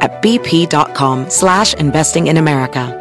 [0.00, 3.00] at bp.com slash investing in America.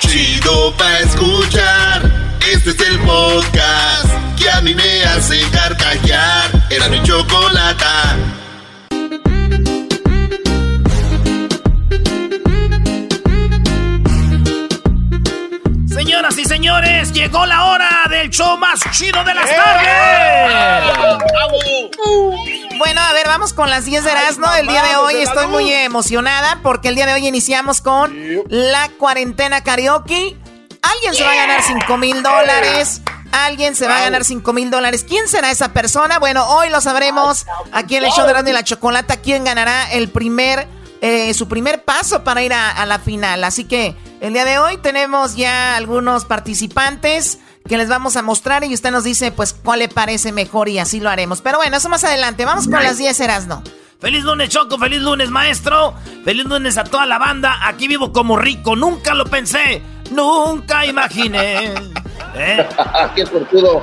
[0.00, 2.02] Chido pa escuchar.
[2.52, 6.50] Este es el podcast que a mí me hace carcajear.
[6.70, 7.63] Era mi chocolata.
[16.64, 21.18] Señores, llegó la hora del show más chido de las tardes.
[22.78, 24.46] Bueno, a ver, vamos con las 10 de Erasmo.
[24.58, 28.16] El día de hoy estoy muy emocionada porque el día de hoy iniciamos con
[28.48, 30.38] la cuarentena karaoke.
[30.80, 33.02] Alguien se va a ganar 5 mil dólares.
[33.30, 35.04] Alguien se va a ganar 5 mil dólares.
[35.06, 36.18] ¿Quién será esa persona?
[36.18, 39.18] Bueno, hoy lo sabremos aquí en el show de Erasmo y la Chocolata.
[39.18, 40.66] ¿Quién ganará el primer,
[41.02, 43.44] eh, su primer paso para ir a, a la final?
[43.44, 43.94] Así que
[44.26, 48.90] el día de hoy tenemos ya algunos participantes que les vamos a mostrar y usted
[48.90, 51.40] nos dice pues cuál le parece mejor y así lo haremos.
[51.40, 52.44] Pero bueno, eso más adelante.
[52.44, 53.62] Vamos con las 10 Erasno.
[54.00, 54.78] Feliz lunes, Choco.
[54.78, 55.94] Feliz lunes, maestro.
[56.24, 57.58] Feliz lunes a toda la banda.
[57.66, 58.76] Aquí vivo como rico.
[58.76, 59.82] Nunca lo pensé.
[60.10, 61.72] Nunca imaginé.
[62.34, 62.66] ¿Eh?
[63.14, 63.82] Qué fortudo.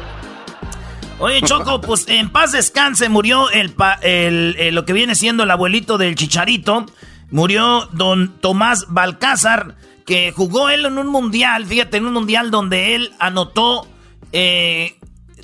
[1.20, 3.10] Oye, Choco, pues en paz descanse.
[3.10, 6.86] Murió el, pa- el- el- lo que viene siendo el abuelito del chicharito.
[7.32, 9.76] Murió don Tomás Balcázar,
[10.12, 11.66] que jugó él en un mundial.
[11.66, 13.88] Fíjate, en un mundial donde él anotó
[14.34, 14.98] eh,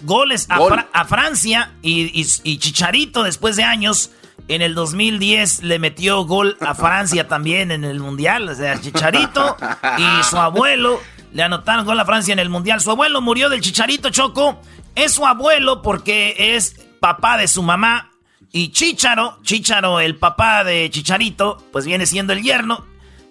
[0.03, 0.73] goles a, Gol.
[0.73, 4.11] Fra- a Francia y, y- y Chicharito después de años.
[4.49, 8.49] En el 2010 le metió gol a Francia también en el Mundial.
[8.49, 9.55] O sea, Chicharito
[9.97, 10.99] y su abuelo
[11.31, 12.81] le anotaron gol a Francia en el Mundial.
[12.81, 14.61] Su abuelo murió del Chicharito Choco.
[14.95, 18.11] Es su abuelo porque es papá de su mamá.
[18.51, 22.85] Y Chicharo, Chicharo, el papá de Chicharito, pues viene siendo el yerno.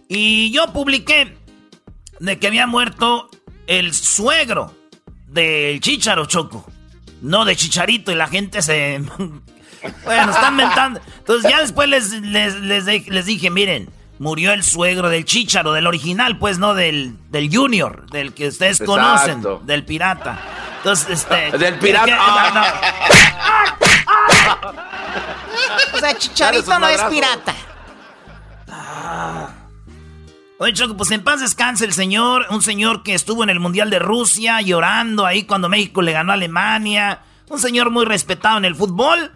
[0.09, 1.37] Y yo publiqué
[2.21, 3.29] de que había muerto
[3.67, 4.73] el suegro
[5.27, 6.67] del Chicharo Choco.
[7.23, 8.99] No de Chicharito y la gente se...
[10.05, 11.01] bueno, están mentando.
[11.19, 12.55] Entonces ya después les, les,
[13.09, 18.09] les, dije, miren, murió el suegro del Chicharo, del original, pues no del, del Junior,
[18.11, 18.93] del que ustedes Exacto.
[18.93, 20.39] conocen, del pirata.
[20.79, 21.51] Entonces, este...
[21.59, 22.07] Del pirata.
[22.07, 22.73] que- Ah.
[25.95, 27.55] O sea, Chicharito no es pirata.
[30.59, 33.91] Oye, Choco, pues en paz descanse el señor, un señor que estuvo en el Mundial
[33.91, 38.65] de Rusia llorando ahí cuando México le ganó a Alemania, un señor muy respetado en
[38.65, 39.33] el fútbol,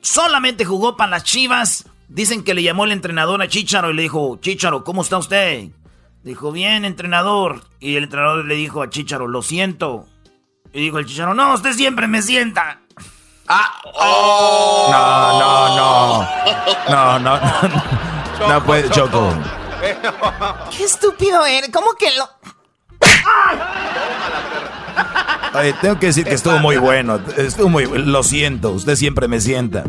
[0.00, 4.02] solamente jugó para las Chivas, dicen que le llamó el entrenador a Chicharo y le
[4.02, 5.70] dijo, Chicharo, ¿cómo está usted?
[6.22, 10.06] Dijo, bien, entrenador, y el entrenador le dijo a Chicharo, lo siento,
[10.72, 12.78] y dijo el Chicharo, no, usted siempre me sienta.
[13.48, 14.88] Ah, oh.
[14.90, 16.28] No, no, no.
[16.88, 18.48] No, no, no.
[18.48, 19.34] No puede, Choco.
[20.76, 21.70] Qué estúpido eres.
[21.70, 22.28] ¿Cómo que lo.?
[25.54, 27.20] Oye, tengo que decir que estuvo muy bueno.
[27.36, 29.84] Estuvo muy Lo siento, usted siempre me sienta.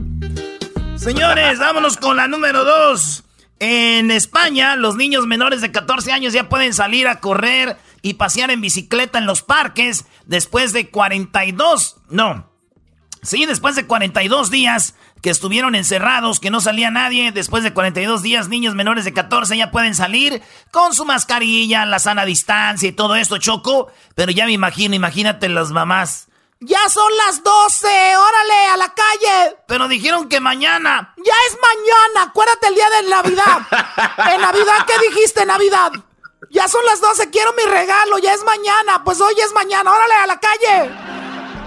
[0.95, 3.23] Señores, vámonos con la número dos.
[3.59, 8.51] En España, los niños menores de 14 años ya pueden salir a correr y pasear
[8.51, 12.51] en bicicleta en los parques después de 42, no,
[13.25, 18.22] sí, después de 42 días que estuvieron encerrados, que no salía nadie, después de 42
[18.22, 20.41] días, niños menores de 14 ya pueden salir
[20.72, 25.49] con su mascarilla, la sana distancia y todo esto, Choco, pero ya me imagino, imagínate
[25.49, 26.28] las mamás.
[26.61, 27.88] ¡Ya son las 12!
[28.17, 29.58] ¡Órale, a la calle!
[29.67, 31.14] Pero dijeron que mañana.
[31.17, 32.29] ¡Ya es mañana!
[32.29, 33.59] ¡Acuérdate el día de Navidad!
[34.34, 35.91] ¿En Navidad qué dijiste, Navidad?
[36.49, 39.03] Ya son las 12, quiero mi regalo, ya es mañana.
[39.03, 41.04] Pues hoy es mañana, órale, a la calle.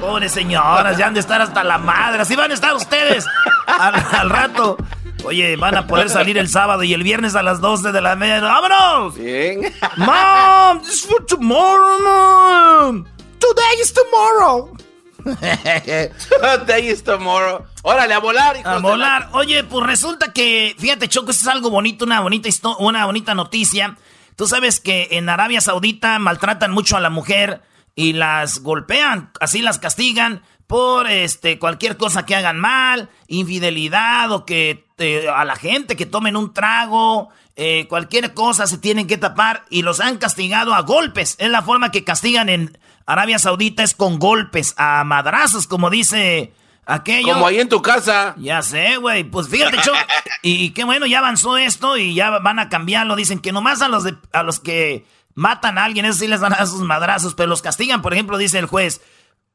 [0.00, 2.22] Pobres señoras, ya han de estar hasta la madre.
[2.22, 3.26] Así van a estar ustedes
[3.66, 4.76] al, al rato.
[5.24, 8.14] Oye, van a poder salir el sábado y el viernes a las 12 de la
[8.14, 8.40] media.
[8.40, 9.16] ¡Vámonos!
[9.16, 9.74] Bien.
[9.96, 13.04] Mom, this is for tomorrow, mom.
[13.40, 14.76] Today is tomorrow.
[16.66, 17.66] Day is tomorrow.
[17.82, 19.28] Órale, a volar, hijos A volar.
[19.32, 22.48] Oye, pues resulta que, fíjate, Choco, esto es algo bonito, una bonita,
[22.78, 23.96] una bonita noticia.
[24.36, 27.60] Tú sabes que en Arabia Saudita maltratan mucho a la mujer
[27.98, 34.44] y las golpean, así las castigan por este cualquier cosa que hagan mal, infidelidad o
[34.46, 39.18] que eh, a la gente que tomen un trago, eh, cualquier cosa se tienen que
[39.18, 41.34] tapar y los han castigado a golpes.
[41.40, 46.52] Es la forma que castigan en Arabia Saudita es con golpes, a madrazos, como dice
[46.86, 47.32] aquello.
[47.32, 48.34] Como ahí en tu casa.
[48.38, 49.24] Ya sé, güey.
[49.24, 49.92] Pues fíjate, Cho.
[50.42, 53.16] Y qué bueno, ya avanzó esto y ya van a cambiarlo.
[53.16, 55.04] Dicen que nomás a los, de- a los que
[55.38, 58.02] matan a alguien, eso sí les van a dar sus madrazos, pero los castigan.
[58.02, 59.00] Por ejemplo, dice el juez,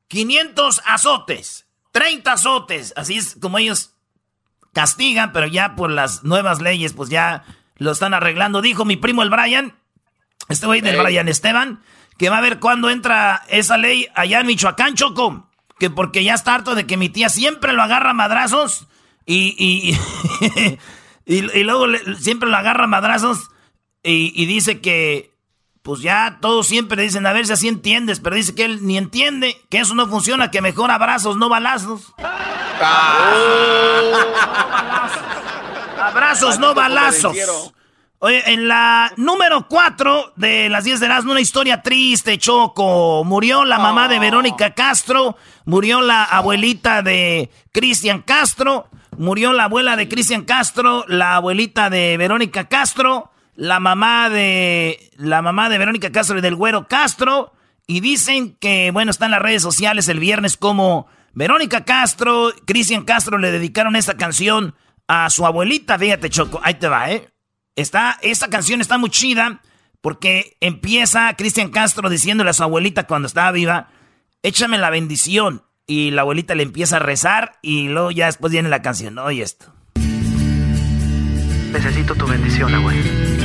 [0.07, 2.94] 500 azotes, 30 azotes.
[2.95, 3.94] Así es como ellos
[4.74, 7.44] castigan, pero ya por las nuevas leyes, pues ya
[7.77, 8.62] lo están arreglando.
[8.62, 9.75] Dijo mi primo el Brian,
[10.50, 11.00] este güey del.
[11.01, 11.81] Brian Esteban,
[12.18, 15.50] que va a ver cuándo entra esa ley allá en Michoacán, Choco.
[15.79, 18.88] Que porque ya está harto de que mi tía siempre lo agarra a madrazos
[19.25, 19.97] y, y,
[21.25, 23.50] y, y luego le- siempre lo agarra a madrazos
[24.03, 25.32] y, y dice que
[25.83, 28.97] pues ya todos siempre dicen a ver si así entiendes, pero dice que él ni
[28.97, 32.13] entiende, que eso no funciona, que mejor abrazos, no balazos.
[36.00, 37.35] Abrazos, no balazos.
[38.19, 43.25] Oye, en la número 4 de las 10 de Erasmo, una historia triste, Choco.
[43.25, 48.88] Murió la mamá de Verónica Castro, murió la abuelita de Cristian Castro,
[49.18, 55.41] murió la abuela de Cristian Castro, la abuelita de Verónica Castro, la mamá de la
[55.41, 57.53] mamá de Verónica Castro y del güero Castro.
[57.85, 63.03] Y dicen que, bueno, está en las redes sociales el viernes como Verónica Castro, Cristian
[63.03, 64.75] Castro le dedicaron esta canción
[65.07, 65.97] a su abuelita.
[65.97, 67.29] Fíjate, Choco, ahí te va, ¿eh?
[67.75, 69.61] Está, esta canción está muy chida
[70.00, 73.89] porque empieza Cristian Castro diciéndole a su abuelita cuando estaba viva,
[74.44, 75.63] échame la bendición.
[75.85, 79.17] Y la abuelita le empieza a rezar y luego ya después viene la canción.
[79.17, 79.73] Oye esto.
[81.73, 83.43] Necesito tu bendición, abuelo.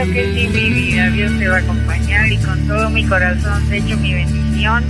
[0.00, 1.10] Claro que sí, mi vida.
[1.10, 4.82] Dios te va a acompañar y con todo mi corazón te echo mi bendición.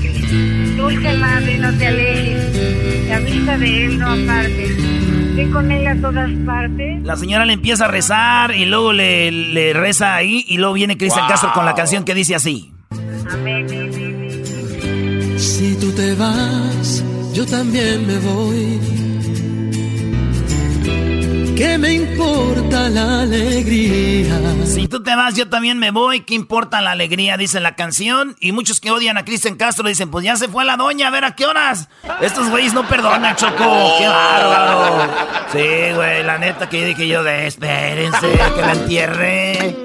[0.00, 0.82] Cristo.
[0.82, 3.08] Dulce madre, no te alejes.
[3.08, 4.76] La vista de Él no apartes.
[5.34, 7.02] Ve con Él a todas partes.
[7.02, 10.96] La señora le empieza a rezar y luego le, le reza ahí y luego viene
[10.96, 12.72] Cristian Castro con la canción que dice así.
[13.30, 13.66] Amén.
[15.38, 17.04] Si tú te vas,
[17.34, 19.03] yo también me voy.
[21.56, 24.40] ¿Qué me importa la alegría?
[24.64, 26.22] Si tú te vas, yo también me voy.
[26.22, 27.36] ¿Qué importa la alegría?
[27.36, 28.34] Dice la canción.
[28.40, 31.10] Y muchos que odian a Cristian Castro dicen, pues ya se fue la doña, a
[31.10, 31.88] ver a qué horas.
[32.20, 33.96] Estos güeyes no perdonan, Choco.
[33.98, 35.12] ¡Qué bárbaro!
[35.52, 39.76] Sí, güey, la neta que dije yo de espérense, que la entierre.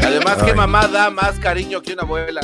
[0.00, 2.40] Además, que mamá da más cariño que una abuela.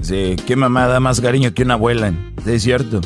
[0.00, 2.12] Sí, qué mamá da más cariño que una abuela.
[2.44, 3.00] Sí, es cierto.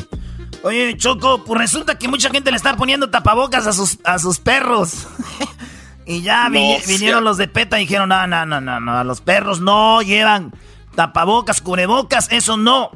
[0.63, 4.39] Oye, Choco, pues resulta que mucha gente le está poniendo tapabocas a sus, a sus
[4.39, 5.07] perros.
[6.05, 9.03] y ya vi- No, vinieron los de PETA y dijeron, no, no, no, no, no,
[9.03, 10.53] los perros no llevan
[10.95, 12.91] tapabocas, cubrebocas, eso no.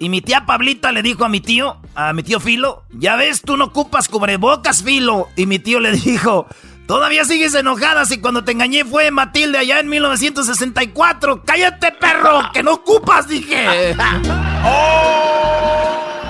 [0.00, 3.42] Y mi tía Pablita le dijo a mi tío, a mi tío Filo, ya ves,
[3.42, 5.28] tú no ocupas cubrebocas, Filo.
[5.36, 6.46] Y mi tío le dijo,
[6.88, 11.44] todavía sigues enojada si cuando te engañé fue Matilde allá en 1964.
[11.44, 13.94] Cállate, perro, que no ocupas, dije.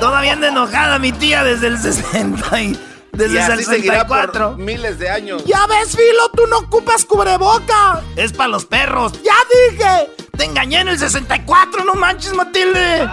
[0.01, 2.79] Todavía anda enojada mi tía desde el 60 y
[3.13, 4.51] desde y el así seguirá 64.
[4.51, 5.45] por miles de años.
[5.45, 8.03] Ya ves, Filo, tú no ocupas cubreboca.
[8.17, 9.13] Es para los perros.
[9.23, 9.35] Ya
[9.71, 10.11] dije.
[10.37, 13.09] Te engañé en el 64, no manches, Matilde.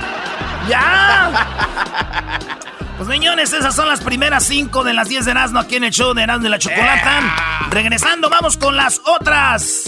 [0.67, 1.48] Ya.
[2.98, 5.91] Pues señores, esas son las primeras cinco de las 10 de Erasmo aquí en el
[5.91, 7.67] show de Erasmo de la Chocolata.
[7.72, 9.86] Regresando, vamos con las otras.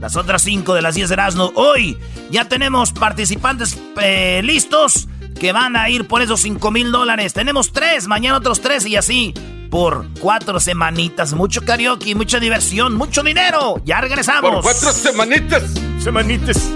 [0.00, 1.50] Las otras cinco de las 10 de Erasmo.
[1.54, 1.98] Hoy
[2.28, 7.32] ya tenemos participantes eh, listos que van a ir por esos 5 mil dólares.
[7.32, 9.34] Tenemos tres, mañana otros tres y así
[9.70, 11.34] por cuatro semanitas.
[11.34, 13.80] Mucho karaoke, mucha diversión, mucho dinero.
[13.84, 14.50] Ya regresamos.
[14.50, 15.62] Por cuatro semanitas.
[16.02, 16.70] Semanitas.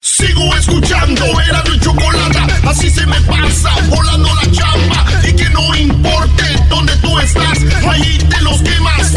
[0.00, 5.06] Sigo escuchando, era mi chocolata, así se me pasa, volando la chamba.
[5.28, 7.58] Y que no importe dónde tú estás,
[7.88, 9.14] ahí te los quemas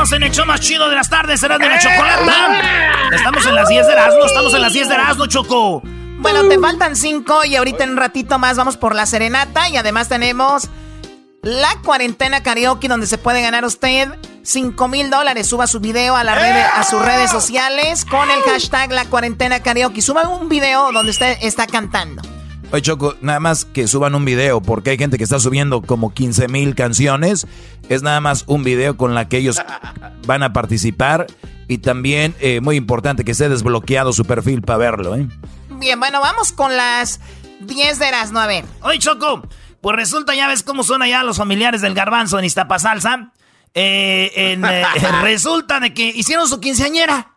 [0.00, 3.12] En el show más chido de las tardes, será de la chocolata.
[3.12, 5.82] Estamos en las 10 de Erasmo, estamos en las 10 de Erasmo, Choco.
[6.16, 9.76] Bueno, te faltan cinco y ahorita en un ratito más vamos por la serenata y
[9.76, 10.68] además tenemos
[11.42, 14.08] La cuarentena karaoke donde se puede ganar usted
[14.42, 15.46] 5 mil dólares.
[15.46, 19.60] Suba su video a, la red, a sus redes sociales con el hashtag la cuarentena
[19.60, 20.00] karaoke.
[20.00, 22.22] Suba un video donde usted está cantando.
[22.72, 26.14] Oye, Choco, nada más que suban un video, porque hay gente que está subiendo como
[26.14, 27.48] 15 mil canciones.
[27.88, 29.56] Es nada más un video con la que ellos
[30.26, 31.26] van a participar.
[31.66, 35.26] Y también, eh, muy importante, que esté desbloqueado su perfil para verlo, ¿eh?
[35.68, 37.20] Bien, bueno, vamos con las
[37.60, 38.64] 10 de a ver.
[38.82, 39.42] Oye, Choco,
[39.80, 43.32] pues resulta, ya ves cómo son allá los familiares del garbanzo en Iztapasalsa.
[43.74, 44.84] Eh, en, eh,
[45.22, 47.34] resulta de que hicieron su quinceañera.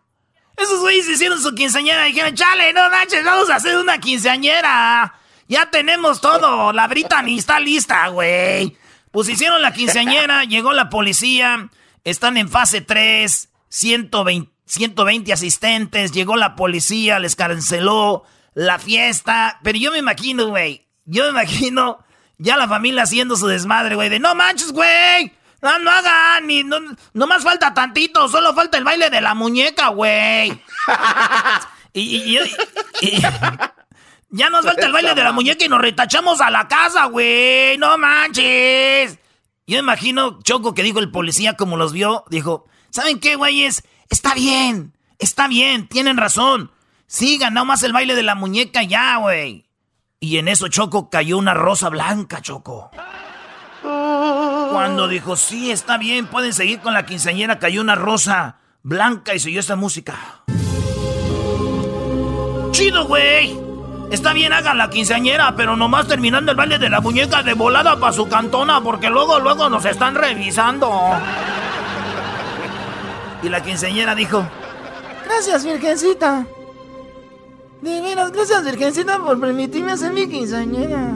[0.57, 5.21] Esos güeyes hicieron su quinceañera y dijeron, chale, no manches, vamos a hacer una quinceañera.
[5.53, 8.75] Ya tenemos todo, la Britney está lista, güey.
[9.11, 11.69] Pues hicieron la quinceañera, llegó la policía,
[12.03, 18.23] están en fase 3, 120, 120 asistentes, llegó la policía, les canceló
[18.55, 19.59] la fiesta.
[19.61, 22.03] Pero yo me imagino, güey, yo me imagino
[22.39, 25.33] ya la familia haciendo su desmadre, güey, de no manches, güey.
[25.61, 26.79] No, no hagan, ni, no,
[27.13, 30.59] no más falta tantito, solo falta el baile de la muñeca, güey.
[31.93, 32.39] y,
[34.33, 37.77] ya nos falta el baile de la muñeca y nos retachamos a la casa, güey.
[37.77, 39.19] No manches.
[39.67, 43.83] Yo imagino, Choco, que dijo el policía como los vio, dijo, ¿saben qué, güeyes?
[44.09, 46.71] Está bien, está bien, tienen razón.
[47.05, 49.69] Sigan, más el baile de la muñeca ya, güey.
[50.19, 52.89] Y en eso, Choco, cayó una rosa blanca, Choco.
[53.83, 59.39] Cuando dijo, sí, está bien, pueden seguir con la quinceañera, cayó una rosa blanca y
[59.39, 60.43] siguió esta música.
[62.71, 63.72] Chido, güey.
[64.13, 67.99] Está bien, hagan la quinceañera, pero nomás terminando el baile de la muñeca de volada
[67.99, 71.17] para su cantona, porque luego, luego nos están revisando.
[73.41, 74.47] Y la quinceañera dijo,
[75.25, 76.45] Gracias, Virgencita.
[77.81, 81.13] De gracias Virgencita por permitirme hacer mi quinceañera.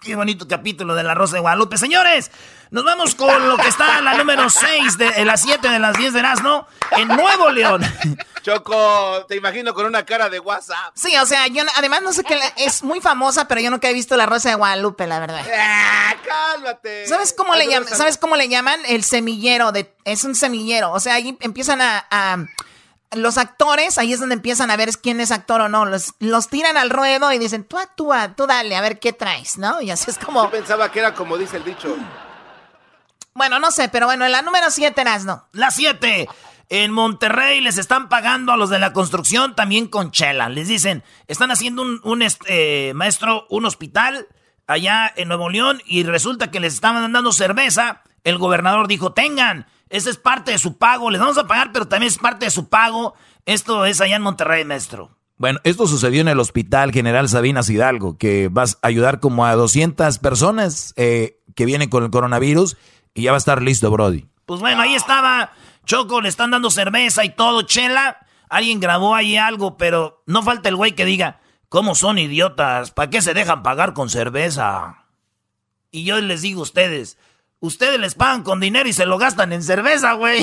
[0.00, 1.76] Qué bonito capítulo de La Rosa de Guadalupe.
[1.76, 2.30] Señores,
[2.70, 5.98] nos vamos con lo que está en la número 6 de las 7 de las
[5.98, 7.82] 10 de Erasmo en Nuevo León.
[8.48, 10.94] Choco, te imagino con una cara de WhatsApp.
[10.94, 13.92] Sí, o sea, yo además no sé qué es muy famosa, pero yo nunca he
[13.92, 15.44] visto La Rosa de Guadalupe, la verdad.
[15.54, 17.06] Ah, cálmate.
[17.06, 17.88] ¿Sabes cómo le llaman?
[17.88, 18.80] ¿Sabes cómo le llaman?
[18.86, 22.46] El semillero de es un semillero, o sea, ahí empiezan a
[23.12, 25.84] los actores, ahí es donde empiezan a ver quién es actor o no.
[25.84, 29.58] Los, los tiran al ruedo y dicen, tú actúa, tú dale, a ver qué traes,
[29.58, 29.80] ¿no?
[29.80, 30.44] Y así es como...
[30.44, 31.96] Yo pensaba que era como dice el dicho.
[33.34, 35.46] Bueno, no sé, pero bueno, en la número 7, no.
[35.52, 36.28] La 7.
[36.68, 40.48] En Monterrey les están pagando a los de la construcción también con chela.
[40.48, 44.26] Les dicen, están haciendo un, un este, maestro, un hospital
[44.66, 48.02] allá en Nuevo León y resulta que les estaban dando cerveza.
[48.22, 51.10] El gobernador dijo, tengan esa es parte de su pago.
[51.10, 53.14] Les vamos a pagar, pero también es parte de su pago.
[53.46, 55.16] Esto es allá en Monterrey, maestro.
[55.36, 59.54] Bueno, esto sucedió en el Hospital General Sabinas Hidalgo, que vas a ayudar como a
[59.54, 62.76] 200 personas eh, que vienen con el coronavirus
[63.14, 64.26] y ya va a estar listo, Brody.
[64.46, 65.52] Pues bueno, ahí estaba
[65.88, 68.18] Choco, le están dando cerveza y todo, chela.
[68.50, 71.40] Alguien grabó ahí algo, pero no falta el güey que diga,
[71.70, 72.90] ¿cómo son idiotas?
[72.90, 75.06] ¿Para qué se dejan pagar con cerveza?
[75.90, 77.16] Y yo les digo a ustedes,
[77.60, 80.42] Ustedes les pagan con dinero y se lo gastan en cerveza, güey.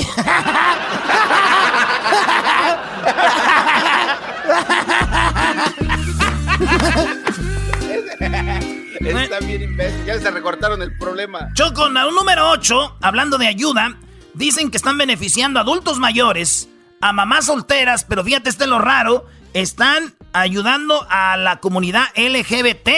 [9.00, 10.04] Está bien imbécil.
[10.04, 11.48] Ya se recortaron el problema.
[11.54, 13.96] Choco, número 8, hablando de ayuda,
[14.36, 16.68] dicen que están beneficiando a adultos mayores,
[17.00, 22.90] a mamás solteras, pero fíjate, este es lo raro, están ayudando a la comunidad LGBT.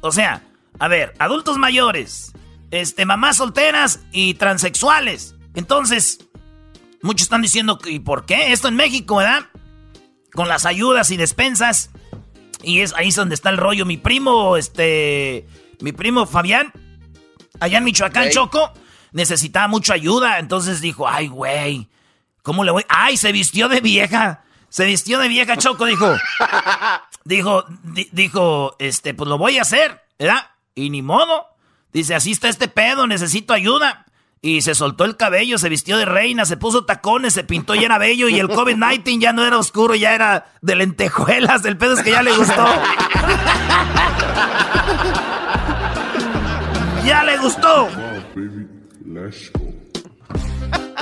[0.00, 0.42] O sea,
[0.78, 2.32] a ver, adultos mayores,
[2.70, 5.36] este, mamás solteras y transexuales.
[5.54, 6.18] Entonces,
[7.02, 8.52] muchos están diciendo, ¿y por qué?
[8.52, 9.46] Esto en México, ¿verdad?
[10.32, 11.90] Con las ayudas y despensas.
[12.62, 13.86] Y es ahí es donde está el rollo.
[13.86, 15.46] Mi primo, este,
[15.80, 16.72] mi primo Fabián,
[17.58, 18.72] allá en Michoacán, Choco,
[19.12, 20.38] necesitaba mucha ayuda.
[20.38, 21.88] Entonces dijo, ay, güey,
[22.42, 22.84] ¿cómo le voy?
[22.88, 24.42] Ay, se vistió de vieja.
[24.68, 26.16] Se vistió de vieja, Choco, dijo.
[27.24, 27.64] dijo,
[28.12, 30.50] dijo, este, pues lo voy a hacer, ¿verdad?
[30.74, 31.46] Y ni modo.
[31.92, 34.06] Dice, así está este pedo, necesito ayuda.
[34.42, 37.84] Y se soltó el cabello, se vistió de reina, se puso tacones, se pintó y
[37.84, 38.28] era bello.
[38.28, 41.62] Y el COVID-19 ya no era oscuro, ya era de lentejuelas.
[41.66, 42.64] El pedo es que ya le gustó.
[47.04, 47.90] ya le gustó.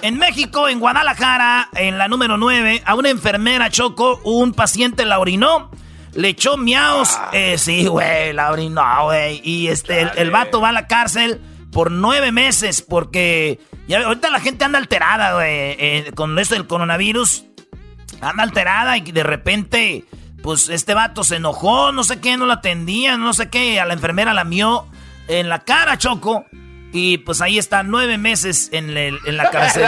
[0.03, 5.19] En México, en Guadalajara, en la número 9, a una enfermera chocó, un paciente la
[5.19, 5.71] orinó
[6.15, 7.17] le echó miaos.
[7.17, 7.31] Ah.
[7.33, 9.41] Eh, sí, güey, la orinó, güey.
[9.45, 11.41] Y este, el, vato va a la cárcel
[11.73, 15.49] por nueve meses porque ya, ahorita la gente anda alterada, güey,
[15.79, 17.45] eh, con esto del coronavirus.
[18.21, 20.05] Anda alterada y de repente,
[20.43, 23.87] pues este vato se enojó, no sé qué, no la atendía, no sé qué, a
[23.87, 24.87] la enfermera la mió.
[25.29, 26.47] en la cara, Choco.
[26.93, 29.85] Y pues ahí está nueve meses en, en la cárcel.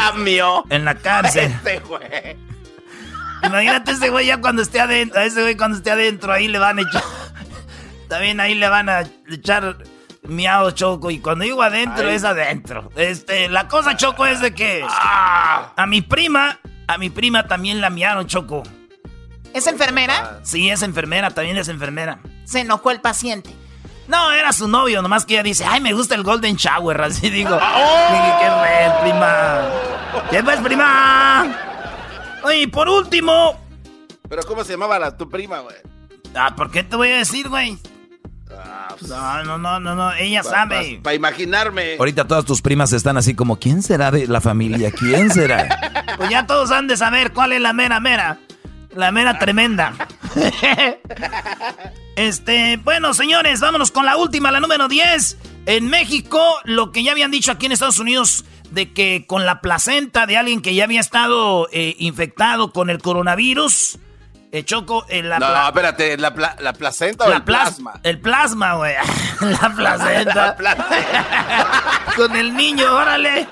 [0.69, 1.52] En la cárcel.
[1.52, 2.37] Este güey.
[3.42, 5.21] Imagínate ese güey ya cuando esté adentro.
[5.21, 7.02] A ese güey cuando esté adentro, ahí le van a echar.
[8.09, 9.78] También ahí le van a echar
[10.23, 11.11] miado choco.
[11.11, 12.90] Y cuando digo adentro, es adentro.
[12.97, 14.85] Este, la cosa, Choco, es de que.
[14.88, 15.73] Ah.
[15.76, 18.62] A mi prima, a mi prima también la miaron, Choco.
[19.54, 20.40] ¿Es enfermera?
[20.42, 22.21] Sí, es enfermera, también es enfermera.
[22.45, 23.50] Se enojó el paciente.
[24.09, 27.30] No, era su novio, nomás que ella dice, ay, me gusta el Golden Shower, así
[27.30, 27.54] digo.
[27.54, 28.38] ¡Oh!
[28.40, 29.61] ¡Qué red, prima!
[30.30, 31.57] ¿Qué pues, prima?
[32.42, 33.59] Oye, por último...
[34.28, 35.76] ¿Pero cómo se llamaba la, tu prima, güey?
[36.35, 37.78] Ah, ¿por qué te voy a decir, güey?
[38.57, 41.00] Ah, pues, no, no, no, no, no, ella sabe.
[41.02, 41.97] Para imaginarme.
[41.99, 44.90] Ahorita todas tus primas están así como, ¿quién será de la familia?
[44.92, 45.69] ¿Quién será?
[46.16, 48.38] pues ya todos han de saber cuál es la mera mera.
[48.94, 49.94] La mera tremenda.
[52.16, 55.37] este, bueno, señores, vámonos con la última, la número 10.
[55.66, 59.61] En México, lo que ya habían dicho aquí en Estados Unidos de que con la
[59.61, 63.99] placenta de alguien que ya había estado eh, infectado con el coronavirus.
[64.52, 68.00] Eh, Choco, en la No, espérate, ¿la, la placenta o el plasma?
[68.02, 68.94] El plasma, güey.
[69.40, 70.56] la placenta.
[72.16, 73.47] con el niño, órale.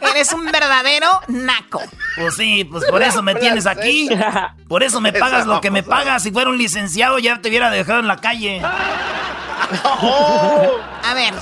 [0.00, 1.82] Eres un verdadero naco.
[2.16, 4.08] Pues sí, pues por eso me tienes aquí.
[4.68, 6.22] Por eso me pagas lo que me pagas.
[6.22, 8.60] Si fuera un licenciado ya te hubiera dejado en la calle.
[8.62, 8.74] A
[11.14, 11.32] ver.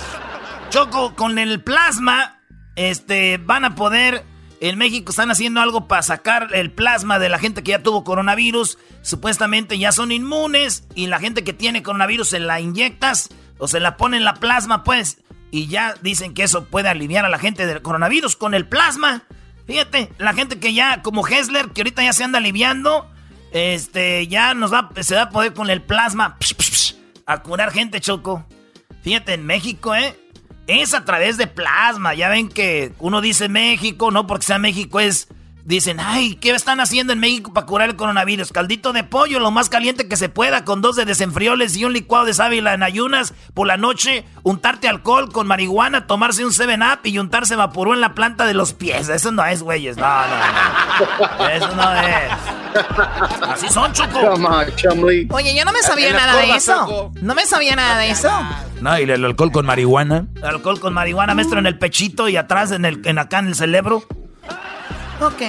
[0.71, 2.41] Choco, con el plasma,
[2.77, 4.25] este, van a poder.
[4.61, 8.05] En México están haciendo algo para sacar el plasma de la gente que ya tuvo
[8.05, 8.79] coronavirus.
[9.03, 10.85] Supuestamente ya son inmunes.
[10.95, 14.35] Y la gente que tiene coronavirus se la inyectas o se la pone en la
[14.35, 15.19] plasma, pues.
[15.51, 19.25] Y ya dicen que eso puede aliviar a la gente del coronavirus con el plasma.
[19.67, 23.11] Fíjate, la gente que ya, como Hessler, que ahorita ya se anda aliviando,
[23.53, 26.37] este, ya nos va, se va a poder con el plasma
[27.27, 28.47] a curar gente, Choco.
[29.03, 30.17] Fíjate, en México, ¿eh?
[30.67, 32.15] Es a través de plasma.
[32.15, 35.29] Ya ven que uno dice México, no porque sea México, es
[35.67, 38.53] Dicen, ay, ¿qué están haciendo en México para curar el coronavirus?
[38.53, 41.93] Caldito de pollo, lo más caliente que se pueda, con dos de desenfrioles y un
[41.93, 47.01] licuado de sábila en ayunas por la noche, untarte alcohol con marihuana, tomarse un 7-Up
[47.03, 49.09] y untarse vaporú en la planta de los pies.
[49.09, 49.97] Eso no es, güeyes.
[49.97, 51.49] No, no, no.
[51.49, 52.33] Eso no es.
[53.49, 54.21] Así son, Choco.
[55.31, 57.11] Oye, yo no me sabía nada de eso.
[57.21, 58.31] No me sabía nada de eso.
[58.81, 60.29] No, y el alcohol con marihuana.
[60.45, 63.57] alcohol con marihuana, maestro, en el pechito y atrás, en, el, en acá en el
[63.57, 64.05] cerebro.
[65.21, 65.43] Ok.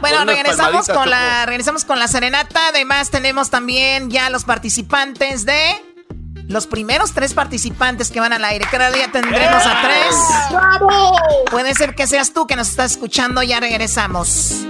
[0.00, 2.68] Bueno, regresamos con la regresamos con la serenata.
[2.68, 5.74] Además, tenemos también ya los participantes de
[6.48, 8.66] los primeros tres participantes que van al aire.
[8.70, 10.14] Cada día tendremos a tres.
[10.50, 11.16] ¡Bravo!
[11.50, 13.42] Puede ser que seas tú que nos estás escuchando.
[13.42, 14.66] Ya regresamos.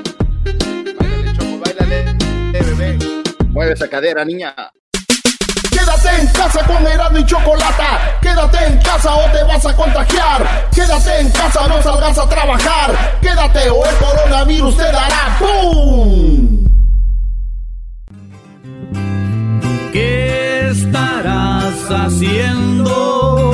[3.50, 4.54] Mueve esa cadera, niña.
[5.96, 8.18] Quédate en casa con Erasmo y Chocolata.
[8.20, 10.68] Quédate en casa o te vas a contagiar.
[10.74, 13.18] Quédate en casa, no salgas a trabajar.
[13.22, 16.66] Quédate o el coronavirus te dará ¡Pum!
[19.90, 23.52] ¿Qué estarás haciendo?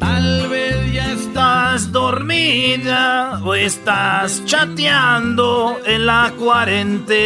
[0.00, 7.18] Tal vez ya estás dormida o estás chateando en la cuarentena.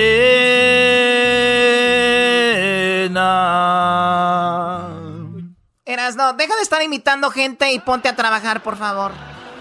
[5.85, 9.13] Eras, no, deja de estar imitando gente y ponte a trabajar, por favor.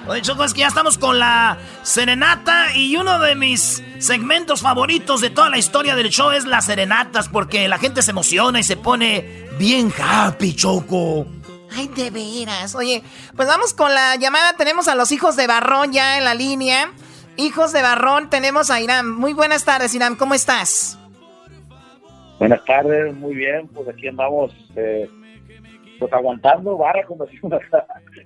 [0.08, 5.22] Oye, Choco, es que ya estamos con la serenata y uno de mis segmentos favoritos
[5.22, 8.64] de toda la historia del show es las serenatas porque la gente se emociona y
[8.64, 11.28] se pone bien happy, Choco.
[11.76, 12.76] Ay, de veras.
[12.76, 13.04] Oye,
[13.36, 14.54] pues vamos con la llamada.
[14.54, 16.92] Tenemos a los hijos de Barrón ya en la línea.
[17.38, 19.10] Hijos de Barrón, tenemos a Irán.
[19.10, 20.16] Muy buenas tardes, Irán.
[20.16, 20.98] ¿Cómo estás?
[22.42, 25.08] Buenas tardes, muy bien, pues aquí andamos eh,
[26.00, 27.62] pues aguantando vara, como decimos,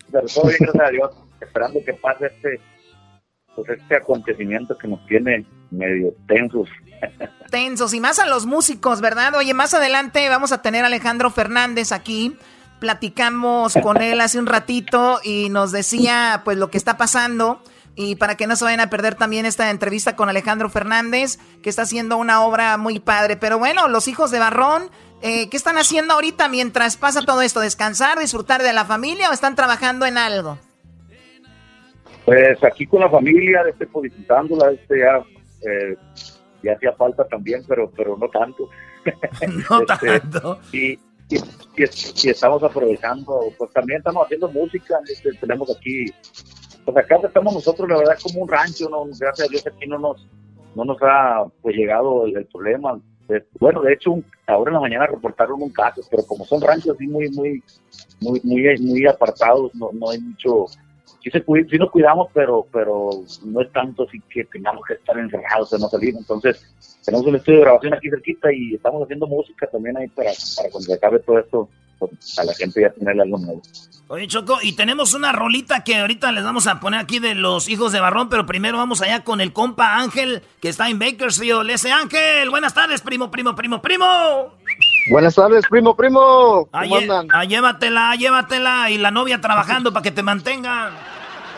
[0.09, 2.61] pero todo bien, gracias a Dios, esperando que pase este
[3.57, 6.69] pues este acontecimiento que nos tiene medio tensos.
[7.51, 9.35] Tensos, y más a los músicos, ¿verdad?
[9.35, 12.37] Oye, más adelante vamos a tener a Alejandro Fernández aquí.
[12.79, 17.61] Platicamos con él hace un ratito y nos decía pues lo que está pasando
[17.95, 21.69] y para que no se vayan a perder también esta entrevista con Alejandro Fernández, que
[21.69, 23.37] está haciendo una obra muy padre.
[23.37, 24.89] Pero bueno, los hijos de Barrón,
[25.21, 27.61] eh, ¿qué están haciendo ahorita mientras pasa todo esto?
[27.61, 30.57] ¿Descansar, disfrutar de la familia o están trabajando en algo?
[32.25, 35.23] Pues aquí con la familia, este, pues, disfrutándola, este ya,
[35.69, 35.95] eh,
[36.63, 38.69] ya hacía falta también, pero, pero no tanto.
[39.69, 40.59] no este, tanto.
[40.73, 46.11] Y, y, estamos aprovechando, pues también estamos haciendo música, este, tenemos aquí
[46.85, 49.05] pues acá estamos nosotros, la verdad, como un rancho, ¿no?
[49.05, 50.27] gracias a Dios aquí no nos,
[50.75, 52.99] no nos ha pues llegado el, problema.
[53.59, 57.07] bueno, de hecho, ahora en la mañana reportaron un caso, pero como son ranchos así
[57.07, 57.63] muy, muy,
[58.21, 60.65] muy, muy, muy apartados, no, no hay mucho,
[61.23, 63.09] sí, se, sí nos cuidamos, pero, pero
[63.45, 66.13] no es tanto así que tengamos que estar encerrados de no salir.
[66.15, 66.63] Entonces,
[67.03, 70.69] tenemos un estudio de grabación aquí cerquita y estamos haciendo música también ahí para, para
[70.69, 71.69] cuando acabe todo esto,
[72.37, 73.61] a la gente ya tener algo nuevo.
[74.07, 77.67] Oye, Choco, y tenemos una rolita que ahorita les vamos a poner aquí de los
[77.67, 81.67] hijos de Barrón, pero primero vamos allá con el compa Ángel, que está en Bakersfield.
[81.71, 84.05] Ese Ángel, buenas tardes, primo, primo, primo, primo.
[85.09, 86.67] Buenas tardes, primo, primo.
[86.71, 87.27] ¿Cómo andan?
[87.31, 88.91] Ah, llévatela, llévatela.
[88.91, 90.93] Y la novia trabajando para que te mantengan.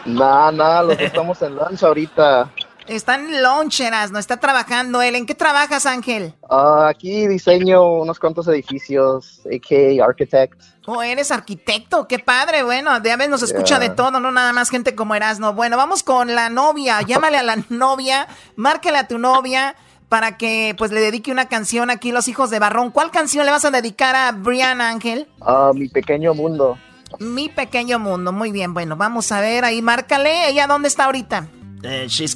[0.06, 2.50] Nada, nada, los estamos en lancha ahorita.
[2.88, 5.16] Está en loncheras, no está trabajando él.
[5.16, 6.34] ¿En qué trabajas, Ángel?
[6.50, 10.62] Ah, aquí diseño unos cuantos edificios, AK Architect.
[10.86, 12.64] Oh, eres arquitecto, qué padre.
[12.64, 15.54] Bueno, de a veces nos escucha de todo, no nada más gente como Erasno.
[15.54, 17.02] Bueno, vamos con la novia.
[17.08, 19.76] Llámale a la novia, márquele a tu novia
[20.08, 22.92] para que pues le dedique una canción aquí Los Hijos de Barrón.
[22.92, 25.28] ¿Cuál canción le vas a dedicar a Brian Ángel?
[25.74, 26.78] Mi Pequeño Mundo.
[27.20, 28.74] Mi Pequeño Mundo, muy bien.
[28.74, 30.50] Bueno, vamos a ver ahí, márcale.
[30.50, 31.48] ¿Ella dónde está ahorita?
[31.84, 32.36] Eh, she's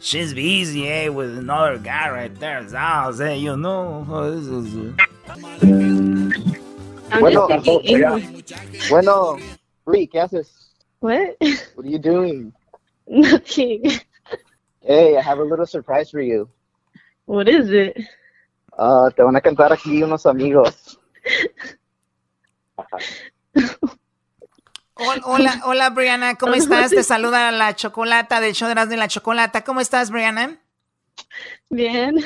[0.00, 2.62] she's busy eh, with another guy right there.
[2.70, 4.04] House, eh, you know.
[7.20, 7.48] Bueno,
[8.90, 9.38] bueno,
[9.86, 10.50] Lee, ¿qué haces?
[11.00, 11.36] What?
[11.74, 12.52] What are you doing?
[13.06, 14.00] Nothing.
[14.80, 16.48] Hey, I have a little surprise for you.
[17.26, 17.96] What is it?
[18.78, 20.98] Uh, te van a cantar aquí unos amigos.
[24.98, 26.90] Hola, hola, Brianna, ¿cómo estás?
[26.90, 29.62] Te saluda la chocolata del show de la chocolata.
[29.62, 30.58] ¿Cómo estás, Brianna?
[31.68, 32.24] Bien.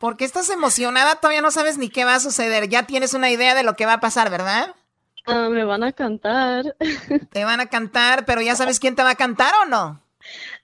[0.00, 1.16] ¿Por qué estás emocionada?
[1.16, 2.68] Todavía no sabes ni qué va a suceder.
[2.68, 4.74] Ya tienes una idea de lo que va a pasar, ¿verdad?
[5.24, 6.74] Ah, me van a cantar.
[7.30, 10.02] Te van a cantar, pero ¿ya sabes quién te va a cantar o no?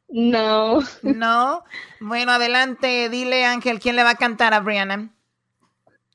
[0.09, 0.81] No.
[1.03, 1.65] No.
[2.01, 5.11] Bueno, adelante, dile Ángel, ¿quién le va a cantar a Brianna?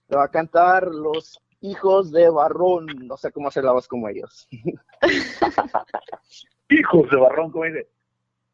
[0.09, 2.87] Le va a cantar los hijos de Barrón.
[3.03, 4.47] No sé cómo hacer la voz como ellos.
[6.69, 7.87] hijos de Barrón, como dice.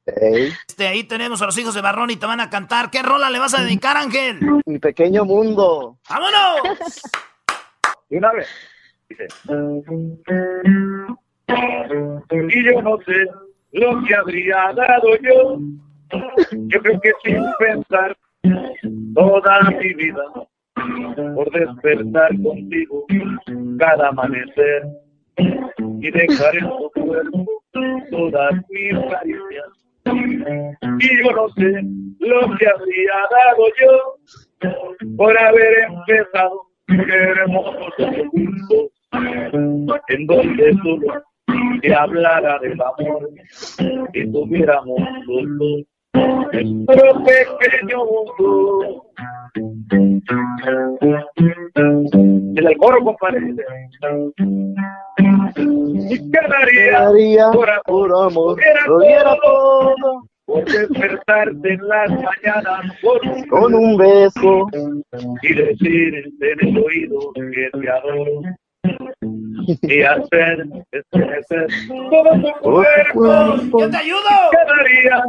[0.05, 2.89] Este, ahí tenemos a los hijos de Barrón y te van a cantar.
[2.89, 4.39] ¿Qué rola le vas a dedicar, Ángel?
[4.65, 5.97] Mi pequeño mundo.
[6.09, 7.01] ¡Vámonos!
[8.09, 8.47] y una vez.
[9.09, 9.27] Dice.
[12.31, 13.27] Y yo no sé
[13.73, 15.59] lo que habría dado yo.
[16.51, 18.17] Yo creo que sin pensar
[19.13, 20.23] toda mi vida
[21.35, 23.05] por despertar contigo
[23.79, 24.83] cada amanecer
[25.37, 27.45] y dejar en tu cuerpo
[28.11, 29.65] todas mis caricias.
[30.99, 31.83] Y yo no sé
[32.19, 34.71] lo que habría dado yo
[35.17, 37.93] por haber empezado hermosos
[38.31, 38.91] juntos,
[40.07, 41.23] en donde solo
[41.81, 43.29] te hablara del amor
[44.13, 45.83] y tuviéramos los
[46.17, 49.03] nuestro pequeño mundo.
[52.55, 53.55] El coro, compadre.
[56.09, 60.27] Y quedaría por, por amor, lo diera todo.
[60.45, 62.95] Por despertarte en las mañanas
[63.49, 64.67] con un beso
[65.41, 68.41] y decirte en el oído que te adoro
[69.65, 73.79] y hacer estremecer todo tu cuerpo.
[73.79, 74.29] ¡Yo te ayudo!
[74.51, 75.23] Quedaría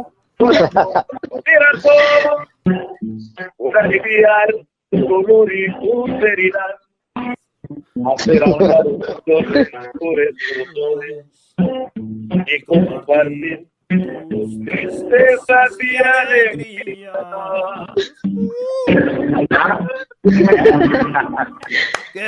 [12.47, 13.67] y compartir
[14.65, 17.17] tristezas y alegrías.
[22.13, 22.23] ¿Qué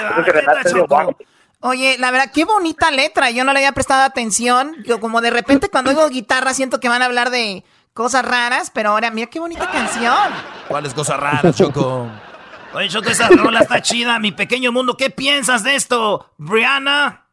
[0.90, 1.16] va?
[1.64, 3.30] Oye, la verdad, qué bonita letra.
[3.30, 4.76] Yo no le había prestado atención.
[4.84, 8.72] Yo como de repente cuando oigo guitarra siento que van a hablar de cosas raras,
[8.74, 10.30] pero ahora mira qué bonita canción.
[10.68, 12.08] ¿Cuáles cosas raras, Choco?
[12.74, 14.20] Oye, Choco, esa rola está chida.
[14.20, 17.26] Mi pequeño mundo, ¿qué piensas de esto, Brianna?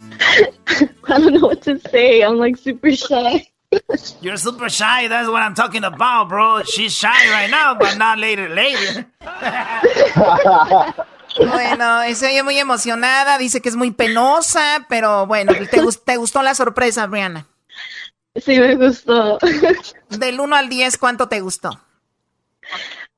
[0.00, 2.20] I don't know what to say.
[2.22, 3.50] I'm like super shy.
[4.20, 5.08] You're super shy.
[5.08, 6.62] That's what I'm talking about, bro.
[6.64, 9.06] She's shy right now, but not later, later.
[11.38, 16.42] Bueno, se oye muy emocionada, dice que es muy penosa, pero bueno, ¿te, te gustó
[16.42, 17.46] la sorpresa, Brianna?
[18.40, 19.38] Sí, me gustó.
[20.10, 21.70] Del 1 al 10, ¿cuánto te gustó?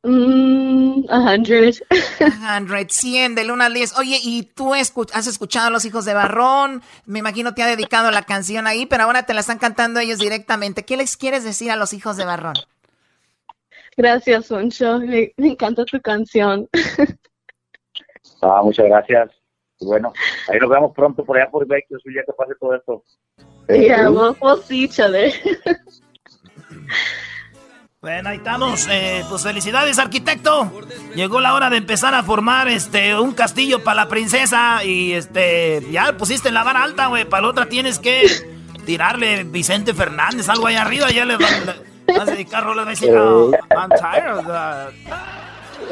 [0.02, 1.72] Mm, a 100.
[1.72, 3.98] 100, 100, del 1 al 10.
[3.98, 6.82] Oye, ¿y tú has escuchado a los hijos de Barrón?
[7.04, 10.18] Me imagino te ha dedicado la canción ahí, pero ahora te la están cantando ellos
[10.18, 10.84] directamente.
[10.84, 12.54] ¿Qué les quieres decir a los hijos de Barrón?
[13.96, 15.00] Gracias, Soncho.
[15.00, 16.68] Me, encanta tu canción.
[18.40, 19.30] Ah, muchas gracias.
[19.80, 20.12] Bueno,
[20.48, 23.02] ahí nos vemos pronto por allá por Vecchio, ya que pase todo esto.
[23.68, 25.32] Yeah, we'll, we'll see each other.
[28.00, 28.86] Bueno, ahí estamos.
[28.88, 30.70] Eh, pues felicidades, arquitecto.
[31.16, 34.84] Llegó la hora de empezar a formar este un castillo para la princesa.
[34.84, 35.82] Y este.
[35.90, 37.24] Ya pusiste la vara alta, güey.
[37.24, 38.26] Para la otra tienes que
[38.86, 41.10] tirarle Vicente Fernández, algo ahí arriba.
[41.10, 42.86] Ya le vas a dedicar rolas.
[42.86, 44.90] Va a decir, oh, I'm tired of that.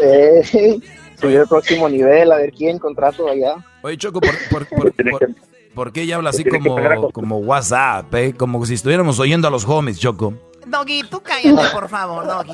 [0.00, 0.80] Eh,
[1.20, 3.56] subir el próximo nivel, a ver quién contrato allá.
[3.82, 5.28] Oye, Choco, ¿por, por, por, por,
[5.76, 8.34] por qué ella habla así como, como WhatsApp, eh?
[8.34, 10.32] Como si estuviéramos oyendo a los homies, Choco.
[10.66, 12.52] Doggy, tú cállate, por favor, Doggy.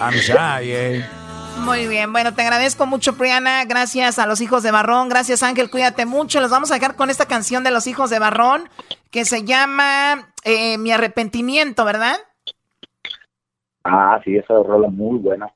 [0.00, 1.06] I'm shy, eh.
[1.60, 3.64] Muy bien, bueno, te agradezco mucho, Priana.
[3.66, 5.08] Gracias a los hijos de Barrón.
[5.08, 5.70] Gracias, Ángel.
[5.70, 6.40] Cuídate mucho.
[6.40, 8.68] Los vamos a dejar con esta canción de los hijos de Barrón
[9.10, 12.16] que se llama eh, Mi arrepentimiento, ¿verdad?
[13.84, 15.46] Ah, sí, esa rola muy buena.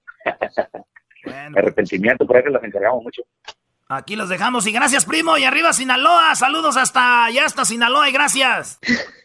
[1.24, 3.22] Mi arrepentimiento, por eso las encargamos mucho.
[3.88, 5.36] Aquí los dejamos y gracias, primo.
[5.36, 6.34] Y arriba, Sinaloa.
[6.34, 8.78] Saludos hasta allá, hasta Sinaloa y gracias.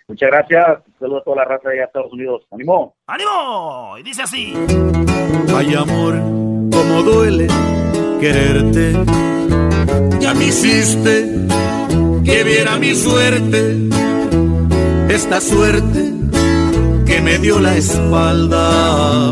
[0.07, 0.79] Muchas gracias.
[0.99, 2.45] Saludos a toda la raza de allá Estados Unidos.
[2.51, 2.95] ¡Ánimo!
[3.07, 3.97] ¡Ánimo!
[3.99, 4.53] Y dice así.
[5.55, 6.15] Ay, amor,
[6.71, 7.47] cómo duele
[8.19, 8.93] quererte.
[10.19, 11.31] Ya me hiciste
[12.25, 13.89] que viera mi suerte.
[15.09, 16.11] Esta suerte
[17.05, 19.31] que me dio la espalda.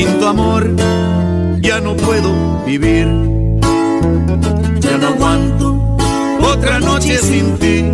[0.00, 0.64] Sin tu amor
[1.60, 2.32] ya no puedo
[2.64, 3.06] vivir.
[4.80, 5.96] Ya no aguanto
[6.40, 7.84] otra noche sin ti.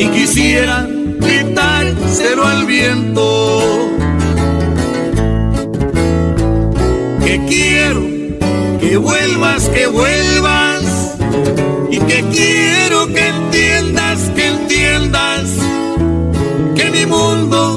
[0.00, 0.86] Y quisiera
[1.18, 3.90] gritárselo al viento.
[7.24, 8.02] Que quiero
[8.78, 11.16] que vuelvas, que vuelvas.
[11.90, 15.50] Y que quiero que entiendas, que entiendas
[16.76, 17.67] que mi mundo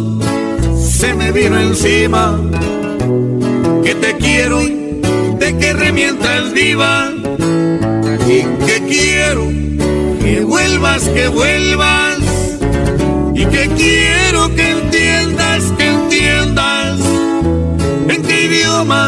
[1.02, 2.40] se me vino encima.
[3.84, 7.12] Que te quiero, de que remientas viva.
[8.28, 9.48] Y que quiero
[10.22, 12.20] que vuelvas, que vuelvas.
[13.34, 17.00] Y que quiero que entiendas, que entiendas
[18.08, 19.04] en qué idioma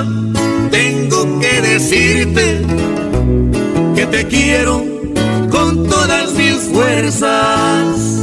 [0.71, 2.61] tengo que decirte
[3.95, 4.83] que te quiero
[5.51, 8.22] con todas mis fuerzas.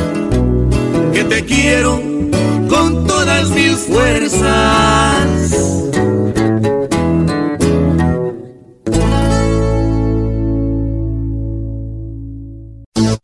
[1.31, 2.01] te quiero
[2.67, 4.43] con todas mis fuerzas.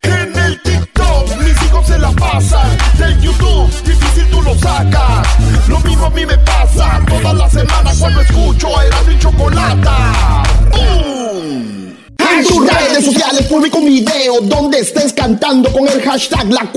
[0.02, 2.78] En el TikTok mis hijos se la pasan.
[2.96, 5.28] De YouTube difícil tú lo sacas.
[5.68, 10.42] Lo mismo a mí me pasa toda la semana cuando escucho a Erasmo y Chocolata.
[10.72, 11.94] ¡Bum!
[12.38, 16.72] En tus redes sociales publica un video donde estés cantando con el hashtag La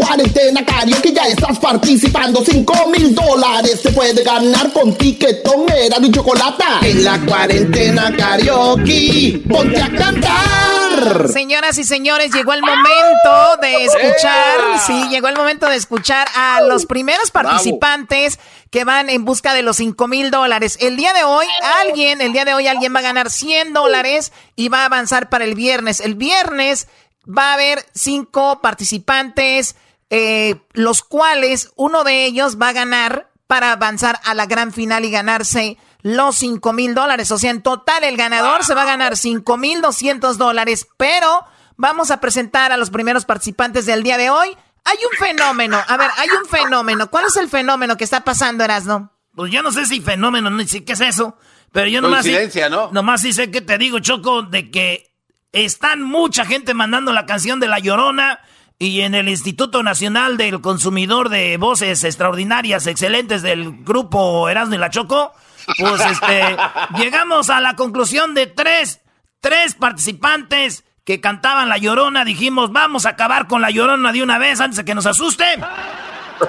[1.71, 2.43] participando.
[2.43, 6.79] 5 mil dólares te puede ganar con tiquetón era y chocolata.
[6.81, 11.29] En la cuarentena karaoke, ponte a cantar.
[11.31, 16.60] Señoras y señores, llegó el momento de escuchar, sí, llegó el momento de escuchar a
[16.62, 18.38] los primeros participantes
[18.69, 20.77] que van en busca de los 5 mil dólares.
[20.81, 21.47] El día de hoy,
[21.79, 25.29] alguien, el día de hoy alguien va a ganar 100 dólares y va a avanzar
[25.29, 26.01] para el viernes.
[26.01, 26.88] El viernes
[27.25, 29.75] va a haber cinco participantes,
[30.12, 35.06] eh, los cuales uno de ellos va a ganar para avanzar a la gran final
[35.06, 37.32] y ganarse los 5 mil dólares.
[37.32, 41.45] O sea, en total el ganador se va a ganar 5 mil 200 dólares, pero
[41.78, 44.50] vamos a presentar a los primeros participantes del día de hoy.
[44.84, 47.10] Hay un fenómeno, a ver, hay un fenómeno.
[47.10, 49.12] ¿Cuál es el fenómeno que está pasando, Erasno?
[49.34, 51.38] pues yo no sé si fenómeno, no sé qué es eso,
[51.71, 52.24] pero yo nomás...
[52.24, 52.91] Coincidencia, ¿no?
[52.91, 55.13] Nomás sí sé que te digo, Choco, de que
[55.54, 58.41] están mucha gente mandando la canción de La Llorona
[58.81, 64.79] y en el Instituto Nacional del Consumidor de Voces Extraordinarias, Excelentes del grupo Erasmo y
[64.79, 65.35] la Choco,
[65.77, 66.57] pues este,
[66.97, 69.01] llegamos a la conclusión de tres,
[69.39, 72.25] tres participantes que cantaban La Llorona.
[72.25, 75.45] Dijimos, vamos a acabar con La Llorona de una vez antes de que nos asuste.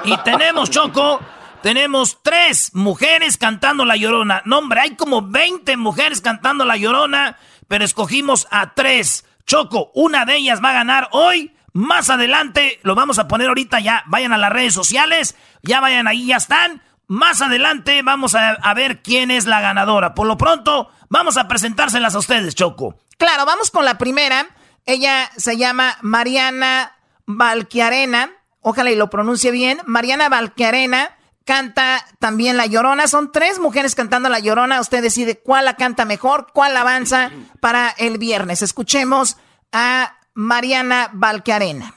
[0.04, 1.20] Y tenemos, Choco,
[1.62, 4.40] tenemos tres mujeres cantando La Llorona.
[4.46, 7.36] No, hombre, hay como 20 mujeres cantando La Llorona,
[7.68, 9.26] pero escogimos a tres.
[9.46, 11.52] Choco, una de ellas va a ganar hoy.
[11.72, 14.02] Más adelante, lo vamos a poner ahorita ya.
[14.06, 16.82] Vayan a las redes sociales, ya vayan ahí, ya están.
[17.06, 20.14] Más adelante vamos a, a ver quién es la ganadora.
[20.14, 22.96] Por lo pronto, vamos a presentárselas a ustedes, Choco.
[23.18, 24.46] Claro, vamos con la primera.
[24.86, 28.30] Ella se llama Mariana Valquiarena.
[28.60, 29.80] Ojalá y lo pronuncie bien.
[29.86, 33.08] Mariana Valquiarena canta también La Llorona.
[33.08, 34.80] Son tres mujeres cantando La Llorona.
[34.80, 37.30] Usted decide cuál la canta mejor, cuál avanza
[37.60, 38.62] para el viernes.
[38.62, 39.36] Escuchemos
[39.72, 41.94] a Mariana Valcarena.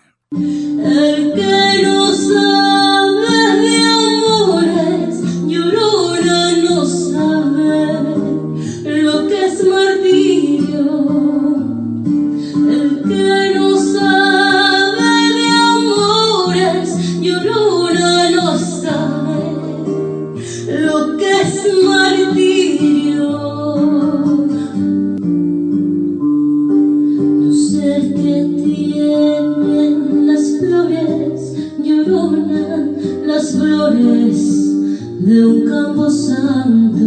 [35.20, 37.04] De un campo santo.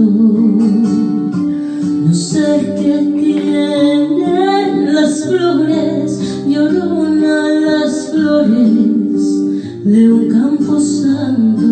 [2.07, 11.66] No sé qué tienen las flores, lloronan las flores de un campo santo.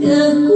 [0.00, 0.46] Que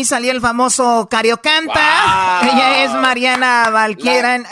[0.00, 2.40] ahí salió el famoso Cariocanta.
[2.42, 3.70] Ella es Mariana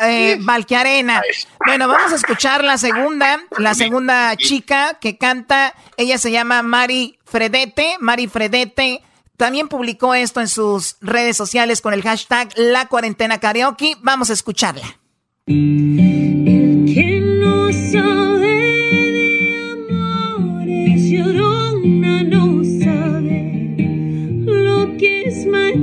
[0.03, 1.23] eh, Valquiarena.
[1.65, 5.75] Bueno, vamos a escuchar la segunda, la segunda chica que canta.
[5.97, 7.97] Ella se llama Mari Fredete.
[8.01, 9.03] Mari Fredete
[9.37, 13.97] también publicó esto en sus redes sociales con el hashtag La Cuarentena Karaoke.
[14.03, 14.99] Vamos a escucharla.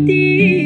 [0.07, 0.64] Es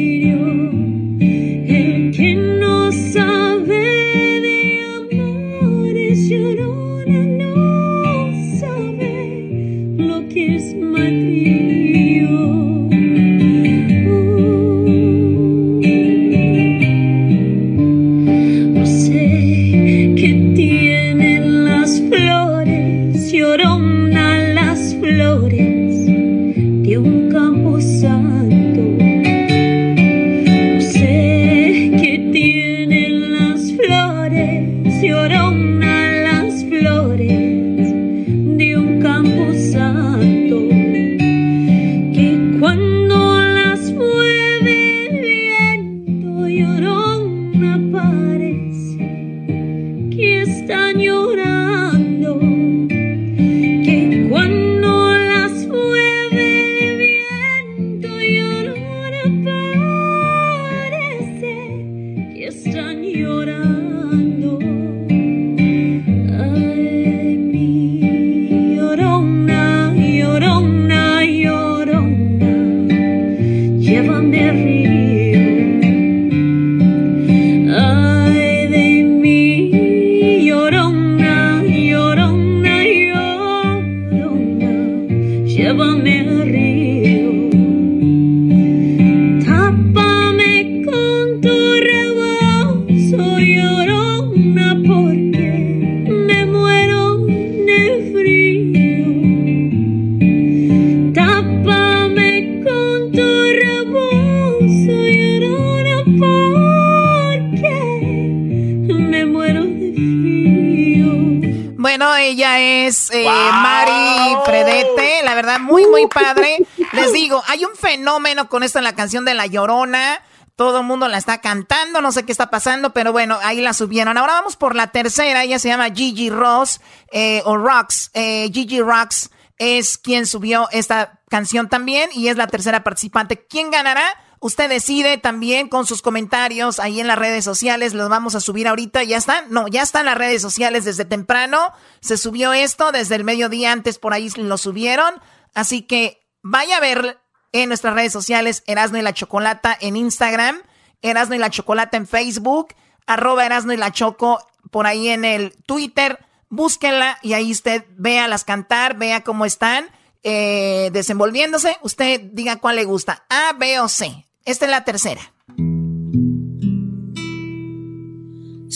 [117.80, 120.22] fenómeno con esto en la canción de La Llorona.
[120.56, 123.72] Todo el mundo la está cantando, no sé qué está pasando, pero bueno, ahí la
[123.72, 124.18] subieron.
[124.18, 126.80] Ahora vamos por la tercera, ella se llama Gigi Ross,
[127.12, 128.10] eh, o Rocks.
[128.12, 133.46] Eh, Gigi Rocks es quien subió esta canción también y es la tercera participante.
[133.46, 134.04] ¿Quién ganará?
[134.42, 137.92] Usted decide también con sus comentarios ahí en las redes sociales.
[137.92, 139.02] Los vamos a subir ahorita.
[139.02, 139.44] ¿Ya están?
[139.50, 141.72] No, ya están las redes sociales desde temprano.
[142.00, 145.12] Se subió esto desde el mediodía antes, por ahí lo subieron.
[145.54, 147.19] Así que vaya a ver
[147.52, 150.60] en nuestras redes sociales Erasno y la Chocolata en Instagram,
[151.02, 152.74] Erasno y la Chocolata en Facebook,
[153.06, 156.18] arroba Erasno y la Choco por ahí en el Twitter.
[156.48, 159.88] Búsquenla y ahí usted véalas cantar, vea cómo están
[160.22, 161.76] eh, desenvolviéndose.
[161.82, 164.26] Usted diga cuál le gusta, A, B o C.
[164.44, 165.20] Esta es la tercera.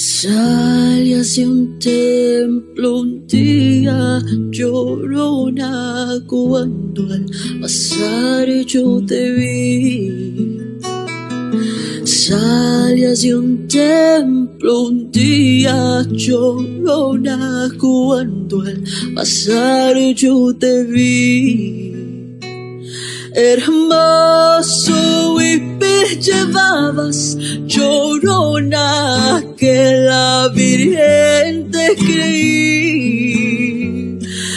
[0.07, 7.24] Salí hacia un templo un día llorona cuando al
[7.59, 10.59] pasar yo te vi.
[12.05, 18.84] Salí hacia un templo un día llorona cuando al
[19.14, 21.93] pasar yo te vi
[23.35, 24.95] hermoso
[25.41, 33.41] y me llevabas llorona que la Virgen te creí.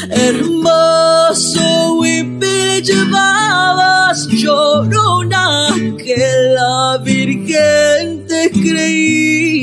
[0.10, 9.58] Hermoso y me llevabas llorona que la Virgen te creí.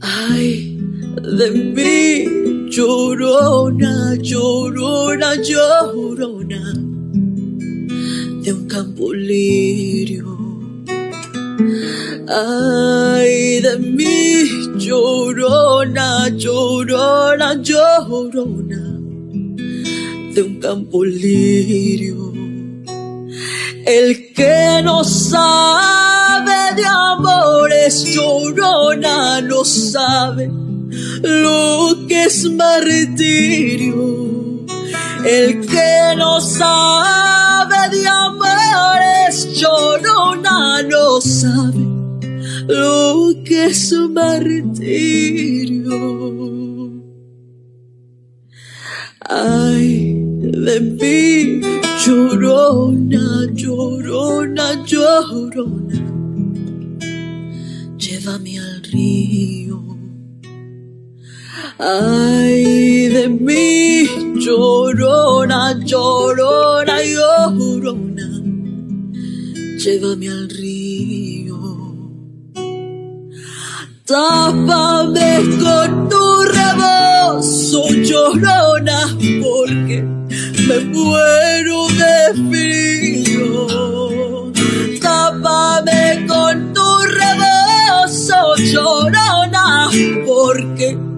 [0.00, 0.78] Ay,
[1.22, 2.41] de mí
[2.74, 6.62] Llorona, llorona, llorona
[8.42, 10.24] de un campo lirio.
[12.30, 18.82] Ay, de mí, llorona, llorona, llorona
[20.34, 22.32] de un campo lirio.
[23.84, 30.61] El que no sabe de amores, llorona, no sabe
[31.22, 34.22] lo que es martirio.
[35.24, 41.86] El que no sabe de amores llorona no sabe
[42.66, 45.92] lo que es martirio.
[49.20, 51.60] Ay, de mí,
[52.04, 56.02] llorona, llorona, llorona,
[57.96, 59.91] llévame al río
[61.78, 64.06] Ay de mí,
[64.36, 68.28] llorona, llorona, llorona,
[69.78, 71.58] llévame al río.
[74.04, 80.02] Tápame con tu rebozo, llorona, porque
[80.66, 82.16] me muero de
[82.50, 83.66] frío.
[85.00, 86.86] Tápame con tu
[87.18, 89.88] rebozo, llorona,
[90.26, 91.11] porque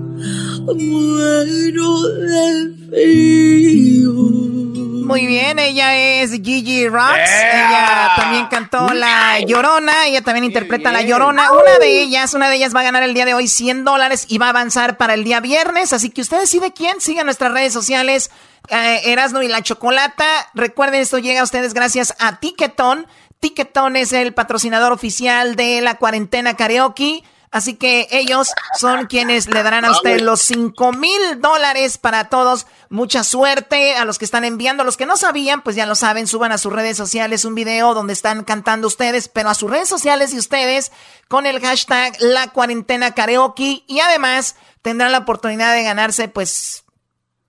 [5.05, 7.31] muy bien, ella es Gigi Rocks.
[7.53, 10.07] Ella también cantó La Llorona.
[10.07, 11.53] Ella también interpreta La Llorona.
[11.53, 14.25] Una de ellas, una de ellas va a ganar el día de hoy 100 dólares
[14.29, 15.93] y va a avanzar para el día viernes.
[15.93, 17.01] Así que usted decide quién.
[17.01, 18.31] Siga nuestras redes sociales.
[18.69, 20.25] Eh, Erasno y la Chocolata.
[20.55, 23.07] Recuerden, esto llega a ustedes gracias a Ticketon.
[23.41, 27.23] Ticketon es el patrocinador oficial de la cuarentena karaoke.
[27.55, 32.67] Así que ellos son quienes le darán a usted los 5 mil dólares para todos.
[32.91, 34.83] Mucha suerte a los que están enviando.
[34.83, 37.55] A los que no sabían, pues ya lo saben, suban a sus redes sociales un
[37.55, 40.91] video donde están cantando ustedes, pero a sus redes sociales y ustedes
[41.29, 43.85] con el hashtag La Cuarentena Karaoke.
[43.87, 46.84] Y además tendrán la oportunidad de ganarse, pues,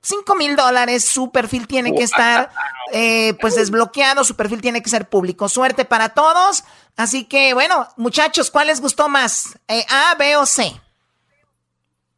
[0.05, 1.03] 5 mil dólares.
[1.05, 2.51] Su perfil tiene que estar,
[2.93, 4.23] eh, pues, desbloqueado.
[4.23, 5.49] Su perfil tiene que ser público.
[5.49, 6.63] Suerte para todos.
[6.95, 9.57] Así que, bueno, muchachos, ¿cuál les gustó más?
[9.67, 10.79] Eh, ¿A, B o C?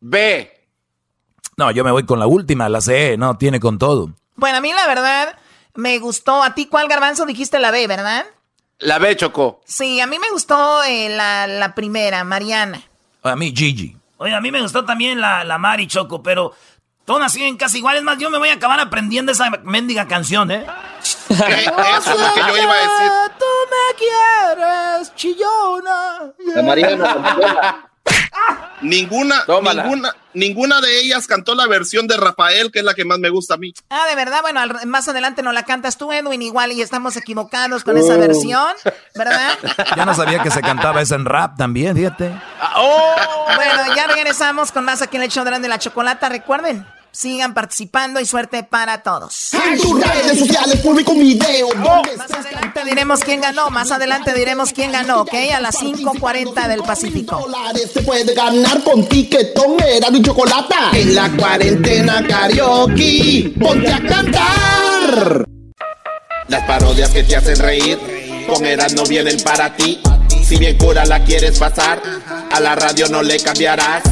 [0.01, 0.53] B.
[1.55, 4.11] No, yo me voy con la última, la C, no, tiene con todo.
[4.35, 5.35] Bueno, a mí la verdad
[5.73, 6.43] me gustó.
[6.43, 8.25] ¿A ti cuál garbanzo dijiste la B, verdad?
[8.79, 9.61] La B, Chocó.
[9.65, 12.83] Sí, a mí me gustó eh, la, primera, Mariana.
[13.23, 13.97] A mí, Gigi.
[14.17, 16.53] Oye, a mí me gustó también la, la Mari Choco, pero
[17.07, 18.03] todas siguen casi iguales.
[18.03, 20.67] Más, yo me voy a acabar aprendiendo esa mendiga canción, ¿eh?
[21.29, 23.11] Eso es lo que yo iba a decir.
[23.39, 26.33] Tú me quieres, chillona.
[26.53, 27.83] La Mariana,
[28.81, 33.19] Ninguna, ninguna, ninguna de ellas cantó la versión de Rafael, que es la que más
[33.19, 33.73] me gusta a mí.
[33.89, 37.83] Ah, de verdad, bueno, más adelante no la cantas tú, Edwin, igual y estamos equivocados
[37.83, 38.19] con esa oh.
[38.19, 38.67] versión,
[39.15, 39.57] ¿verdad?
[39.95, 42.31] Ya no sabía que se cantaba esa en rap también, fíjate.
[42.61, 43.15] Ah, oh.
[43.55, 46.85] Bueno, ya regresamos con más aquí en el show de la chocolata, recuerden.
[47.18, 49.51] Sigan participando y suerte para todos.
[49.55, 51.68] En tus redes sociales publico un video.
[51.74, 53.72] más adelante diremos quién ganó.
[53.72, 55.34] Más adelante diremos quién ganó, ¿ok?
[55.55, 57.47] A las 5.40 del Pacífico.
[57.91, 60.76] Se puede ganar con tiquetón, era de chocolate.
[60.93, 65.45] En la cuarentena karaoke, ponte a cantar.
[66.49, 69.99] Las parodias que te hacen reír, con Eras no vienen para ti.
[70.43, 71.99] Si bien cura la quieres pasar,
[72.51, 74.03] a la radio no le cambiarás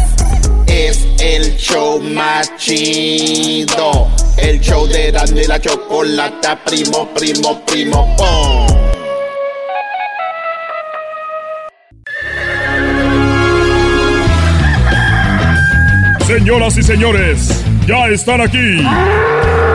[0.76, 4.10] es el show más chido.
[4.38, 8.68] El show de Erasmo la Chocolata, primo, primo, primo, pom.
[16.28, 18.84] Señoras y señores, ya están aquí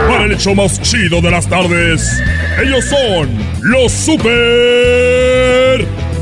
[0.08, 2.20] para el show más chido de las tardes.
[2.62, 3.30] Ellos son
[3.62, 4.26] los super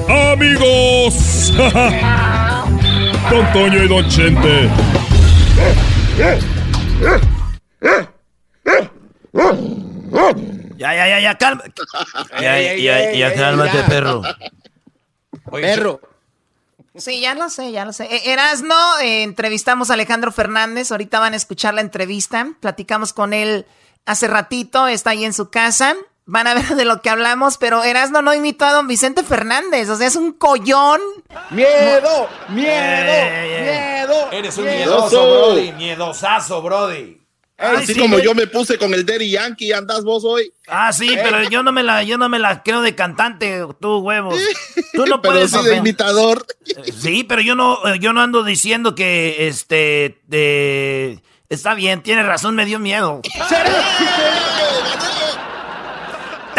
[0.09, 1.53] amigos.
[3.31, 4.71] Don Toño y Don Chente.
[10.77, 11.65] Ya, ya, ya, ya, calma.
[12.41, 14.23] Ya, ya, ya, cálmate, perro.
[15.51, 16.01] Perro.
[16.95, 18.05] Sí, ya lo sé, ya lo sé.
[18.05, 23.33] Eh, Erasno, eh, entrevistamos a Alejandro Fernández, ahorita van a escuchar la entrevista, platicamos con
[23.33, 23.67] él
[24.07, 25.95] hace ratito, está ahí en su casa
[26.29, 29.89] van a ver de lo que hablamos, pero Erasno no imitó a don Vicente Fernández,
[29.89, 31.01] o sea, es un collón.
[31.51, 32.29] ¡Miedo!
[32.51, 32.51] ¡Miedo!
[32.51, 34.31] ¡Miedo!
[34.31, 37.19] Eres un miedoso, Brody, miedosazo, Brody.
[37.57, 40.53] Así como yo me puse con el Daddy Yankee, andas vos hoy.
[40.69, 43.99] Ah, sí, pero yo no me la, yo no me la creo de cantante, tú
[43.99, 44.39] huevos.
[44.93, 45.51] Tú no puedes.
[45.51, 46.47] Sí de imitador.
[46.95, 52.55] Sí, pero yo no, yo no ando diciendo que este, de, está bien, tiene razón,
[52.55, 53.23] me dio miedo.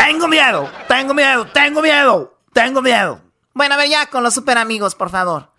[0.06, 3.20] Tengo miedo, tengo miedo, tengo miedo, tengo miedo.
[3.54, 5.52] Bueno, a ver ya con los super amigos, por favor.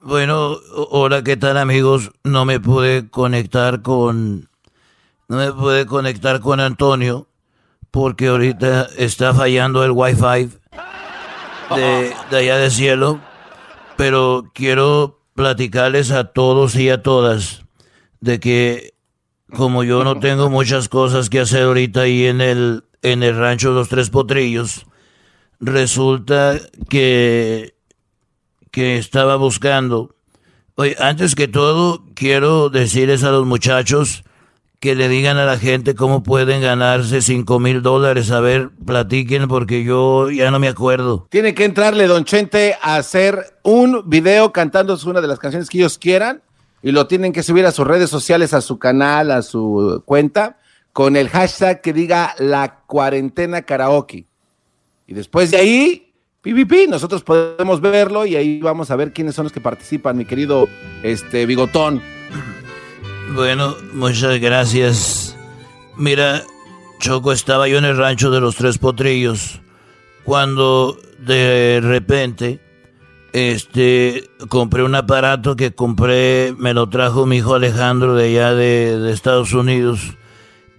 [0.00, 0.56] Bueno,
[0.90, 2.12] hola, ¿qué tal amigos?
[2.22, 4.48] No me pude conectar con...
[5.26, 7.26] No me pude conectar con Antonio
[7.90, 10.48] porque ahorita está fallando el wifi
[11.74, 13.18] de, de allá de cielo.
[13.96, 17.64] Pero quiero platicarles a todos y a todas
[18.20, 18.94] de que
[19.56, 23.72] como yo no tengo muchas cosas que hacer ahorita ahí en el en el rancho
[23.72, 24.86] Los Tres Potrillos,
[25.60, 27.74] resulta que,
[28.70, 30.14] que estaba buscando.
[30.76, 34.24] Oye, antes que todo, quiero decirles a los muchachos
[34.80, 38.32] que le digan a la gente cómo pueden ganarse cinco mil dólares.
[38.32, 41.28] A ver, platiquen porque yo ya no me acuerdo.
[41.30, 45.78] Tiene que entrarle, don Chente, a hacer un video cantando una de las canciones que
[45.78, 46.42] ellos quieran
[46.82, 50.56] y lo tienen que subir a sus redes sociales, a su canal, a su cuenta
[50.92, 54.26] con el hashtag que diga la cuarentena karaoke.
[55.06, 59.44] Y después de ahí, PvP, nosotros podemos verlo y ahí vamos a ver quiénes son
[59.44, 60.68] los que participan, mi querido
[61.02, 62.02] este Bigotón.
[63.34, 65.36] Bueno, muchas gracias.
[65.96, 66.42] Mira,
[66.98, 69.60] Choco, estaba yo en el rancho de los Tres Potrillos
[70.24, 72.60] cuando de repente
[73.32, 78.98] este compré un aparato que compré, me lo trajo mi hijo Alejandro de allá de,
[78.98, 80.16] de Estados Unidos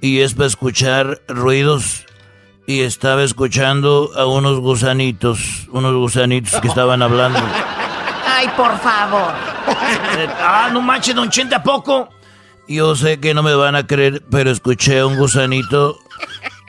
[0.04, 2.06] y es para escuchar ruidos
[2.68, 7.40] y estaba escuchando a unos gusanitos, unos gusanitos que estaban hablando.
[8.28, 9.32] Ay, por favor.
[10.42, 12.10] ah, no manches, don Chente, ¿a poco?
[12.68, 15.98] Yo sé que no me van a creer, pero escuché a un gusanito,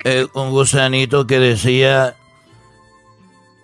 [0.05, 2.15] eh, un gusanito que decía,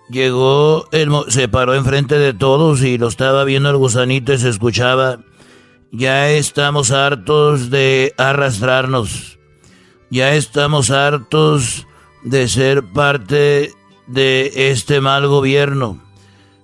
[0.09, 0.89] llegó,
[1.29, 5.19] se paró enfrente de todos y lo estaba viendo el gusanito y se escuchaba,
[5.93, 9.37] ya estamos hartos de arrastrarnos
[10.11, 11.87] ya estamos hartos
[12.21, 13.73] de ser parte
[14.07, 15.99] de este mal gobierno.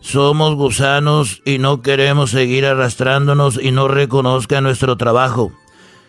[0.01, 5.51] Somos gusanos y no queremos seguir arrastrándonos y no reconozca nuestro trabajo.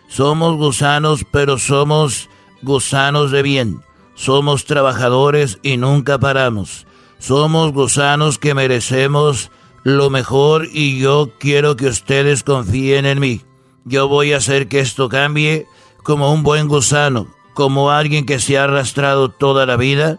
[0.09, 2.29] Somos gusanos, pero somos
[2.61, 3.81] gusanos de bien.
[4.15, 6.85] Somos trabajadores y nunca paramos.
[7.19, 9.49] Somos gusanos que merecemos
[9.83, 13.41] lo mejor y yo quiero que ustedes confíen en mí.
[13.85, 15.67] Yo voy a hacer que esto cambie
[16.09, 20.17] como un buen gusano, como alguien que se ha arrastrado toda la vida.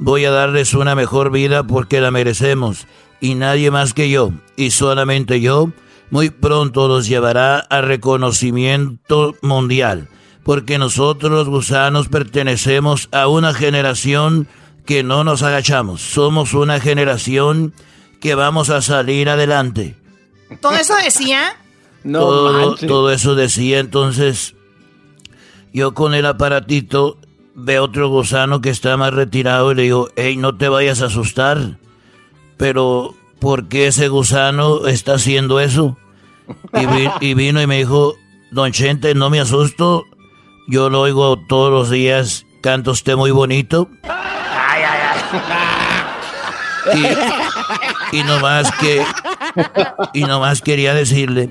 [0.00, 2.88] Voy a darles una mejor vida porque la merecemos.
[3.20, 5.70] Y nadie más que yo, y solamente yo,
[6.10, 10.08] muy pronto los llevará a reconocimiento mundial.
[10.42, 14.48] Porque nosotros los gusanos pertenecemos a una generación
[14.84, 16.00] que no nos agachamos.
[16.02, 17.74] Somos una generación
[18.20, 19.94] que vamos a salir adelante.
[20.60, 21.56] ¿Todo eso decía?
[22.02, 23.78] No todo, todo eso decía.
[23.78, 24.56] Entonces,
[25.78, 27.18] yo con el aparatito
[27.54, 31.06] veo otro gusano que está más retirado y le digo, hey, no te vayas a
[31.06, 31.78] asustar.
[32.56, 35.96] Pero, ¿por qué ese gusano está haciendo eso?
[36.74, 38.14] Y, vi- y vino y me dijo,
[38.50, 40.04] Don Chente, no me asusto.
[40.66, 42.44] Yo lo oigo todos los días.
[42.62, 43.88] Canta usted muy bonito.
[44.04, 45.00] Ay, ay,
[46.92, 46.98] ay.
[48.12, 49.04] Y, y nomás que.
[50.14, 51.50] Y nomás quería decirle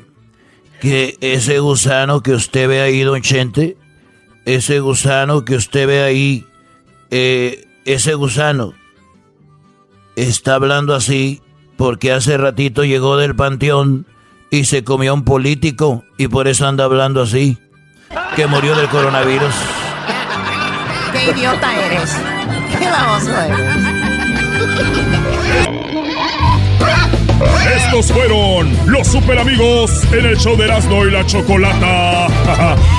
[0.82, 3.77] que ese gusano que usted ve ahí, Don Chente,
[4.48, 6.46] ese gusano que usted ve ahí,
[7.12, 8.74] eh, ese gusano
[10.16, 11.42] está hablando así
[11.76, 14.08] porque hace ratito llegó del panteón
[14.50, 17.58] y se comió a un político y por eso anda hablando así,
[18.38, 19.54] que murió del coronavirus.
[21.12, 22.16] ¡Qué idiota eres!
[22.80, 23.98] ¡Qué baboso eres!
[27.76, 32.28] Estos fueron los super amigos en el show de Erasmo y la Chocolata.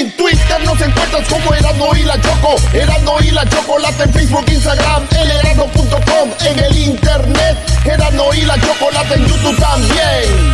[0.00, 2.56] En Twitter nos encuentras como Erasmo y la Choco.
[2.72, 7.58] Erasmo y la Chocolata en Facebook, Instagram, el erasmo.com, en el internet.
[7.84, 10.52] Erasmo y la Chocolata en YouTube también.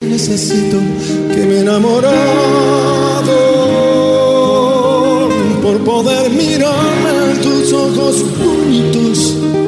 [0.00, 0.78] Necesito
[1.32, 2.10] que me enamorado
[5.62, 9.61] por poder mirarme en tus ojos bonitos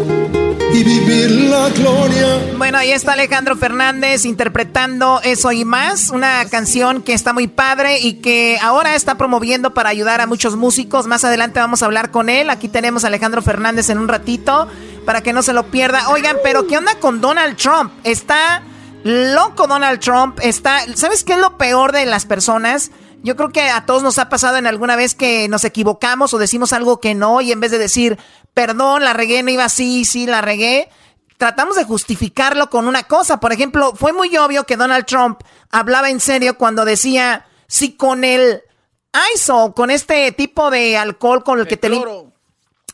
[0.85, 2.53] vivir la gloria.
[2.59, 8.01] Bueno, ahí está Alejandro Fernández interpretando Eso y Más, una canción que está muy padre
[8.01, 11.07] y que ahora está promoviendo para ayudar a muchos músicos.
[11.07, 12.51] Más adelante vamos a hablar con él.
[12.51, 14.69] Aquí tenemos a Alejandro Fernández en un ratito
[15.07, 16.09] para que no se lo pierda.
[16.11, 17.93] Oigan, pero ¿qué onda con Donald Trump?
[18.05, 18.63] Está
[19.05, 20.39] loco Donald Trump.
[20.43, 22.91] Está, ¿sabes qué es lo peor de las personas?
[23.23, 26.39] Yo creo que a todos nos ha pasado en alguna vez que nos equivocamos o
[26.39, 28.19] decimos algo que no y en vez de decir,
[28.55, 30.89] perdón, la regué, no iba así, sí, la regué,
[31.37, 33.41] tratamos de justificarlo con una cosa.
[33.41, 35.41] Por ejemplo, fue muy obvio que Donald Trump
[35.71, 38.63] hablaba en serio cuando decía, si con el
[39.35, 42.03] ISO, con este tipo de alcohol con el, que te lim-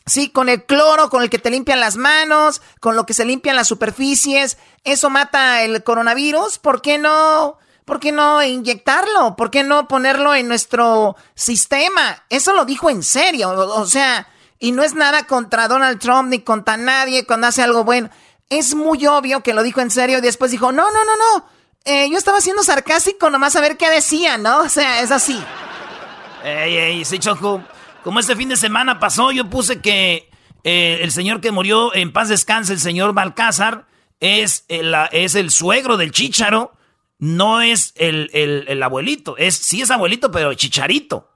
[0.07, 3.23] Sí, con el cloro, con el que te limpian las manos, con lo que se
[3.23, 7.57] limpian las superficies, eso mata el coronavirus, ¿por qué no?
[7.85, 9.35] ¿Por qué no inyectarlo?
[9.35, 12.23] ¿Por qué no ponerlo en nuestro sistema?
[12.29, 14.27] Eso lo dijo en serio, o sea,
[14.61, 18.09] y no es nada contra Donald Trump ni contra nadie cuando hace algo bueno.
[18.49, 21.45] Es muy obvio que lo dijo en serio y después dijo, no, no, no, no,
[21.83, 24.59] eh, yo estaba siendo sarcástico nomás a ver qué decía, ¿no?
[24.61, 25.37] O sea, es así.
[26.43, 27.63] Ey, ey, sí, Choco.
[28.03, 30.29] Como este fin de semana pasó, yo puse que
[30.63, 33.85] eh, el señor que murió en paz descanse, el señor Balcázar,
[34.19, 36.71] es el, es el suegro del chícharo,
[37.19, 39.37] no es el, el- el abuelito.
[39.37, 41.29] Es, sí es abuelito, pero chicharito.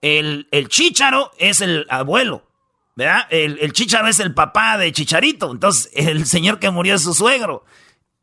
[0.00, 2.47] El, el chícharo es el abuelo,
[2.98, 3.28] ¿verdad?
[3.30, 5.52] El, el chícharo es el papá de chicharito.
[5.52, 7.64] Entonces, el señor que murió es su suegro.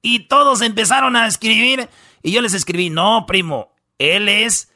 [0.01, 1.87] Y todos empezaron a escribir,
[2.21, 4.73] y yo les escribí, no, primo, él es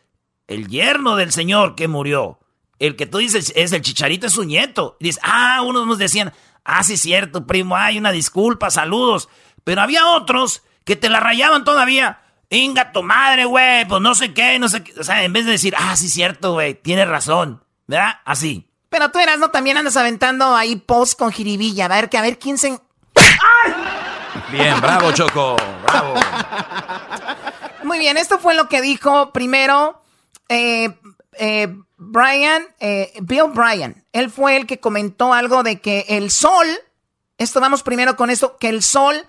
[0.48, 2.40] el yerno del señor que murió.
[2.80, 4.96] El que tú dices es el chicharito, es su nieto.
[5.02, 6.32] Y dices, ah, unos nos decían,
[6.64, 9.28] ah, sí, cierto, primo, hay una disculpa, saludos.
[9.66, 12.22] Pero había otros que te la rayaban todavía.
[12.50, 14.98] Inga tu madre, güey, pues no sé qué, no sé qué.
[14.98, 18.22] O sea, en vez de decir, ah, sí, cierto, güey, tienes razón, ¿verdad?
[18.24, 18.69] Así.
[18.90, 19.52] Pero tú eras, ¿no?
[19.52, 21.86] También andas aventando ahí posts con jiribilla.
[21.86, 22.80] A ver, que a ver quién se...
[24.52, 25.56] Bien, bravo, Choco.
[25.84, 26.16] Bravo.
[27.84, 30.02] Muy bien, esto fue lo que dijo primero
[30.48, 30.90] eh,
[31.34, 34.04] eh, Brian, eh, Bill Bryan.
[34.12, 36.68] Él fue el que comentó algo de que el sol,
[37.38, 39.26] esto vamos primero con esto, que el sol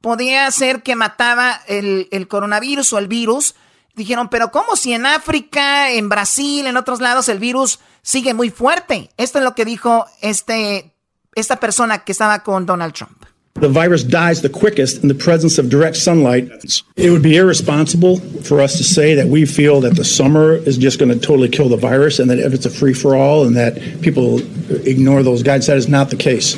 [0.00, 3.54] podía ser que mataba el, el coronavirus o el virus.
[3.94, 8.50] Dijeron, pero ¿cómo si en África, en Brasil, en otros lados el virus sigue muy
[8.50, 9.10] fuerte?
[9.16, 10.94] Esto es lo que dijo este,
[11.34, 13.24] esta persona que estaba con Donald Trump.
[13.60, 16.48] The virus dies the quickest in the presence of direct sunlight.
[16.96, 20.78] It would be irresponsible for us to say that we feel that the summer is
[20.78, 23.44] just going to totally kill the virus and that if it's a free for all
[23.44, 24.38] and that people
[24.86, 25.66] ignore those guides.
[25.66, 26.56] That is not the case.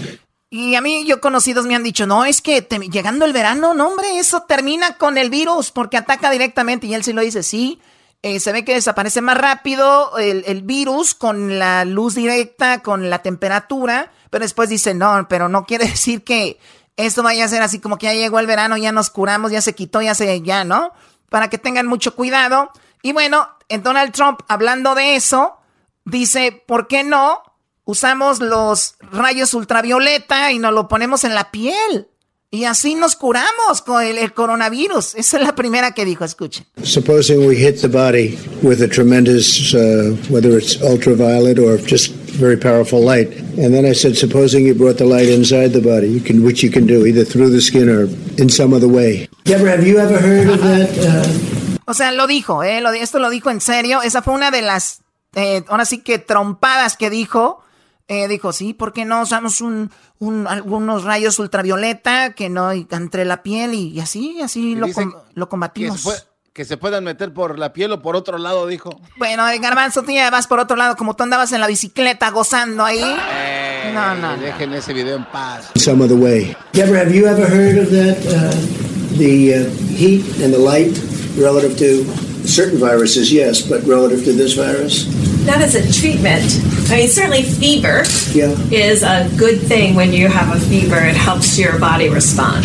[0.53, 3.87] Y a mí, yo conocidos me han dicho, no, es que llegando el verano, no,
[3.87, 6.89] hombre, eso termina con el virus porque ataca directamente.
[6.89, 7.81] Y él sí lo dice, sí.
[8.23, 13.09] eh, se ve que desaparece más rápido el, el virus con la luz directa, con
[13.11, 14.11] la temperatura.
[14.31, 16.59] Pero después dice, no, pero no quiere decir que
[16.97, 19.63] esto vaya a ser así como que ya llegó el verano, ya nos curamos, ya
[19.63, 20.91] se quitó, ya se, ya, ¿no?
[21.29, 22.73] Para que tengan mucho cuidado.
[23.03, 25.59] Y bueno, en Donald Trump, hablando de eso,
[26.05, 27.43] dice, ¿por qué no?
[27.85, 32.09] Usamos los rayos ultravioleta y nos lo ponemos en la piel.
[32.53, 35.15] Y así nos curamos con el, el coronavirus.
[35.15, 36.67] Esa es la primera que dijo, escuchen.
[36.83, 42.57] Supposing we hit the body with a tremendous, uh, whether it's ultraviolet or just very
[42.57, 46.21] powerful light, and then I said, supposing you brought the light inside the body, you
[46.21, 49.29] can, which you can do either through the skin or in some other way.
[49.45, 50.91] Deborah, have you ever heard of that?
[50.99, 51.87] Uh...
[51.87, 52.81] O sea, lo dijo, ¿eh?
[52.81, 54.03] Lo, esto lo dijo en serio.
[54.03, 55.03] Esa fue una de las,
[55.37, 57.63] eh, ahora sí que trompadas que dijo.
[58.13, 59.89] Eh, dijo, sí, ¿por qué no usamos un,
[60.19, 65.49] un, algunos rayos ultravioleta que no entre la piel y, así, así lo, com, lo
[65.49, 66.27] combatimos?
[66.53, 69.01] Que se, puedan meter por la piel o por otro lado, dijo.
[69.17, 72.85] Bueno, Garbanzo, tú ya vas por otro lado, como tú andabas en la bicicleta gozando
[72.85, 73.01] ahí.
[73.01, 74.37] Eh, no, no.
[74.39, 75.71] Dejen ese video en paz.
[75.77, 76.57] Some other way.
[76.73, 78.19] Deborah, have you ever heard of that?
[78.27, 80.99] Uh, the uh, heat and the light
[81.39, 85.07] relative to certain viruses, yes, but relative to this virus?
[85.47, 86.45] Not as a treatment.
[86.91, 88.55] I mean, certainly fever yeah.
[88.71, 90.97] is a good thing when you have a fever.
[90.97, 92.65] It helps your body respond.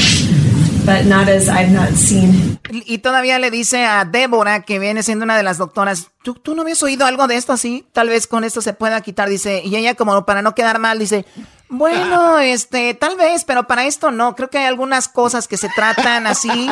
[0.86, 2.60] But not as I've not seen.
[2.70, 6.56] Y todavía le dice a Débora, que viene siendo una de las doctoras, ¿tú, ¿tú
[6.56, 7.86] no habías oído algo de esto así?
[7.92, 9.62] Tal vez con esto se pueda quitar, dice.
[9.64, 11.26] Y ella como para no quedar mal, dice,
[11.70, 14.36] bueno, este, tal vez, pero para esto no.
[14.36, 16.70] Creo que hay algunas cosas que se tratan así,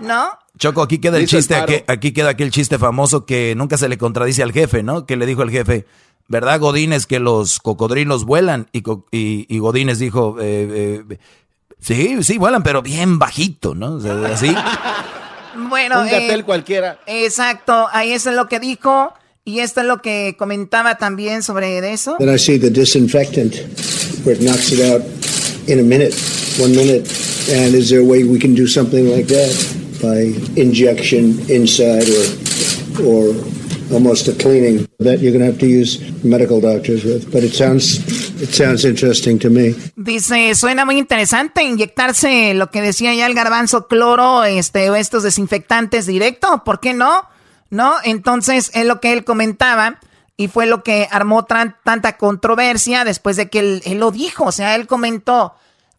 [0.00, 0.30] ¿no?
[0.58, 3.98] Choco, aquí queda el chiste, aquí, aquí, queda aquel chiste famoso que nunca se le
[3.98, 5.04] contradice al jefe, ¿no?
[5.04, 5.84] Que le dijo el jefe,
[6.28, 8.68] ¿verdad, Godínez, que los cocodrilos vuelan?
[8.72, 8.78] Y,
[9.10, 11.18] y, y Godínez dijo, eh, eh,
[11.78, 13.96] sí, sí, vuelan, pero bien bajito, ¿no?
[13.96, 14.54] O sea, así.
[15.68, 17.00] bueno, Un gatel eh, cualquiera.
[17.06, 19.12] Exacto, ahí eso es lo que dijo.
[19.44, 22.16] Y esto es lo que comentaba también sobre eso.
[22.18, 23.54] Then I see the disinfectant,
[24.24, 25.02] where it knocks it out
[25.68, 26.12] in a minute,
[26.58, 27.08] one minute.
[27.48, 29.85] And is there a way we can do something like that?
[30.00, 32.46] By injection inside or
[33.04, 33.34] or
[33.92, 37.30] almost a cleaning that you're going to have to use medical doctors with.
[37.30, 37.98] But it sounds
[38.40, 39.74] it sounds interesting to me.
[39.96, 46.06] Dice, suena muy interesante inyectarse lo que decía ya el garbanzo cloro, este estos desinfectantes
[46.06, 47.28] directo, ¿por qué no?
[47.70, 47.94] ¿No?
[48.04, 49.98] Entonces, es lo que él comentaba
[50.36, 54.52] y fue lo que armó tanta controversia después de que él, él lo dijo, o
[54.52, 55.54] sea, él comentó,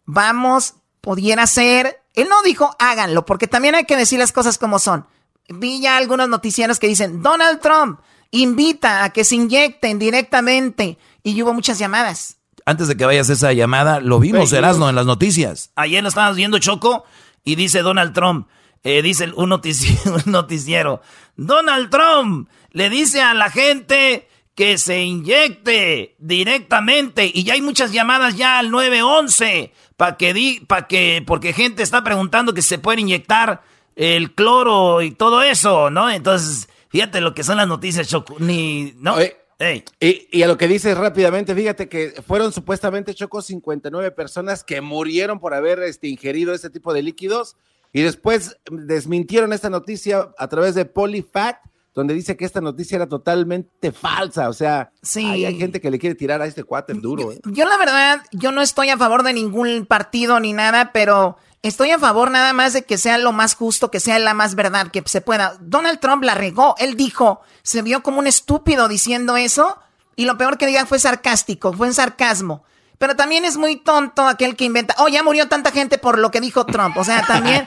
[0.06, 0.74] vamos,
[1.08, 5.06] pudiera ser él no dijo háganlo, porque también hay que decir las cosas como son.
[5.48, 8.00] Vi ya algunos noticieros que dicen, Donald Trump
[8.30, 10.98] invita a que se inyecten directamente.
[11.22, 12.36] Y hubo muchas llamadas.
[12.66, 15.70] Antes de que vayas a esa llamada, lo vimos, Erasmo, en las noticias.
[15.76, 17.04] Ayer lo estábamos viendo, Choco,
[17.42, 18.46] y dice Donald Trump,
[18.82, 21.00] eh, dice un noticiero, un noticiero,
[21.36, 24.27] Donald Trump le dice a la gente
[24.58, 27.30] que se inyecte directamente.
[27.32, 31.84] Y ya hay muchas llamadas ya al 911 para que di, para que, porque gente
[31.84, 33.62] está preguntando que se puede inyectar
[33.94, 36.10] el cloro y todo eso, ¿no?
[36.10, 39.14] Entonces, fíjate lo que son las noticias, Choco, ni, ¿no?
[39.22, 44.80] Y, y, a lo que dices rápidamente, fíjate que fueron supuestamente, Choco, 59 personas que
[44.80, 47.56] murieron por haber este, ingerido este tipo de líquidos
[47.92, 51.64] y después desmintieron esta noticia a través de PoliFact
[51.98, 54.48] donde dice que esta noticia era totalmente falsa.
[54.48, 57.32] O sea, hay, gente que le quiere tirar a este cuate duro.
[57.32, 57.40] ¿eh?
[57.46, 61.90] Yo, la verdad, yo no estoy a favor de ningún partido ni nada, pero estoy
[61.90, 64.92] a favor nada más de que sea lo más justo, que sea la más verdad
[64.92, 65.56] que se pueda.
[65.60, 66.76] Donald Trump la regó.
[66.78, 69.76] Él dijo, se vio como un estúpido diciendo eso.
[70.14, 72.62] Y lo peor que diga fue sarcástico, fue en sarcasmo.
[72.98, 76.30] Pero también es muy tonto aquel que inventa, oh, ya murió tanta gente por lo
[76.30, 76.96] que dijo Trump.
[76.96, 77.64] O sea, también,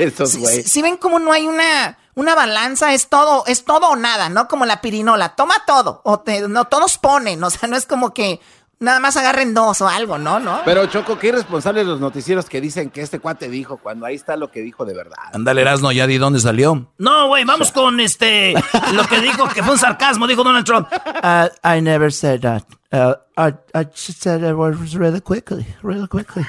[0.65, 4.47] si, ven como no hay una, una balanza, es todo, es todo o nada, ¿no?
[4.47, 8.13] Como la pirinola, toma todo, o te, no, todos ponen, o sea, no es como
[8.13, 8.39] que
[8.81, 10.39] nada más agarren dos o algo, ¿no?
[10.39, 10.61] ¿No?
[10.65, 14.35] Pero Choco, qué irresponsable los noticieros que dicen que este cuate dijo cuando ahí está
[14.35, 15.17] lo que dijo de verdad.
[15.33, 16.91] Ándale, Erasno, ya di dónde salió.
[16.97, 18.53] No, güey, vamos con este,
[18.93, 20.89] lo que dijo que fue un sarcasmo, dijo Donald Trump.
[20.91, 22.63] Uh, I never said that.
[22.91, 26.45] Uh, I, I just said it was really quickly, really quickly.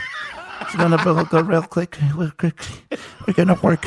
[0.62, 2.98] It's gonna go real quick, real quickly.
[3.26, 3.86] We're gonna work.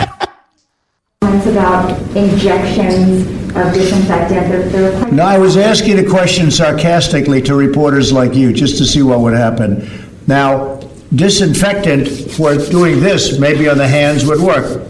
[1.48, 5.14] About injections of disinfectant.
[5.14, 9.20] No, I was asking a question sarcastically to reporters like you, just to see what
[9.20, 9.88] would happen.
[10.28, 10.80] Now,
[11.14, 14.82] disinfectant for doing this, maybe on the hands, would work.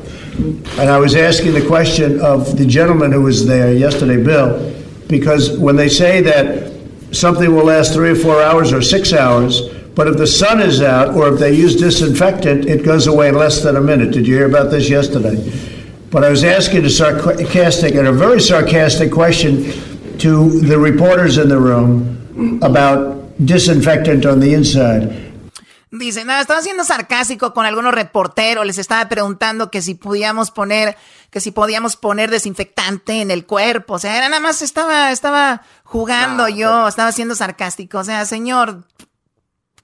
[0.77, 4.73] And I was asking the question of the gentleman who was there yesterday, Bill,
[5.07, 6.73] because when they say that
[7.11, 9.61] something will last three or four hours or six hours,
[9.93, 13.35] but if the sun is out or if they use disinfectant, it goes away in
[13.35, 14.11] less than a minute.
[14.11, 15.74] Did you hear about this yesterday?
[16.15, 19.65] But I was asking a sarcastic and a very sarcastic question
[20.19, 25.11] to the reporters in the room about disinfectant on the inside.
[25.91, 30.95] Dice, nada, estaba siendo sarcástico con algunos reporteros, les estaba preguntando que si podíamos poner,
[31.31, 35.63] que si podíamos poner desinfectante en el cuerpo, o sea, era nada más estaba, estaba
[35.83, 38.85] jugando yo, estaba siendo sarcástico, o sea, señor,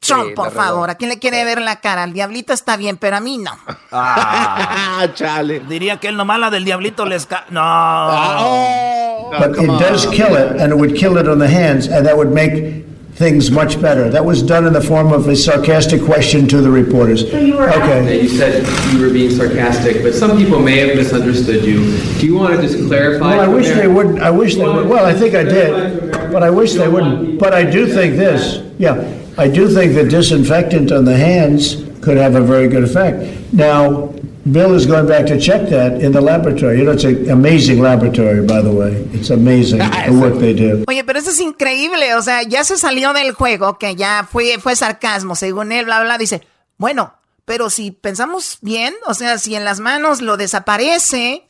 [0.02, 0.89] Trump, por favor.
[0.89, 2.02] ¿A quién le quiere ver la cara?
[2.04, 3.52] Al diablito está bien, pero a mí no.
[3.91, 5.62] Ah, chale.
[5.70, 7.62] Diría que él nomás la del diablito les ca No.
[7.64, 9.32] Oh.
[9.38, 12.18] But it does kill it, and it would kill it on the hands, and that
[12.18, 12.84] would make
[13.14, 14.10] things much better.
[14.10, 17.24] That was done in the form of a sarcastic question to the reporters.
[17.24, 18.24] Okay.
[18.24, 21.95] You said you were being sarcastic, but some people may have misunderstood you.
[22.20, 23.38] Do you want to just clarify?
[23.38, 24.20] Well, I to wish they wouldn't.
[24.20, 24.88] I wish they would.
[24.89, 27.38] Well, I think I did, but I wish they wouldn't.
[27.38, 28.64] But I do think this.
[28.80, 28.95] Yeah,
[29.42, 33.26] I do think that disinfectant on the hands could have a very good effect.
[33.52, 34.14] Now,
[34.52, 36.78] Bill is going back to check that in the laboratory.
[36.78, 38.94] You know, it's an amazing laboratory, by the way.
[39.14, 40.86] It's amazing the work they do.
[40.88, 44.60] Oye, pero eso es increíble, o sea, ya se salió del juego, que ya fue,
[44.60, 46.46] fue sarcasmo, según él, bla, bla, dice,
[46.78, 51.48] bueno, pero si pensamos bien, o sea, si en las manos lo desaparece,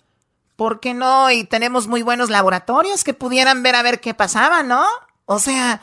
[0.56, 1.30] ¿por qué no?
[1.30, 4.86] Y tenemos muy buenos laboratorios que pudieran ver a ver qué pasaba, ¿no?
[5.26, 5.82] O sea,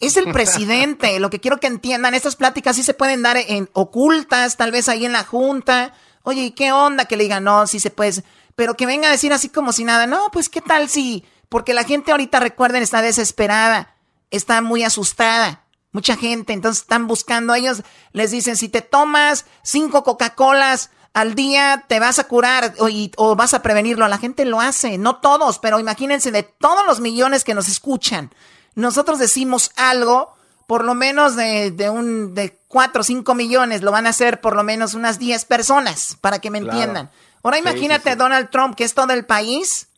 [0.00, 3.70] es el presidente, lo que quiero que entiendan, estas pláticas sí se pueden dar en
[3.72, 5.94] ocultas, tal vez ahí en la junta.
[6.22, 7.06] Oye, ¿y qué onda?
[7.06, 8.22] Que le digan, no, sí se puede,
[8.56, 11.72] pero que venga a decir así como si nada, no, pues qué tal si, porque
[11.72, 13.94] la gente ahorita, recuerden, está desesperada,
[14.30, 17.82] está muy asustada, mucha gente, entonces están buscando, ellos
[18.12, 23.12] les dicen, si te tomas cinco Coca-Colas al día, te vas a curar o, y-
[23.16, 27.00] o vas a prevenirlo, la gente lo hace, no todos, pero imagínense de todos los
[27.00, 28.34] millones que nos escuchan,
[28.76, 30.32] nosotros decimos algo,
[30.68, 34.40] por lo menos de, de un de 4 o 5 millones, lo van a hacer
[34.40, 36.78] por lo menos unas 10 personas, para que me Claro.
[36.78, 37.10] entiendan.
[37.42, 39.88] Ahora Sí, imagínate Donald Trump, que es todo el país.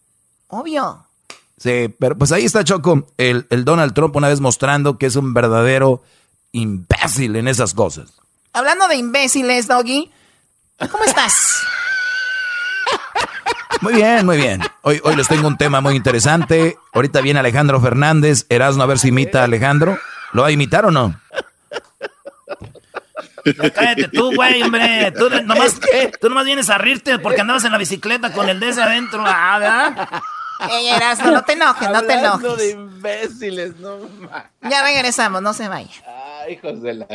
[0.48, 1.04] Obvio.
[1.58, 5.16] Sí, pero pues ahí está Choco, el, el Donald Trump una vez mostrando que es
[5.16, 6.02] un verdadero
[6.52, 8.12] imbécil en esas cosas.
[8.52, 10.10] Hablando de imbéciles, Doggy,
[10.90, 11.34] ¿cómo estás?
[13.80, 14.60] Muy bien, muy bien.
[14.82, 16.76] Hoy, hoy les tengo un tema muy interesante.
[16.92, 18.46] Ahorita viene Alejandro Fernández.
[18.48, 19.98] Erasmo a ver si imita a Alejandro.
[20.32, 21.14] ¿Lo va a imitar o no?
[23.74, 25.12] Cállate tú, güey, hombre.
[25.12, 25.78] Tú nomás,
[26.20, 29.22] tú nomás vienes a rirte porque andabas en la bicicleta con el de ese adentro.
[29.26, 30.08] Ah, ¿verdad?
[30.70, 32.58] Ey, Erasmo, no te enojes, no te Hablando enojes.
[32.58, 35.90] de imbéciles, no ma- Ya regresamos, no se vaya.
[36.06, 37.06] Ah, hijos de la...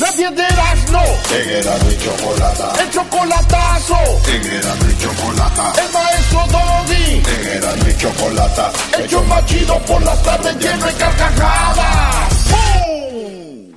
[0.00, 1.02] La piedras no.
[1.32, 2.72] En Erasmo y Chocolata.
[2.82, 3.96] El chocolatazo.
[4.26, 5.72] En Erasmo y Chocolata.
[5.80, 7.22] El maestro Doggy.
[7.22, 8.72] En Erasmo y Chocolata.
[8.98, 12.54] El show más chido por las tardes lleno de carcajadas.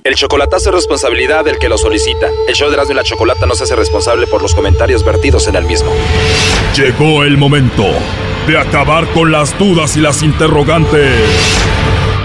[0.02, 2.26] El chocolatazo es responsabilidad del que lo solicita.
[2.48, 5.46] El show de Erasmo y la Chocolata no se hace responsable por los comentarios vertidos
[5.46, 5.92] en el mismo.
[6.74, 7.84] Llegó el momento
[8.48, 11.14] de acabar con las dudas y las interrogantes.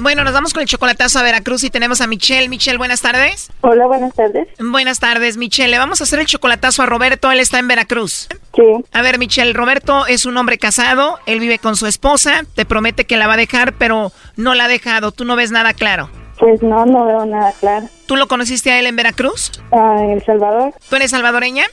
[0.00, 2.48] Bueno, nos vamos con el chocolatazo a Veracruz y tenemos a Michelle.
[2.48, 3.50] Michelle, buenas tardes.
[3.62, 4.46] Hola, buenas tardes.
[4.60, 5.70] Buenas tardes, Michelle.
[5.70, 7.32] Le vamos a hacer el chocolatazo a Roberto.
[7.32, 8.28] Él está en Veracruz.
[8.54, 8.62] Sí.
[8.92, 11.18] A ver, Michelle, Roberto es un hombre casado.
[11.26, 12.44] Él vive con su esposa.
[12.54, 15.10] Te promete que la va a dejar, pero no la ha dejado.
[15.10, 16.10] Tú no ves nada claro.
[16.38, 17.88] Pues no, no veo nada claro.
[18.06, 19.50] ¿Tú lo conociste a él en Veracruz?
[19.72, 20.72] Ah, en El Salvador.
[20.88, 21.64] ¿Tú eres salvadoreña?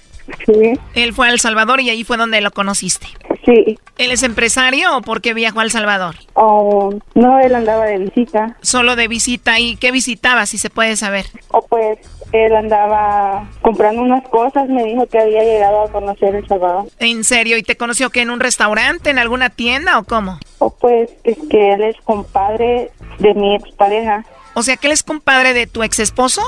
[0.48, 0.80] Sí.
[0.96, 3.08] Él fue a El Salvador y ahí fue donde lo conociste.
[3.46, 3.78] Sí.
[3.98, 6.16] ¿Él es empresario o por qué viajó a El Salvador?
[6.34, 8.58] Oh, no, él andaba de visita.
[8.62, 9.60] Solo de visita.
[9.60, 11.28] ¿Y qué visitaba, si se puede saber?
[11.50, 12.00] O pues
[12.32, 16.86] él andaba comprando unas cosas, me dijo que había llegado a conocer El Salvador.
[17.00, 17.58] ¿En serio?
[17.58, 20.39] ¿Y te conoció que en un restaurante, en alguna tienda o cómo?
[20.58, 24.26] O pues es que él es compadre de mi expareja.
[24.56, 26.41] O sea, que él es compadre de tu ex esposo.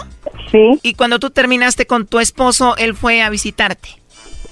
[0.52, 0.80] Sí.
[0.82, 3.90] Y cuando tú terminaste con tu esposo, él fue a visitarte.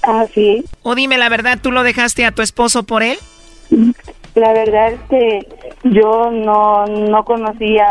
[0.06, 0.64] Ah, sí.
[0.82, 3.18] O dime la verdad, ¿tú lo dejaste a tu esposo por él?
[4.36, 5.48] La verdad es que
[5.84, 7.86] yo no, no conocía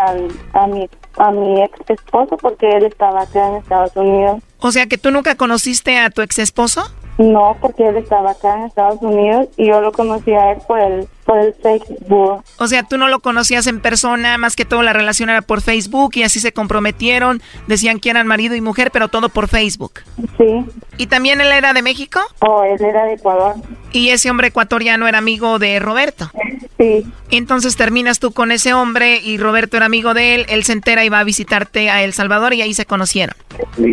[0.54, 0.88] a, mi,
[1.18, 4.42] a mi ex esposo porque él estaba acá en Estados Unidos.
[4.60, 6.90] O sea, que tú nunca conociste a tu ex esposo.
[7.18, 10.80] No, porque él estaba acá en Estados Unidos y yo lo conocí a él por
[10.80, 12.44] el, por el Facebook.
[12.58, 15.62] O sea, tú no lo conocías en persona, más que todo la relación era por
[15.62, 20.02] Facebook y así se comprometieron, decían que eran marido y mujer, pero todo por Facebook.
[20.38, 20.66] Sí.
[20.98, 22.20] ¿Y también él era de México?
[22.40, 23.56] Oh, él era de Ecuador.
[23.94, 26.30] Y ese hombre ecuatoriano era amigo de Roberto.
[26.78, 27.06] Sí.
[27.32, 31.06] Entonces terminas tú con ese hombre y Roberto era amigo de él, él se entera
[31.06, 33.36] y va a visitarte a El Salvador y ahí se conocieron.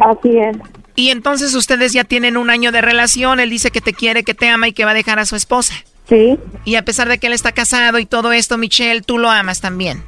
[0.01, 0.57] Así es.
[0.95, 4.35] Y entonces ustedes ya tienen un año de relación, él dice que te quiere, que
[4.35, 5.75] te ama y que va a dejar a su esposa.
[6.09, 6.39] Sí.
[6.65, 9.61] Y a pesar de que él está casado y todo esto, Michelle, tú lo amas
[9.61, 10.03] también.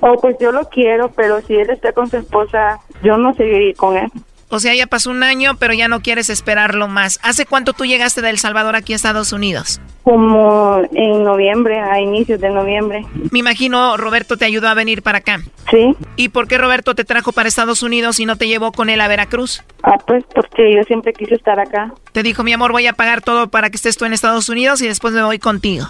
[0.00, 3.74] Oh, pues yo lo quiero, pero si él está con su esposa, yo no seguiré
[3.74, 4.10] con él.
[4.50, 7.20] O sea, ya pasó un año, pero ya no quieres esperarlo más.
[7.22, 9.80] ¿Hace cuánto tú llegaste de El Salvador aquí a Estados Unidos?
[10.04, 13.04] Como en noviembre, a inicios de noviembre.
[13.30, 15.40] Me imagino Roberto te ayudó a venir para acá.
[15.70, 15.94] Sí.
[16.16, 19.02] ¿Y por qué Roberto te trajo para Estados Unidos y no te llevó con él
[19.02, 19.62] a Veracruz?
[19.82, 21.92] Ah, pues porque yo siempre quise estar acá.
[22.12, 24.80] Te dijo, mi amor, voy a pagar todo para que estés tú en Estados Unidos
[24.80, 25.88] y después me voy contigo.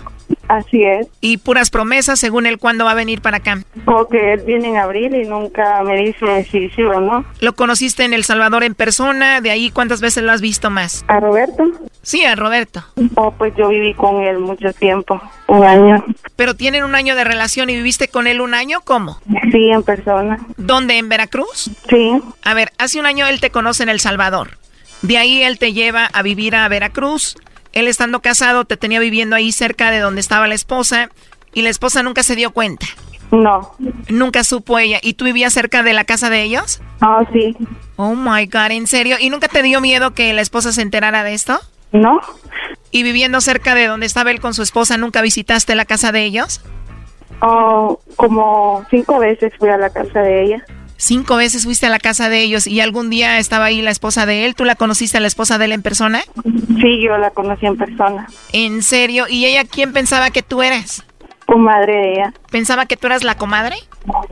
[0.49, 1.07] Así es.
[1.20, 3.62] Y puras promesas según él cuándo va a venir para acá.
[3.84, 7.24] Porque él viene en abril y nunca me dice si sí o no.
[7.40, 9.40] ¿Lo conociste en El Salvador en persona?
[9.40, 11.05] ¿De ahí cuántas veces lo has visto más?
[11.09, 11.64] ¿A Roberto?
[12.03, 12.82] Sí, a Roberto.
[13.16, 16.05] Oh, pues yo viví con él mucho tiempo, un año.
[16.36, 18.80] ¿Pero tienen un año de relación y viviste con él un año?
[18.82, 19.18] ¿Cómo?
[19.53, 20.38] Sí, en persona.
[20.57, 20.96] ¿Dónde?
[20.96, 21.70] ¿En Veracruz?
[21.90, 22.12] Sí.
[22.42, 24.57] A ver, hace un año él te conoce en El Salvador.
[25.03, 27.36] De ahí él te lleva a vivir a Veracruz.
[27.72, 31.10] Él estando casado te tenía viviendo ahí cerca de donde estaba la esposa
[31.52, 32.86] y la esposa nunca se dio cuenta.
[33.30, 33.74] No.
[34.08, 34.98] Nunca supo ella.
[35.02, 36.80] ¿Y tú vivías cerca de la casa de ellos?
[37.00, 37.56] Ah, sí.
[37.96, 39.16] Oh my God, ¿en serio?
[39.20, 41.58] ¿Y nunca te dio miedo que la esposa se enterara de esto?
[41.92, 42.20] No.
[42.90, 46.24] ¿Y viviendo cerca de donde estaba él con su esposa, nunca visitaste la casa de
[46.24, 46.62] ellos?
[47.40, 50.64] Oh, como cinco veces fui a la casa de ella.
[51.01, 54.26] Cinco veces fuiste a la casa de ellos y algún día estaba ahí la esposa
[54.26, 54.57] de él.
[54.57, 56.22] ¿Tú la conociste a la esposa de él en persona?
[56.42, 58.26] Sí, yo la conocí en persona.
[58.53, 59.26] ¿En serio?
[59.28, 61.05] ¿Y ella quién pensaba que tú eras?
[61.46, 62.34] Comadre de ella.
[62.51, 63.76] ¿Pensaba que tú eras la comadre?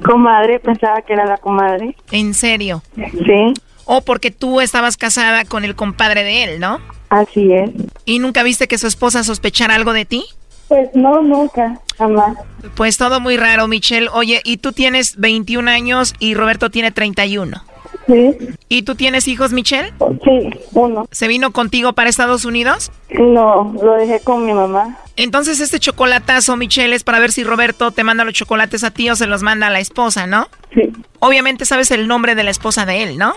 [0.04, 1.94] Comadre, pensaba que era la comadre.
[2.10, 2.82] ¿En serio?
[2.96, 3.54] Sí.
[3.84, 6.80] O porque tú estabas casada con el compadre de él, ¿no?
[7.10, 7.70] Así es.
[8.04, 10.24] ¿Y nunca viste que su esposa sospechara algo de ti?
[10.68, 12.36] Pues no, nunca, jamás.
[12.74, 14.08] Pues todo muy raro, Michelle.
[14.12, 17.62] Oye, y tú tienes 21 años y Roberto tiene 31.
[18.06, 18.36] Sí.
[18.68, 19.92] ¿Y tú tienes hijos, Michelle?
[20.24, 21.06] Sí, uno.
[21.10, 22.92] ¿Se vino contigo para Estados Unidos?
[23.10, 24.98] No, lo dejé con mi mamá.
[25.16, 29.08] Entonces este chocolatazo, Michelle, es para ver si Roberto te manda los chocolates a ti
[29.10, 30.48] o se los manda a la esposa, ¿no?
[30.74, 30.92] Sí.
[31.20, 33.34] Obviamente sabes el nombre de la esposa de él, ¿no?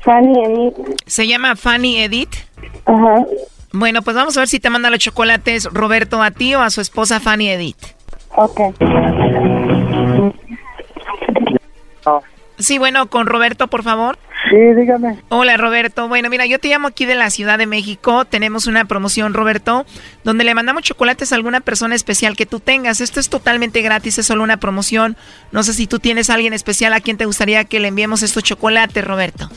[0.00, 1.02] Fanny Edith.
[1.06, 2.34] ¿Se llama Fanny Edith?
[2.84, 3.24] Ajá.
[3.72, 6.70] Bueno, pues vamos a ver si te manda los chocolates Roberto a ti o a
[6.70, 7.84] su esposa Fanny Edith.
[8.36, 8.60] Ok.
[12.58, 14.18] Sí, bueno, con Roberto, por favor.
[14.52, 15.18] Sí, dígame.
[15.30, 16.08] Hola, Roberto.
[16.08, 18.26] Bueno, mira, yo te llamo aquí de la Ciudad de México.
[18.26, 19.86] Tenemos una promoción, Roberto,
[20.24, 23.00] donde le mandamos chocolates a alguna persona especial que tú tengas.
[23.00, 25.16] Esto es totalmente gratis, es solo una promoción.
[25.52, 28.22] No sé si tú tienes a alguien especial a quien te gustaría que le enviemos
[28.22, 29.48] estos chocolates, Roberto.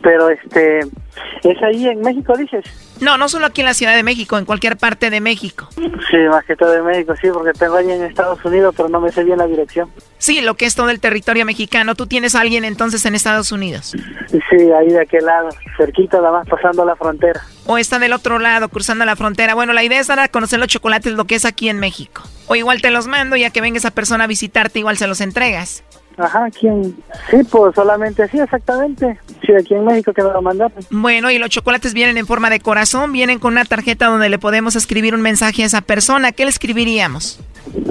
[0.00, 2.64] Pero este, ¿es ahí en México, dices?
[3.00, 5.68] No, no solo aquí en la Ciudad de México, en cualquier parte de México.
[5.74, 9.00] Sí, más que todo en México, sí, porque tengo alguien en Estados Unidos, pero no
[9.00, 9.90] me sé bien la dirección.
[10.18, 11.94] Sí, lo que es todo el territorio mexicano.
[11.94, 13.94] ¿Tú tienes a alguien entonces en Estados Unidos?
[14.28, 17.40] Sí, ahí de aquel lado, cerquita, nada más pasando la frontera.
[17.66, 19.54] O está del otro lado, cruzando la frontera.
[19.54, 22.22] Bueno, la idea es dar a conocer los chocolates, lo que es aquí en México.
[22.46, 25.20] O igual te los mando, ya que venga esa persona a visitarte, igual se los
[25.20, 25.84] entregas.
[26.18, 26.96] Ajá, ¿quién?
[27.30, 29.18] Sí, pues solamente así, exactamente.
[29.44, 30.78] Sí, aquí en México que me lo mandaron.
[30.90, 34.38] Bueno, y los chocolates vienen en forma de corazón, vienen con una tarjeta donde le
[34.38, 36.32] podemos escribir un mensaje a esa persona.
[36.32, 37.40] ¿Qué le escribiríamos?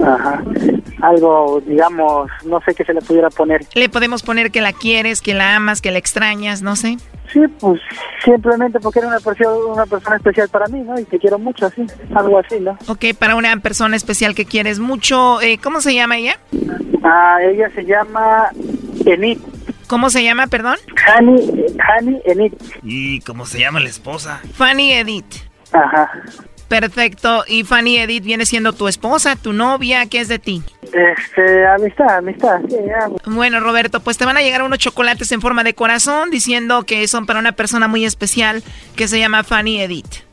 [0.03, 0.43] Ajá.
[1.01, 3.65] Algo, digamos, no sé qué se le pudiera poner.
[3.74, 6.97] Le podemos poner que la quieres, que la amas, que la extrañas, no sé.
[7.32, 7.80] Sí, pues
[8.26, 10.99] simplemente porque era una persona, una persona especial para mí, ¿no?
[10.99, 12.78] Y te quiero mucho, así, algo así, ¿no?
[12.88, 16.39] Ok, para una persona especial que quieres mucho, eh, ¿cómo se llama ella?
[17.03, 18.49] Ah, ella se llama
[19.05, 19.38] Enid.
[19.88, 20.78] ¿Cómo se llama, perdón?
[21.07, 22.53] Hani, Hani Enid.
[22.84, 24.41] ¿Y cómo se llama la esposa?
[24.53, 25.36] Fanny Edith.
[25.72, 26.11] Ajá.
[26.70, 27.43] Perfecto.
[27.47, 30.05] ¿Y Fanny Edith viene siendo tu esposa, tu novia?
[30.05, 30.63] ¿Qué es de ti?
[30.84, 32.59] Este, amistad, amistad.
[32.70, 32.78] Sí.
[33.26, 37.07] Bueno, Roberto, pues te van a llegar unos chocolates en forma de corazón diciendo que
[37.07, 38.63] son para una persona muy especial
[38.95, 40.24] que se llama Fanny Edith.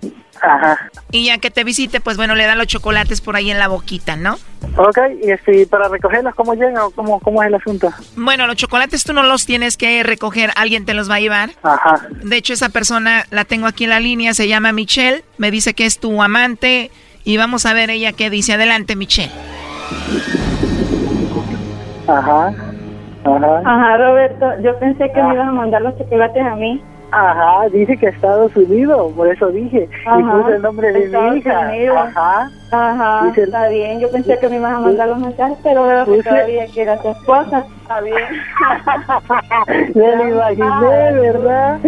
[0.43, 0.91] Ajá.
[1.11, 3.68] Y ya que te visite, pues bueno, le dan los chocolates por ahí en la
[3.68, 4.37] boquita, ¿no?
[4.76, 7.93] Ok, y este, para recogerlos, ¿cómo llegan o cómo, cómo es el asunto?
[8.16, 11.51] Bueno, los chocolates tú no los tienes que recoger, alguien te los va a llevar.
[11.62, 12.07] Ajá.
[12.22, 15.74] De hecho, esa persona la tengo aquí en la línea, se llama Michelle, me dice
[15.74, 16.91] que es tu amante
[17.24, 18.53] y vamos a ver ella qué dice.
[18.55, 19.32] Adelante, Michelle.
[22.07, 22.49] Ajá.
[23.24, 23.61] Ajá.
[23.64, 26.80] Ajá, Roberto, yo pensé que me ibas a mandar los chocolates a mí.
[27.12, 29.88] Ajá, dice que Estados Unidos, por eso dije.
[30.04, 31.61] Y Ajá, puse el nombre de Estados mi hija.
[31.68, 31.96] Unidos.
[31.98, 32.50] Ajá.
[32.72, 34.00] Ajá, Dice- está bien.
[34.00, 36.96] Yo pensé que me ibas a mandar los mensajes, pero veo que todavía que era
[37.00, 37.64] tu esposa.
[37.82, 38.16] Está bien.
[39.94, 41.78] Me lo imaginé, ¿verdad?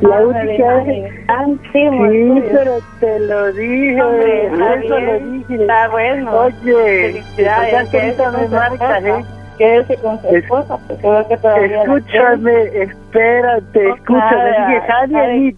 [0.00, 1.12] La Ah, única vez.
[1.28, 4.02] Ah, sí, Sí, pero te lo dije.
[4.02, 5.54] Hombre, está eso lo dije.
[5.62, 6.38] Está bueno.
[6.40, 7.72] Oye, Felicidades.
[7.72, 9.04] ya que ahorita me marcas.
[9.04, 9.24] ¿eh?
[9.58, 14.50] Quédese con su Es- esposa, porque veo que todavía la Escúchame, espérate, escúchame.
[14.68, 15.56] Dije, ahí.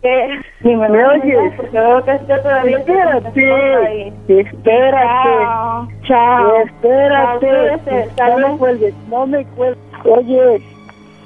[0.62, 1.24] Ni me ¿Me oyes?
[1.38, 1.52] oyes?
[1.56, 5.06] Porque veo que usted todavía Espérate, espérate.
[5.06, 5.88] Chao.
[6.02, 6.56] Chao.
[6.64, 8.10] Espérate.
[8.18, 9.78] No me cuelgues, no me cuelgues.
[10.04, 10.62] Oye,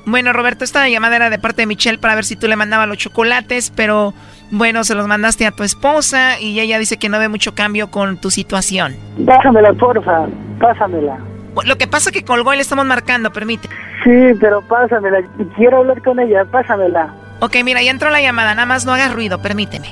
[0.07, 2.89] Bueno, Roberto, esta llamada era de parte de Michelle para ver si tú le mandabas
[2.89, 4.15] los chocolates, pero
[4.51, 7.91] bueno, se los mandaste a tu esposa y ella dice que no ve mucho cambio
[7.91, 8.95] con tu situación.
[9.27, 10.27] pásamela, porfa.
[10.61, 11.19] Pásamela.
[11.65, 13.69] Lo que pasa es que colgó y le estamos marcando, permite.
[14.05, 15.19] Sí, pero pásamela.
[15.57, 17.15] Quiero hablar con ella, pásamela.
[17.41, 19.89] Ok, mira, ya entró la llamada, nada más no hagas ruido, permíteme.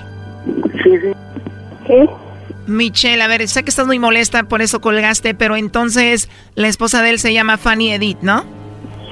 [0.82, 1.12] Sí, sí.
[1.86, 2.08] ¿Qué?
[2.66, 7.02] Michelle, a ver, sé que estás muy molesta, por eso colgaste, pero entonces la esposa
[7.02, 8.44] de él se llama Fanny Edith, ¿no?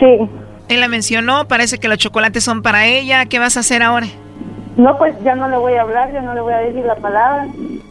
[0.00, 0.28] Sí.
[0.68, 3.26] Él la mencionó, parece que los chocolates son para ella.
[3.26, 4.06] ¿Qué vas a hacer ahora?
[4.76, 6.96] No, pues ya no le voy a hablar, ya no le voy a decir la
[6.96, 7.46] palabra.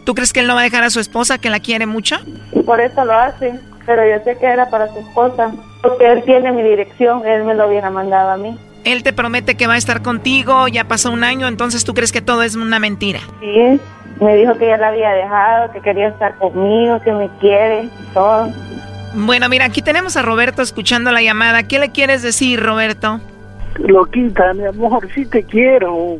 [0.05, 2.17] ¿Tú crees que él no va a dejar a su esposa, que la quiere mucho?
[2.51, 6.23] Y por eso lo hace, pero yo sé que era para su esposa, porque él
[6.23, 8.57] tiene mi dirección, él me lo hubiera mandado a mí.
[8.83, 12.11] Él te promete que va a estar contigo, ya pasó un año, entonces tú crees
[12.11, 13.19] que todo es una mentira.
[13.39, 13.79] Sí,
[14.19, 18.49] me dijo que ya la había dejado, que quería estar conmigo, que me quiere, todo.
[19.15, 21.63] Bueno, mira, aquí tenemos a Roberto escuchando la llamada.
[21.63, 23.21] ¿Qué le quieres decir, Roberto?
[23.77, 26.17] Loquita, mi amor, sí te quiero.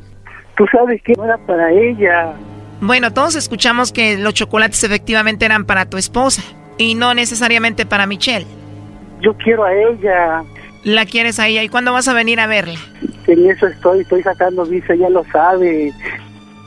[0.56, 2.34] Tú sabes que no era para ella.
[2.82, 6.44] Bueno, todos escuchamos que los chocolates efectivamente eran para tu esposa
[6.78, 8.48] y no necesariamente para Michelle.
[9.22, 10.44] Yo quiero a ella.
[10.84, 11.64] ¿La quieres a ella?
[11.64, 12.80] ¿Y cuándo vas a venir a verla?
[13.28, 15.94] En eso estoy, estoy sacando visa, ella lo sabe.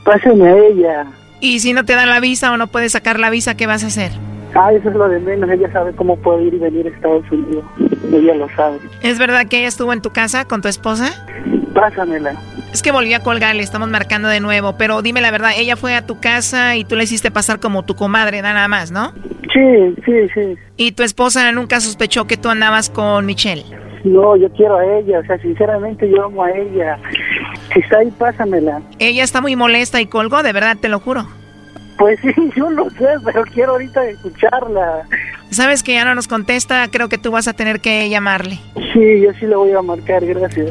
[0.04, 1.06] Pásame a ella.
[1.40, 3.84] ¿Y si no te dan la visa o no puedes sacar la visa, qué vas
[3.84, 4.12] a hacer?
[4.58, 5.50] Ah, eso es lo de menos.
[5.50, 7.64] Ella sabe cómo puedo ir y venir a Estados Unidos.
[8.12, 8.78] Ella lo sabe.
[9.02, 11.12] ¿Es verdad que ella estuvo en tu casa con tu esposa?
[11.74, 12.34] Pásamela.
[12.72, 15.76] Es que volví a colgar, le estamos marcando de nuevo, pero dime la verdad, ella
[15.76, 19.12] fue a tu casa y tú le hiciste pasar como tu comadre, nada más, ¿no?
[19.52, 20.58] Sí, sí, sí.
[20.76, 23.64] ¿Y tu esposa nunca sospechó que tú andabas con Michelle?
[24.04, 26.98] No, yo quiero a ella, o sea, sinceramente yo amo a ella.
[27.72, 28.80] Si está ahí, pásamela.
[28.98, 31.26] Ella está muy molesta y colgó, de verdad, te lo juro.
[31.98, 35.06] Pues sí, yo lo sé, pero quiero ahorita escucharla.
[35.50, 38.58] Sabes que ya no nos contesta, creo que tú vas a tener que llamarle.
[38.92, 40.70] Sí, yo sí le voy a marcar, gracias.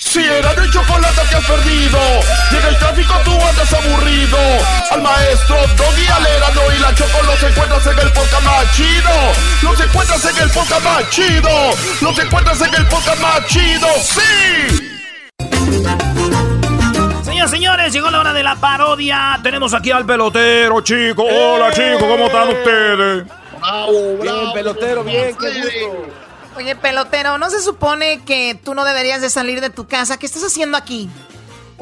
[0.00, 1.98] Si era de chocolate que has perdido,
[2.50, 4.38] llega el tráfico tú andas aburrido.
[4.90, 9.10] Al maestro Doggy Alerano y la Choco los encuentras en el podcast más chido.
[9.62, 11.50] Los encuentras en el podcast más chido.
[12.00, 13.88] Los encuentras en el podcast más chido.
[14.02, 14.90] ¡Sí!
[17.22, 19.38] Señoras señores, llegó la hora de la parodia.
[19.42, 21.24] Tenemos aquí al pelotero, chico.
[21.24, 23.24] Hola, chicos, ¿cómo están ustedes?
[23.60, 26.29] Bravo, Bien, pelotero, bien, qué gusto.
[26.56, 30.18] Oye, pelotero, ¿no se supone que tú no deberías de salir de tu casa?
[30.18, 31.08] ¿Qué estás haciendo aquí?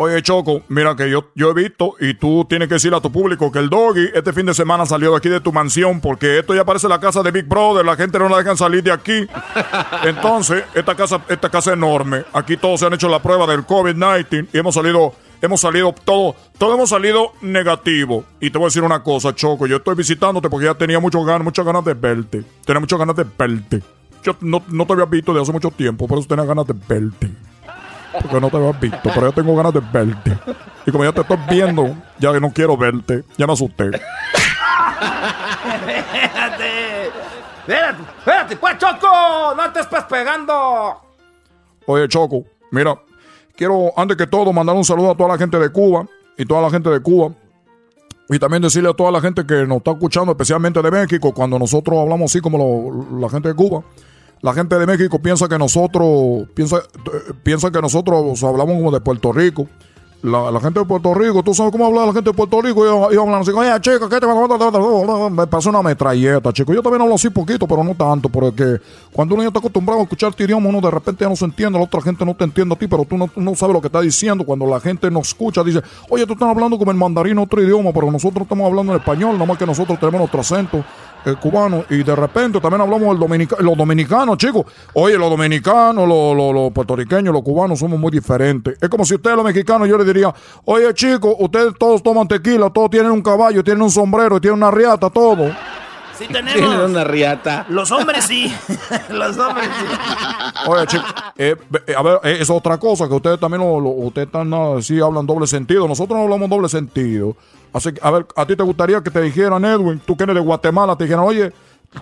[0.01, 3.11] Oye, Choco, mira que yo, yo he visto y tú tienes que decirle a tu
[3.11, 6.39] público que el doggy este fin de semana salió de aquí de tu mansión porque
[6.39, 8.93] esto ya parece la casa de Big Brother, la gente no la dejan salir de
[8.93, 9.27] aquí.
[10.05, 12.25] Entonces, esta casa, esta casa es enorme.
[12.33, 16.37] Aquí todos se han hecho la prueba del COVID-19 y hemos salido, hemos salido todo,
[16.59, 18.25] todos hemos salido negativo.
[18.39, 21.25] Y te voy a decir una cosa, Choco, yo estoy visitándote porque ya tenía muchas
[21.25, 22.45] ganas, muchas ganas de verte.
[22.65, 23.83] Tenía muchas ganas de verte.
[24.23, 26.75] Yo no, no te había visto de hace mucho tiempo, por eso tenía ganas de
[26.75, 27.31] verte.
[28.13, 30.39] Porque no te había visto, pero yo tengo ganas de verte.
[30.87, 33.91] Y como ya te estoy viendo, ya que no quiero verte, ya me asusté.
[35.87, 37.09] Espérate.
[37.69, 41.03] Espérate, espérate, pues Choco, no te estás pegando.
[41.85, 42.99] Oye, Choco, mira,
[43.55, 46.07] quiero antes que todo mandar un saludo a toda la gente de Cuba
[46.39, 47.35] y toda la gente de Cuba.
[48.31, 51.59] Y también decirle a toda la gente que nos está escuchando, especialmente de México, cuando
[51.59, 53.83] nosotros hablamos así como la gente de Cuba.
[54.43, 59.01] La gente de México piensa que nosotros, piensa, eh, piensa que nosotros hablamos como de
[59.01, 59.67] Puerto Rico.
[60.21, 62.85] La, la gente de Puerto Rico, tú sabes cómo habla la gente de Puerto Rico,
[62.85, 64.27] ellos, ellos hablan así, oye, chico, ¿qué te
[65.31, 66.75] Me pasó una metralleta, chico.
[66.75, 68.81] Yo también hablo así poquito, pero no tanto, porque
[69.13, 71.45] cuando uno ya está acostumbrado a escuchar tu idioma, uno de repente ya no se
[71.45, 73.81] entiende, la otra gente no te entiende a ti, pero tú no, no sabes lo
[73.81, 74.45] que está diciendo.
[74.45, 77.93] Cuando la gente nos escucha, dice, oye, tú estás hablando como el mandarín, otro idioma,
[77.93, 80.85] pero nosotros estamos hablando en español, nomás que nosotros tenemos nuestro acento
[81.25, 84.67] eh, cubano, y de repente también hablamos del dominica los dominicanos, chicos.
[84.95, 88.77] Oye, los dominicanos, los, los- los puertorriqueños, los cubanos somos muy diferentes.
[88.81, 90.33] Es como si ustedes, los mexicanos, yo les diría,
[90.65, 94.71] oye, chicos, ustedes todos toman tequila, todos tienen un caballo, tienen un sombrero, tienen una
[94.71, 95.51] riata, todo.
[96.19, 96.91] Sí Tienen tenemos.
[96.91, 97.65] una riata.
[97.69, 98.53] Los hombres sí.
[99.11, 99.97] Los hombres sí.
[100.69, 101.55] Oye, chicos, eh,
[101.87, 104.77] eh, a ver, eh, es otra cosa que ustedes también lo, lo- ustedes están, ah,
[104.83, 105.87] sí hablan doble sentido.
[105.87, 107.37] Nosotros no hablamos doble sentido.
[107.73, 110.35] Así que, a ver, a ti te gustaría que te dijeran, Edwin, tú que eres
[110.35, 111.53] de Guatemala, te dijeran, oye,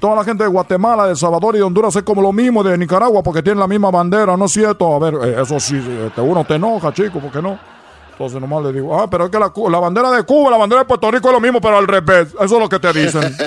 [0.00, 2.62] toda la gente de Guatemala, de El Salvador y de Honduras es como lo mismo
[2.62, 4.94] de Nicaragua porque tienen la misma bandera, ¿no es cierto?
[4.94, 5.76] A ver, eh, eso sí,
[6.06, 7.58] este, uno te enoja, chico, ¿por qué no?
[8.12, 10.86] Entonces nomás le digo, ah, pero es que la, bandera de Cuba, la bandera de
[10.86, 12.28] Puerto Rico es lo mismo, pero al revés.
[12.28, 13.36] Eso es lo que te dicen.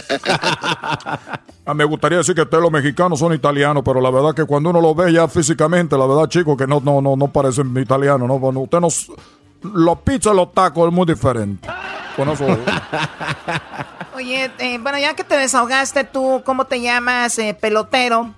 [1.66, 4.72] Ah, me gustaría decir que ustedes los mexicanos son italianos, pero la verdad que cuando
[4.72, 8.28] uno lo ve ya físicamente, la verdad, chicos, que no, no, no, no parecen italianos,
[8.28, 8.40] ¿no?
[8.40, 9.12] Bueno, usted nos,
[9.62, 11.68] los pizzas los tacos es muy diferente.
[12.16, 12.46] Con eso,
[14.16, 18.34] Oye, eh, bueno, ya que te desahogaste tú, ¿cómo te llamas, eh, pelotero?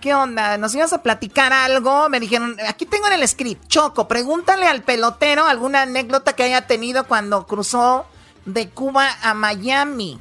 [0.00, 0.56] ¿Qué onda?
[0.56, 2.08] ¿Nos ibas a platicar algo?
[2.08, 6.66] Me dijeron, aquí tengo en el script, Choco, pregúntale al pelotero alguna anécdota que haya
[6.66, 8.06] tenido cuando cruzó
[8.44, 10.18] de Cuba a Miami.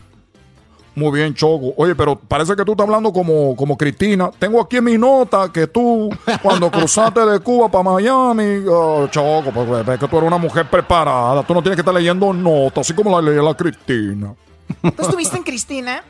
[0.98, 1.76] Muy bien, Choco.
[1.78, 4.32] Oye, pero parece que tú estás hablando como, como Cristina.
[4.40, 6.10] Tengo aquí en mi nota que tú,
[6.42, 10.68] cuando cruzaste de Cuba para Miami, oh, Choco, pues es que tú eres una mujer
[10.68, 11.44] preparada.
[11.44, 14.34] Tú no tienes que estar leyendo notas, así como la leía la Cristina.
[14.82, 16.04] ¿Tú estuviste en Cristina?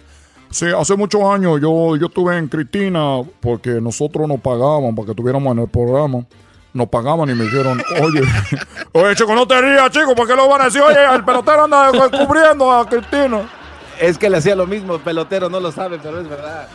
[0.51, 5.11] Sí, hace muchos años yo, yo estuve en Cristina porque nosotros nos pagaban para que
[5.11, 6.25] estuviéramos en el programa.
[6.71, 8.21] Nos pagaban y me dijeron, oye,
[8.93, 10.81] oye, chico, no te rías, chico, porque lo van a decir?
[10.81, 13.56] Oye, el pelotero anda cubriendo a Cristina.
[13.99, 16.67] Es que le hacía lo mismo, el pelotero no lo sabe, pero es verdad.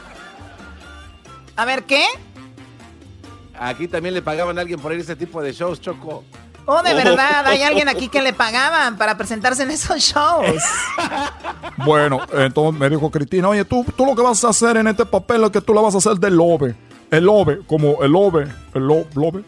[1.57, 2.05] A ver, ¿qué?
[3.59, 6.25] Aquí también le pagaban a alguien por ir a ese tipo de shows, Choco.
[6.65, 10.63] Oh, de verdad, hay alguien aquí que le pagaban para presentarse en esos shows.
[11.79, 15.05] Bueno, entonces me dijo Cristina, oye, tú, tú lo que vas a hacer en este
[15.07, 16.77] papel es que tú la vas a hacer del lobe.
[17.11, 19.43] El lobe, como el lobe, el lo- lobe.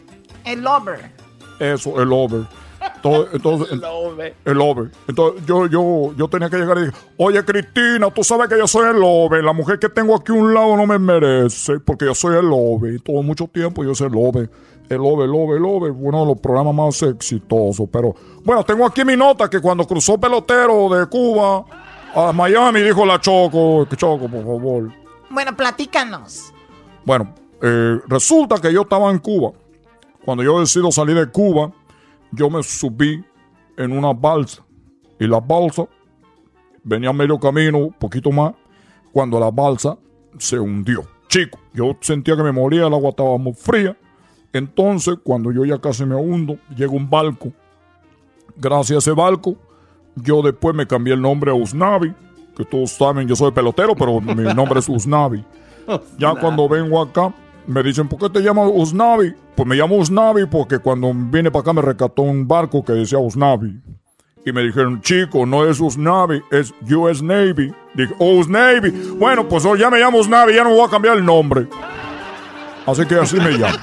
[0.45, 1.13] El lover.
[1.61, 2.43] Eso, el over.
[3.33, 4.35] Entonces, entonces, El over.
[4.45, 4.91] El over.
[5.07, 8.67] Entonces yo, yo, yo tenía que llegar y dije, oye Cristina, tú sabes que yo
[8.67, 9.45] soy el over.
[9.45, 12.49] La mujer que tengo aquí a un lado no me merece porque yo soy el
[12.51, 12.95] over.
[12.95, 14.49] Y todo mucho tiempo yo soy el over.
[14.89, 15.91] El over, el over, el over.
[15.91, 17.89] Uno de los programas más exitosos.
[17.93, 21.65] Pero bueno, tengo aquí mi nota que cuando cruzó pelotero de Cuba
[22.15, 24.93] a Miami dijo la Choco, Choco, por favor.
[25.29, 26.53] Bueno, platícanos.
[27.05, 29.53] Bueno, eh, resulta que yo estaba en Cuba.
[30.25, 31.71] Cuando yo decido salir de Cuba,
[32.35, 33.25] yo me subí
[33.77, 34.65] en una balsa.
[35.19, 35.87] Y la balsa
[36.83, 38.55] venía a medio camino, un poquito más,
[39.13, 39.97] cuando la balsa
[40.39, 41.05] se hundió.
[41.29, 43.97] Chico, yo sentía que me moría, el agua estaba muy fría.
[44.53, 47.53] Entonces, cuando yo ya casi me hundo, llega un barco.
[48.57, 49.57] Gracias a ese barco,
[50.15, 52.15] yo después me cambié el nombre a Usnavi,
[52.57, 55.45] que todos saben, yo soy pelotero, pero mi nombre es Usnavi.
[56.19, 57.35] Ya cuando vengo acá,
[57.67, 59.35] me dicen, ¿por qué te llamas Usnavi?
[59.57, 63.19] Pues me llamo Usnavi porque cuando vine para acá me rescató un barco que decía
[63.19, 63.81] Usnavi.
[64.47, 67.73] Y me dijeron, chico, no es Usnavi, es US Navy.
[67.95, 68.91] Dije, oh, Usnavi.
[69.19, 71.67] Bueno, pues hoy ya me llamo Usnavi, ya no voy a cambiar el nombre.
[72.87, 73.79] Así que así me llamo.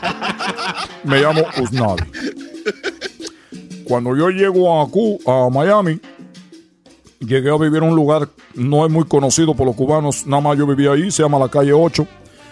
[1.04, 2.04] Me llamo Usnavi.
[3.86, 6.00] Cuando yo llego a, Cu- a Miami,
[7.20, 10.58] llegué a vivir en un lugar no es muy conocido por los cubanos, nada más
[10.58, 12.06] yo vivía ahí, se llama la calle 8.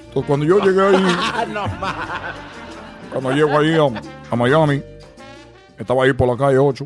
[0.10, 1.04] Entonces cuando yo llegué ahí,
[3.14, 4.82] cuando llego ahí a, a Miami,
[5.78, 6.86] estaba ahí por la calle 8.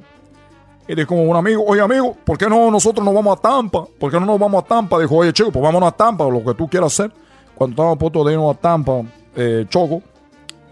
[0.87, 3.85] Y dije como un amigo, oye amigo, ¿por qué no nosotros nos vamos a Tampa?
[3.97, 4.99] ¿Por qué no nos vamos a Tampa?
[4.99, 7.11] Dijo, oye chico, pues vámonos a Tampa, lo que tú quieras hacer.
[7.55, 9.01] Cuando estaba a punto de irnos a Tampa,
[9.35, 10.01] eh, Choco,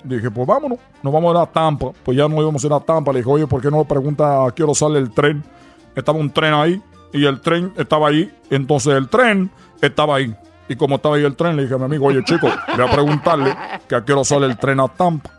[0.03, 1.91] dije, pues vámonos, nos vamos a ir a Tampa.
[2.03, 3.13] Pues ya no íbamos a ir a Tampa.
[3.13, 5.43] Le dije, oye, ¿por qué no pregunta a qué hora sale el tren?
[5.95, 6.81] Estaba un tren ahí
[7.13, 8.29] y el tren estaba ahí.
[8.49, 9.49] Entonces el tren
[9.81, 10.35] estaba ahí.
[10.71, 12.89] Y como estaba ahí el tren, le dije a mi amigo, oye chico, voy a
[12.89, 13.53] preguntarle
[13.89, 15.29] que a qué hora sale el tren a Tampa.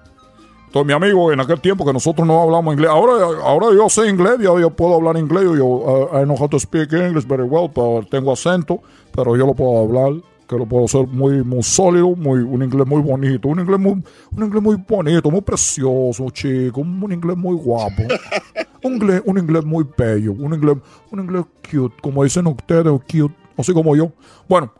[0.67, 4.11] Entonces mi amigo, en aquel tiempo que nosotros no hablamos inglés, ahora, ahora yo sé
[4.11, 7.45] inglés, ya yo puedo hablar inglés, yo uh, I know how to speak English very
[7.45, 8.81] well, pero tengo acento,
[9.15, 12.87] pero yo lo puedo hablar, que lo puedo hacer muy, muy sólido, muy, un inglés
[12.87, 14.03] muy bonito, un inglés muy,
[14.37, 18.03] un inglés muy bonito, muy precioso, chico, un, un inglés muy guapo,
[18.83, 20.77] un inglés, un inglés muy bello, un inglés,
[21.11, 24.13] un inglés cute, como dicen ustedes, cute, así como yo.
[24.47, 24.73] Bueno,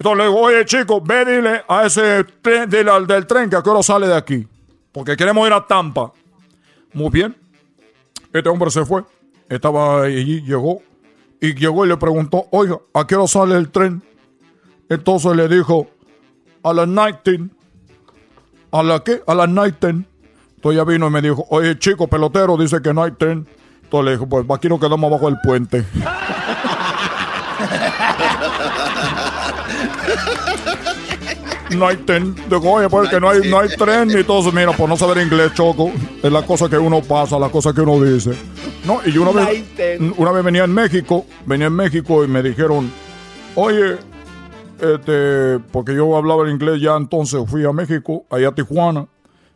[0.00, 3.62] entonces le digo, oye chico, ve dile a ese tren al del tren que a
[3.62, 4.48] qué hora sale de aquí.
[4.92, 6.10] Porque queremos ir a Tampa.
[6.94, 7.36] Muy bien.
[8.32, 9.04] Este hombre se fue.
[9.50, 10.80] Estaba allí, llegó.
[11.38, 14.02] Y llegó y le preguntó, oiga, ¿a qué hora sale el tren?
[14.88, 15.90] Entonces le dijo,
[16.62, 17.50] a las 19.
[18.72, 19.22] ¿A la qué?
[19.26, 20.06] A las 19.
[20.56, 23.46] Entonces ya vino y me dijo, oye chico, pelotero, dice que no hay tren.
[23.82, 25.84] Entonces le dijo, pues aquí nos quedamos abajo del puente.
[31.76, 32.34] No hay tren.
[32.48, 34.52] Digo, oye, porque no hay, no hay tren y todo eso.
[34.52, 35.92] Mira, por no saber inglés, choco.
[36.22, 38.32] Es la cosa que uno pasa, la cosa que uno dice.
[38.84, 39.64] No, y yo una vez,
[40.16, 42.90] una vez venía en México, venía en México y me dijeron,
[43.54, 43.98] oye,
[44.80, 49.06] este, porque yo hablaba el inglés ya entonces, fui a México, allá a Tijuana,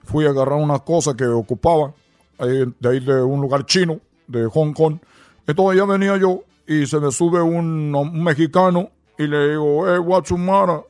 [0.04, 1.94] fui a agarrar unas cosas que ocupaba,
[2.38, 4.98] ahí, de ahí de un lugar chino, de Hong Kong.
[5.46, 9.84] Entonces ya venía yo y se me sube un, un mexicano y le digo,
[10.24, 10.80] the matter?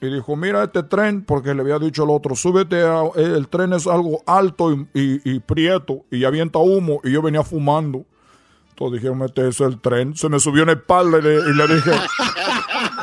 [0.00, 3.72] Y dijo, mira este tren, porque le había dicho el otro, súbete, eh, el tren
[3.72, 8.04] es algo alto y, y- y prieto y avienta humo y yo venía fumando.
[8.70, 10.16] Entonces dijeron, este es el tren.
[10.16, 11.34] Se me subió en la espalda y le,
[11.76, 11.92] dije,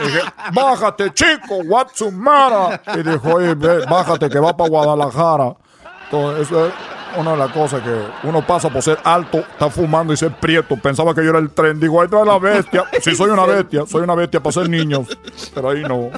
[0.03, 0.19] dije,
[0.53, 1.63] bájate chico,
[2.11, 2.81] matter?
[2.99, 3.55] Y dijo, oye,
[3.89, 5.55] bájate que va para Guadalajara.
[6.05, 6.73] Entonces, eso es
[7.17, 10.77] una de las cosas que uno pasa por ser alto, está fumando y ser prieto.
[10.77, 11.79] Pensaba que yo era el tren.
[11.79, 12.85] Digo, ahí está la bestia.
[13.01, 15.07] Sí, soy una bestia, soy una bestia para ser niños.
[15.53, 16.11] Pero ahí no.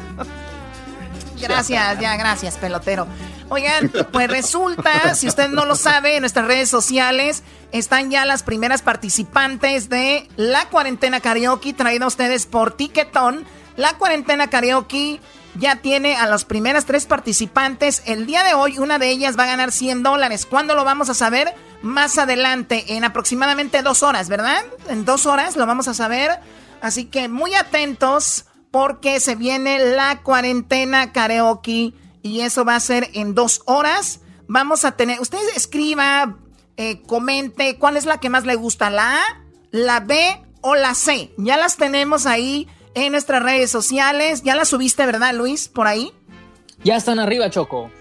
[1.39, 3.07] Gracias, ya, gracias, pelotero.
[3.49, 8.43] Oigan, pues resulta, si usted no lo sabe, en nuestras redes sociales están ya las
[8.43, 13.45] primeras participantes de la cuarentena karaoke traída a ustedes por Tiquetón.
[13.75, 15.19] La cuarentena karaoke
[15.55, 18.01] ya tiene a las primeras tres participantes.
[18.05, 20.45] El día de hoy, una de ellas va a ganar 100 dólares.
[20.45, 21.53] ¿Cuándo lo vamos a saber?
[21.81, 24.63] Más adelante, en aproximadamente dos horas, ¿verdad?
[24.89, 26.39] En dos horas lo vamos a saber.
[26.81, 31.93] Así que muy atentos porque se viene la cuarentena karaoke
[32.23, 34.21] y eso va a ser en dos horas.
[34.47, 36.37] Vamos a tener, usted escriba,
[36.77, 39.21] eh, comente cuál es la que más le gusta, la A,
[39.71, 41.31] la B o la C.
[41.37, 44.43] Ya las tenemos ahí en nuestras redes sociales.
[44.43, 45.67] Ya las subiste, ¿verdad, Luis?
[45.67, 46.11] Por ahí.
[46.83, 47.91] Ya están arriba, Choco.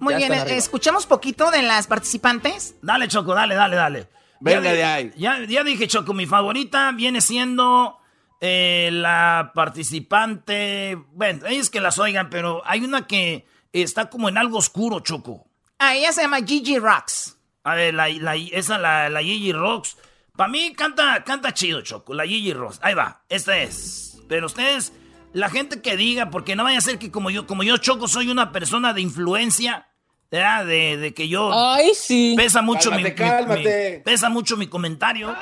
[0.00, 2.74] Muy bien, escuchamos poquito de las participantes.
[2.82, 4.08] Dale, Choco, dale, dale, dale.
[4.40, 5.12] Venga ya, de ahí.
[5.16, 7.98] Ya, ya, dije, Choco, mi favorita viene siendo
[8.40, 10.98] eh, la participante.
[11.12, 15.46] Bueno, ellos que las oigan, pero hay una que está como en algo oscuro, Choco.
[15.78, 17.38] Ah, ella se llama Gigi Rocks.
[17.62, 19.96] A ver, la, la, esa, la, la Gigi Rocks.
[20.36, 22.12] Para mí canta, canta chido, Choco.
[22.12, 22.80] La Gigi Rocks.
[22.82, 24.11] Ahí va, esta es.
[24.32, 24.94] Pero ustedes,
[25.34, 28.08] la gente que diga, porque no vaya a ser que como yo, como yo, Choco,
[28.08, 29.88] soy una persona de influencia.
[30.30, 30.64] ¿verdad?
[30.64, 31.50] De, de que yo.
[31.52, 32.32] Ay, sí.
[32.34, 33.94] Pesa mucho Cálmate, mi, cálmate.
[33.98, 35.36] mi- Pesa mucho mi comentario.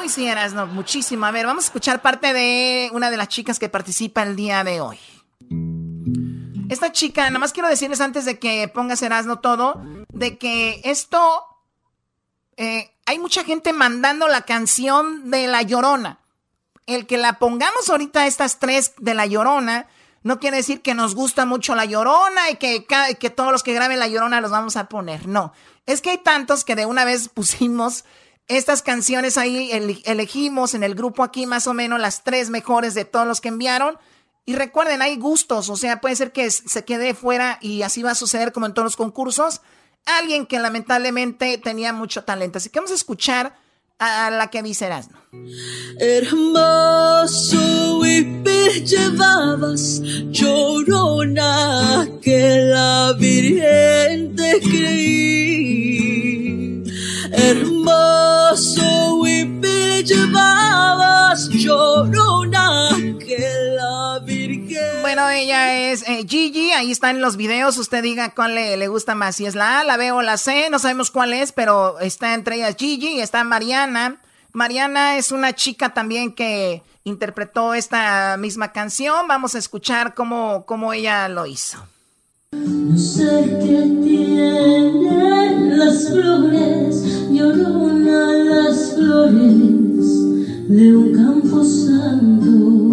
[0.00, 1.26] Uy, sí, Erasno, muchísimo.
[1.26, 4.64] A ver, vamos a escuchar parte de una de las chicas que participa el día
[4.64, 4.96] de hoy.
[6.70, 11.44] Esta chica, nada más quiero decirles antes de que pongas Erasno todo, de que esto.
[12.56, 16.19] eh, hay mucha gente mandando la canción de La Llorona.
[16.86, 19.86] El que la pongamos ahorita, estas tres de La Llorona,
[20.22, 22.86] no quiere decir que nos gusta mucho La Llorona y que,
[23.18, 25.26] que todos los que graben La Llorona los vamos a poner.
[25.26, 25.52] No.
[25.86, 28.04] Es que hay tantos que de una vez pusimos
[28.48, 32.94] estas canciones ahí, ele- elegimos en el grupo aquí más o menos las tres mejores
[32.94, 33.96] de todos los que enviaron.
[34.44, 38.10] Y recuerden, hay gustos, o sea, puede ser que se quede fuera y así va
[38.12, 39.60] a suceder como en todos los concursos.
[40.06, 42.58] Alguien que lamentablemente tenía mucho talento.
[42.58, 43.56] Así que vamos a escuchar
[44.00, 45.18] a la que dice Erasmo.
[45.98, 47.58] Hermoso
[48.00, 50.00] huipil llevabas,
[50.30, 55.22] llorona, que la Virgen te creí.
[57.30, 64.39] Hermoso huipil llevabas, llorona, que la Virgen...
[65.00, 69.36] Bueno, ella es eh, Gigi, ahí están los videos, usted diga cuál le, gusta más,
[69.36, 72.34] si es la A, la B o la C, no sabemos cuál es, pero está
[72.34, 74.20] entre ellas Gigi y está Mariana.
[74.52, 80.92] Mariana es una chica también que interpretó esta misma canción, vamos a escuchar cómo, cómo
[80.92, 81.78] ella lo hizo.
[82.52, 90.30] No sé qué tienen las flores, llorona las flores
[90.68, 92.89] de un campo santo,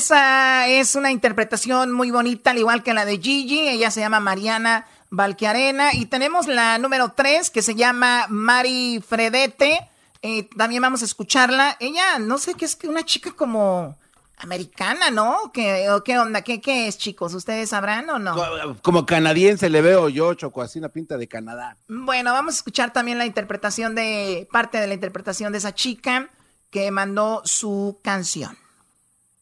[0.00, 3.68] esa es una interpretación muy bonita, al igual que la de Gigi.
[3.68, 5.92] Ella se llama Mariana Valquiarena.
[5.94, 9.88] Y tenemos la número 3, que se llama Mari Fredete.
[10.22, 11.76] Eh, también vamos a escucharla.
[11.80, 13.98] Ella, no sé qué es, una chica como
[14.42, 15.50] americana, ¿no?
[15.52, 16.42] ¿Qué, o qué onda?
[16.42, 17.34] ¿Qué, ¿Qué es, chicos?
[17.34, 18.36] ¿Ustedes sabrán o no?
[18.82, 21.76] Como canadiense le veo yo, Choco, así una pinta de Canadá.
[21.88, 26.30] Bueno, vamos a escuchar también la interpretación de, parte de la interpretación de esa chica
[26.70, 28.56] que mandó su canción.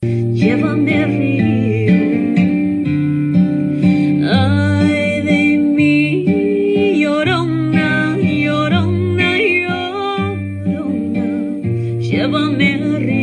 [0.00, 1.94] Llévame al río.
[4.30, 11.22] Ay de mí, llorona, llorona, llorona.
[12.00, 13.17] Llévame al río.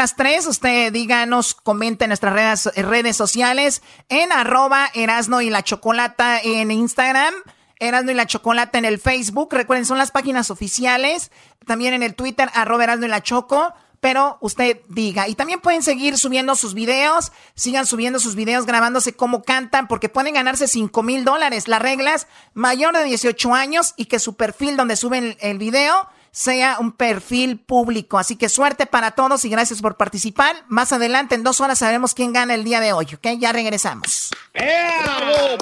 [0.00, 0.46] Las tres.
[0.46, 6.70] Usted díganos, comente en nuestras redes, redes sociales en arroba Erasno y la Chocolata en
[6.70, 7.34] Instagram.
[7.78, 9.52] Erasno y la Chocolata en el Facebook.
[9.52, 11.30] Recuerden, son las páginas oficiales.
[11.66, 13.74] También en el Twitter, arroba Erasno y la Choco.
[14.00, 15.28] Pero usted diga.
[15.28, 17.30] Y también pueden seguir subiendo sus videos.
[17.54, 19.86] Sigan subiendo sus videos grabándose cómo cantan.
[19.86, 21.68] Porque pueden ganarse 5 mil dólares.
[21.68, 26.78] Las reglas, mayor de 18 años y que su perfil donde suben el video sea
[26.78, 28.18] un perfil público.
[28.18, 30.56] Así que suerte para todos y gracias por participar.
[30.68, 33.38] Más adelante, en dos horas, sabremos quién gana el día de hoy, ¿ok?
[33.38, 34.30] Ya regresamos.
[34.54, 35.58] ¡Bravo!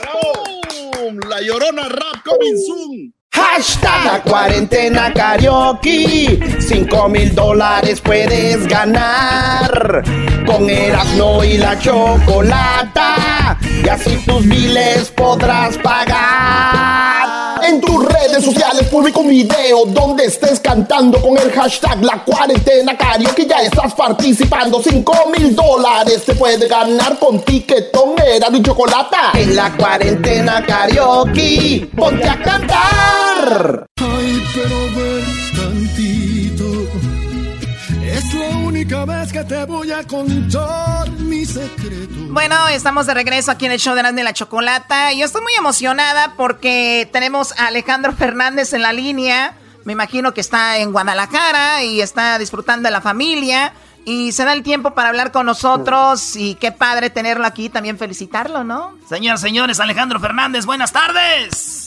[0.93, 1.19] ¡Pum!
[1.29, 3.15] La Llorona Rap coming soon.
[3.31, 6.41] Hashtag la cuarentena karaoke.
[6.61, 10.03] Cinco mil dólares puedes ganar.
[10.45, 13.59] Con Erasmo y la chocolata.
[13.85, 17.65] Y así tus miles podrás pagar.
[17.65, 18.05] En tus
[18.39, 23.47] redes sociales publica un video donde estés cantando con el hashtag La Cuarentena Karaoke.
[23.47, 24.81] Ya estás participando.
[24.83, 29.33] Cinco mil dólares te puede ganar con tiquetón, era y chocolata.
[29.35, 33.87] En la cuarentena karaoke, ponte a cantar.
[38.79, 42.15] Única vez que te voy a contar mi secreto.
[42.31, 45.13] Bueno, estamos de regreso aquí en el show de y la Chocolata.
[45.13, 49.57] Yo estoy muy emocionada porque tenemos a Alejandro Fernández en la línea.
[49.85, 53.73] Me imagino que está en Guadalajara y está disfrutando de la familia.
[54.05, 56.37] Y se da el tiempo para hablar con nosotros.
[56.37, 57.69] Y qué padre tenerlo aquí.
[57.71, 58.97] También felicitarlo, ¿no?
[59.09, 61.85] Señoras, señores, Alejandro Fernández, buenas tardes.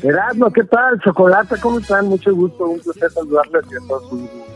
[0.00, 1.00] Erasmo, ¿qué tal?
[1.00, 2.06] Chocolate, ¿cómo están?
[2.06, 4.53] Mucho gusto, un placer saludarles y a todo su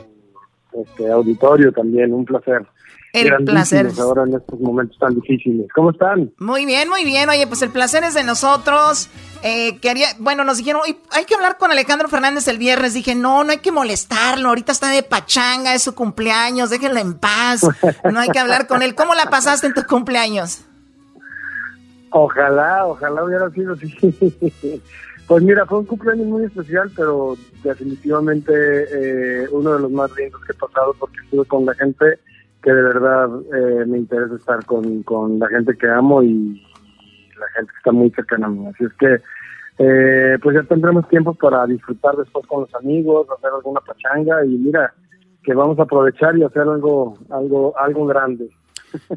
[0.87, 2.67] este, auditorio también, un placer.
[3.13, 3.89] El placer.
[3.99, 5.67] Ahora en estos momentos tan difíciles.
[5.75, 6.31] ¿Cómo están?
[6.39, 7.29] Muy bien, muy bien.
[7.31, 9.09] Oye, pues el placer es de nosotros.
[9.43, 12.93] Eh, quería, bueno, nos dijeron, "Oye, hay que hablar con Alejandro Fernández el viernes.
[12.93, 14.51] Dije, no, no hay que molestarlo.
[14.51, 17.63] Ahorita está de pachanga, es su cumpleaños, déjenlo en paz.
[18.13, 18.95] No hay que hablar con él.
[18.95, 20.61] ¿Cómo la pasaste en tu cumpleaños?
[22.11, 24.83] Ojalá, ojalá hubiera sido así.
[25.29, 30.43] Pues mira, fue un cumpleaños muy especial, pero definitivamente eh, uno de los más lindos
[30.47, 32.19] que he pasado porque estuve con la gente
[32.63, 36.63] que de verdad eh, me interesa estar con, con la gente que amo y
[37.39, 38.67] la gente que está muy cercana a mí.
[38.69, 39.21] Así es que,
[39.79, 44.49] eh, pues ya tendremos tiempo para disfrutar después con los amigos, hacer alguna pachanga y
[44.49, 44.95] mira,
[45.43, 48.49] que vamos a aprovechar y hacer algo, algo, algo grande.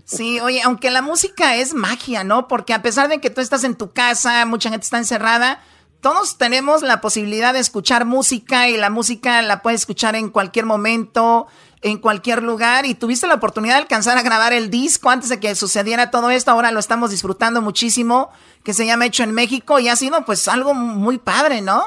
[0.04, 2.50] Sí, oye, aunque la música es magia, ¿no?
[2.50, 5.60] Porque a pesar de que tú estás en tu casa, mucha gente está encerrada,
[6.02, 10.66] todos tenemos la posibilidad de escuchar música y la música la puedes escuchar en cualquier
[10.66, 11.48] momento,
[11.82, 12.86] en cualquier lugar.
[12.86, 16.30] Y tuviste la oportunidad de alcanzar a grabar el disco antes de que sucediera todo
[16.32, 16.52] esto.
[16.52, 18.32] Ahora lo estamos disfrutando muchísimo,
[18.64, 21.84] que se llama Hecho en México y ha sido pues algo muy padre, ¿no?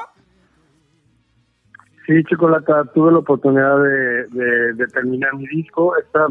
[2.07, 5.97] Sí, Chocolata, tuve la oportunidad de, de- de terminar mi disco.
[5.97, 6.27] Esta,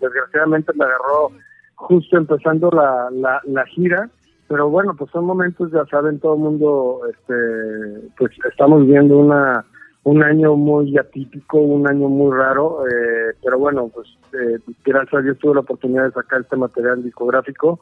[0.00, 1.32] desgraciadamente me agarró
[1.74, 4.08] justo empezando la, gira,
[4.48, 9.64] pero bueno, pues son momentos, ya saben, todo el mundo, este, pues estamos viviendo una,
[10.04, 15.22] un año muy atípico, un año muy raro, eh, pero bueno, pues eh, gracias a
[15.22, 17.78] Dios tuve la oportunidad de sacar este material discográfico.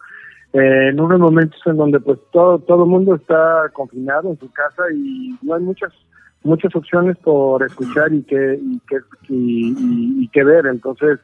[0.52, 4.51] eh, en unos momentos en donde pues todo todo el mundo está confinado en su
[4.52, 5.93] casa y no hay muchas
[6.44, 8.97] muchas opciones por escuchar y que y que
[9.28, 11.18] y, y- y que ver entonces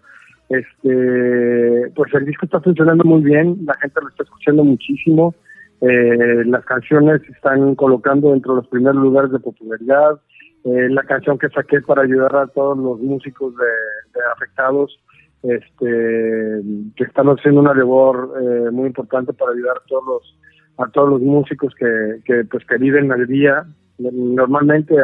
[0.52, 5.34] este pues el disco está funcionando muy bien la gente lo está escuchando muchísimo
[5.80, 10.20] eh, las canciones se están colocando dentro de los primeros lugares de popularidad
[10.64, 15.00] eh, la canción que saqué para ayudar a todos los músicos de, afectados
[15.42, 16.60] este
[16.96, 20.38] que están haciendo una labor eh, muy importante para ayudar a todos los
[20.78, 23.64] a todos los músicos que, que pues que viven al día.
[23.98, 24.94] Normalmente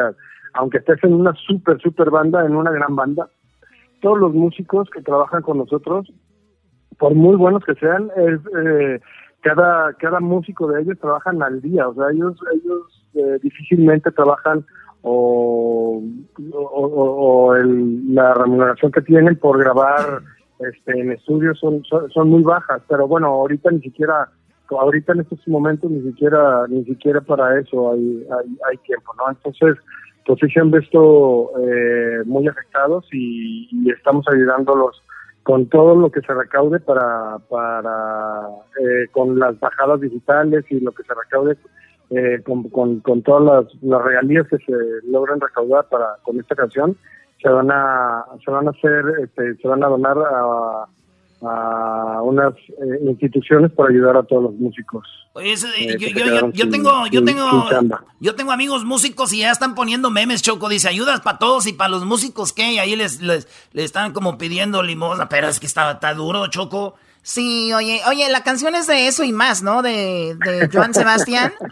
[0.55, 3.29] aunque estés en una super super banda en una gran banda
[4.01, 6.11] todos los músicos que trabajan con nosotros
[6.99, 9.01] por muy buenos que sean es eh,
[9.41, 14.65] cada cada músico de ellos trabajan al día o sea ellos ellos eh, difícilmente trabajan
[15.03, 16.03] o,
[16.53, 20.21] o, o- el- la remuneración que tienen por grabar
[20.59, 24.29] este, en estudios son, son, son muy bajas, pero bueno, ahorita ni siquiera,
[24.69, 29.31] ahorita en estos momentos ni siquiera, ni siquiera para eso hay, hay, hay tiempo, ¿no?
[29.31, 29.77] Entonces,
[30.29, 35.03] pues sí se han visto eh, muy afectados y, estamos ayudándolos
[35.43, 38.47] con todo lo que se recaude para, para
[38.79, 41.57] eh, con las bajadas digitales y lo que se recaude
[42.11, 44.75] eh, con todas las, las regalías que se
[45.11, 46.95] logran recaudar para con esta canción
[47.43, 50.85] se van a se van a hacer este, se van a donar a,
[51.43, 55.07] a unas eh, instituciones para ayudar a todos los músicos
[55.41, 57.91] eh, yo, yo- yo- quedaron yo sin- tengo, yo sin- tengo, sin
[58.21, 60.69] yo tengo amigos músicos y ya están poniendo memes, Choco.
[60.69, 62.73] Dice, ayudas para todos y para los músicos, ¿qué?
[62.73, 66.49] Y ahí les, les, les están como pidiendo limosna, pero es que está, está duro,
[66.49, 66.97] Choco.
[67.23, 69.83] Sí, oye, oye, la canción es de eso y más, ¿no?
[69.83, 71.53] De, de Joan Sebastián.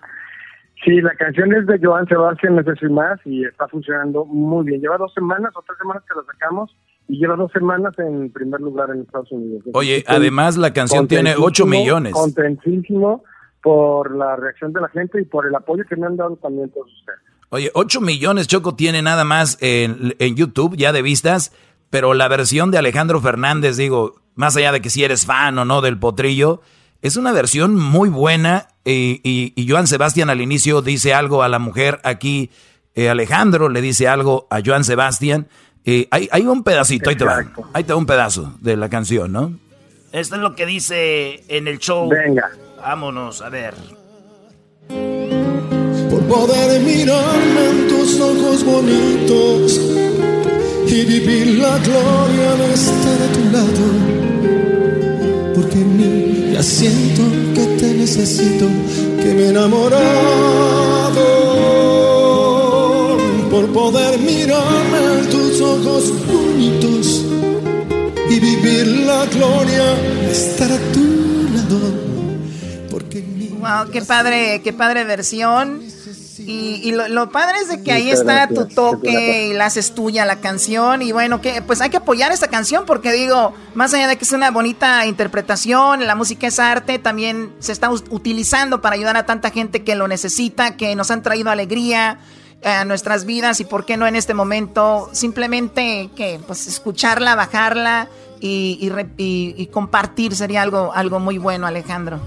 [0.84, 4.64] Sí, la canción es de Joan Sebastián, no sé si más, y está funcionando muy
[4.66, 4.80] bien.
[4.80, 6.76] Lleva dos semanas o tres semanas que la sacamos
[7.08, 9.62] y lleva dos semanas en primer lugar en Estados Unidos.
[9.74, 12.12] Oye, además la canción tiene 8 contentísimo, millones.
[12.12, 13.24] Contentísimo
[13.62, 16.70] por la reacción de la gente y por el apoyo que me han dado también
[16.70, 17.18] todos ustedes.
[17.50, 21.52] Oye, 8 millones Choco tiene nada más en, en YouTube ya de vistas,
[21.90, 25.64] pero la versión de Alejandro Fernández, digo, más allá de que si eres fan o
[25.64, 26.60] no del potrillo,
[27.02, 31.48] Es una versión muy buena y, y, y Joan Sebastián al inicio dice algo a
[31.48, 32.50] la mujer aquí.
[32.94, 35.46] eh, Alejandro le dice algo a Joan Sebastián.
[35.88, 37.44] Eh, hay, hay un pedacito, ahí te va.
[37.72, 39.54] Ahí te va un pedazo de la canción, ¿no?
[40.10, 42.08] Esto es lo que dice en el show.
[42.08, 42.50] Venga.
[42.78, 43.74] Vámonos, a ver.
[46.10, 49.80] por poder mirarme en tus ojos bonitos
[50.88, 53.86] y vivir la gloria de estar a tu lado.
[55.54, 57.22] Porque en mí ya siento
[57.54, 58.66] que te necesito,
[59.22, 60.06] que me he enamorado
[63.50, 67.24] por poder mirarme en tus ojos bonitos
[68.28, 72.06] y vivir la gloria de estar a tu lado.
[73.60, 75.82] Wow, qué padre, qué padre versión.
[76.38, 79.94] Y, y lo, lo padre es de que ahí está tu toque y la haces
[79.94, 81.02] tuya la canción.
[81.02, 84.24] Y bueno, que pues hay que apoyar esta canción porque digo, más allá de que
[84.24, 89.26] es una bonita interpretación, la música es arte, también se está utilizando para ayudar a
[89.26, 92.18] tanta gente que lo necesita, que nos han traído alegría
[92.66, 98.08] a nuestras vidas y por qué no en este momento simplemente que pues escucharla, bajarla
[98.40, 98.78] y,
[99.16, 102.18] y y- compartir sería algo, algo muy bueno, Alejandro.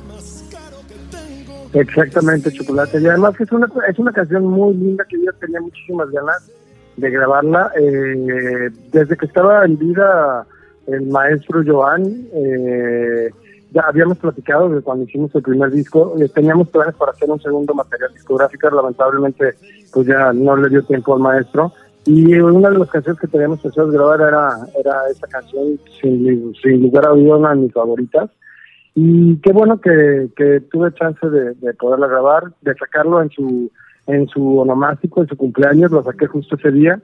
[1.73, 2.99] Exactamente, Chocolate.
[2.99, 6.49] Y además que es una, es una canción muy linda que yo tenía muchísimas ganas
[6.97, 7.71] de grabarla.
[7.79, 10.47] Eh, desde que estaba en vida
[10.87, 13.29] el maestro Joan, eh,
[13.71, 17.39] ya habíamos platicado de cuando hicimos el primer disco, eh, teníamos planes para hacer un
[17.39, 19.53] segundo material discográfico, lamentablemente
[19.93, 21.71] pues ya no le dio tiempo al maestro.
[22.05, 24.49] Y una de las canciones que teníamos pensado grabar era,
[24.79, 28.29] era esta canción, sin, sin lugar a duda, una de mis favoritas.
[28.95, 33.71] Y qué bueno que, que tuve chance de, de poderla grabar, de sacarlo en su
[34.07, 36.99] en su onomástico, en su cumpleaños, lo saqué justo ese día.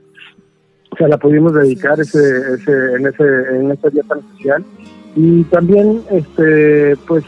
[0.89, 2.19] O sea, la pudimos dedicar ese,
[2.55, 3.23] ese, en ese
[3.59, 4.65] en ese día tan especial.
[5.15, 7.23] Y también, este pues,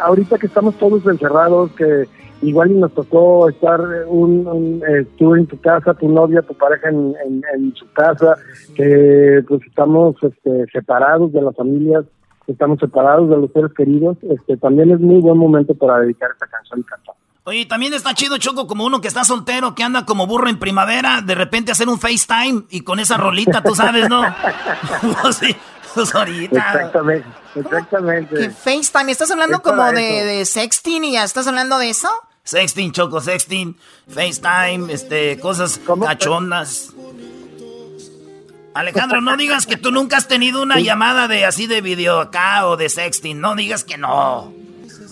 [0.00, 2.06] ahorita que estamos todos encerrados, que
[2.42, 6.54] igual y nos tocó estar un, un eh, tú en tu casa, tu novia, tu
[6.54, 8.36] pareja en, en, en su casa,
[8.74, 12.04] que pues estamos este, separados de las familias,
[12.46, 16.46] estamos separados de los seres queridos, este también es muy buen momento para dedicar esta
[16.46, 17.14] canción y cantar.
[17.44, 20.60] Oye, también está chido, Choco, como uno que está soltero, que anda como burro en
[20.60, 24.22] primavera, de repente hacer un FaceTime y con esa rolita, tú sabes, ¿no?
[25.22, 25.56] Pues sí,
[25.92, 26.56] pues ahorita.
[26.56, 28.34] Exactamente, exactamente.
[28.36, 29.10] ¿Qué FaceTime?
[29.10, 32.08] ¿Estás hablando Es como de, de sexting y ya estás hablando de eso?
[32.44, 33.76] Sexting, Choco, sexting,
[34.08, 36.92] FaceTime, este, cosas cachondas.
[38.74, 42.66] Alejandro, no digas que tú nunca has tenido una llamada de así de video acá
[42.66, 43.40] o de sexting.
[43.40, 44.52] No digas que no.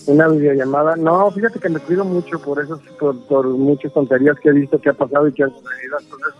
[0.06, 4.48] Una videollamada, no, fíjate que me cuido mucho por eso, por, por muchas tonterías que
[4.48, 6.34] he visto que ha pasado y que han sucedido, entonces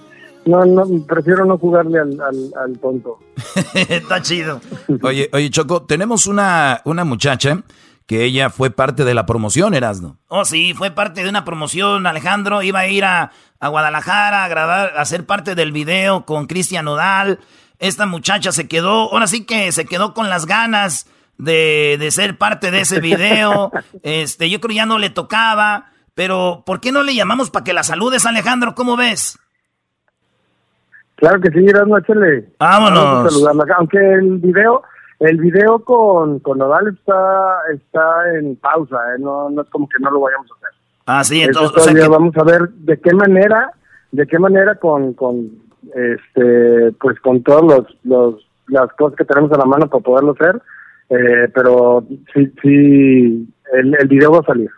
[0.47, 3.19] no, no, prefiero no jugarle al, al, al tonto.
[3.75, 4.61] Está chido.
[5.03, 7.63] Oye, oye, Choco, tenemos una, una muchacha
[8.11, 10.19] que ella fue parte de la promoción, Erasno.
[10.27, 12.09] Oh, sí, fue parte de una promoción.
[12.09, 13.31] Alejandro iba a ir a,
[13.61, 17.39] a Guadalajara a grabar, a ser parte del video con Cristian Nodal.
[17.79, 21.09] Esta muchacha se quedó, ahora sí que se quedó con las ganas
[21.39, 23.71] de, de ser parte de ese video.
[24.03, 25.93] Este, yo creo ya no le tocaba.
[26.17, 28.75] Pero, ¿por qué no le llamamos para que la saludes, Alejandro?
[28.75, 29.39] ¿Cómo ves?
[31.15, 32.49] Claro que sí, Erasmo, échale.
[32.59, 33.05] Vámonos.
[33.05, 33.75] Vamos a saludarla.
[33.79, 34.83] Aunque el video,
[35.21, 39.19] el video con, con Nodal está, está en pausa, ¿eh?
[39.21, 40.71] no, no es como que no lo vayamos a hacer.
[41.07, 43.71] Ah, sí, entonces, o sea todavía que- vamos a ver de qué manera,
[44.13, 45.51] de qué manera con, con
[45.95, 50.33] este, pues con todos los, los, las cosas que tenemos a la mano para poderlo
[50.33, 50.61] hacer,
[51.11, 54.71] eh, pero sí, sí, el, el video va a salir.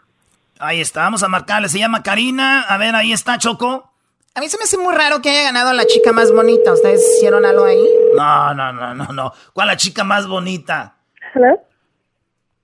[0.59, 1.69] ahí está, vamos a marcarle.
[1.69, 2.63] Se llama Karina.
[2.63, 3.92] A ver, ahí está, Choco.
[4.35, 6.73] A mí se me hace muy raro que haya ganado la chica más bonita.
[6.73, 7.87] ¿Ustedes hicieron algo ahí?
[8.17, 9.33] No, no, no, no, no.
[9.53, 10.97] ¿Cuál la chica más bonita?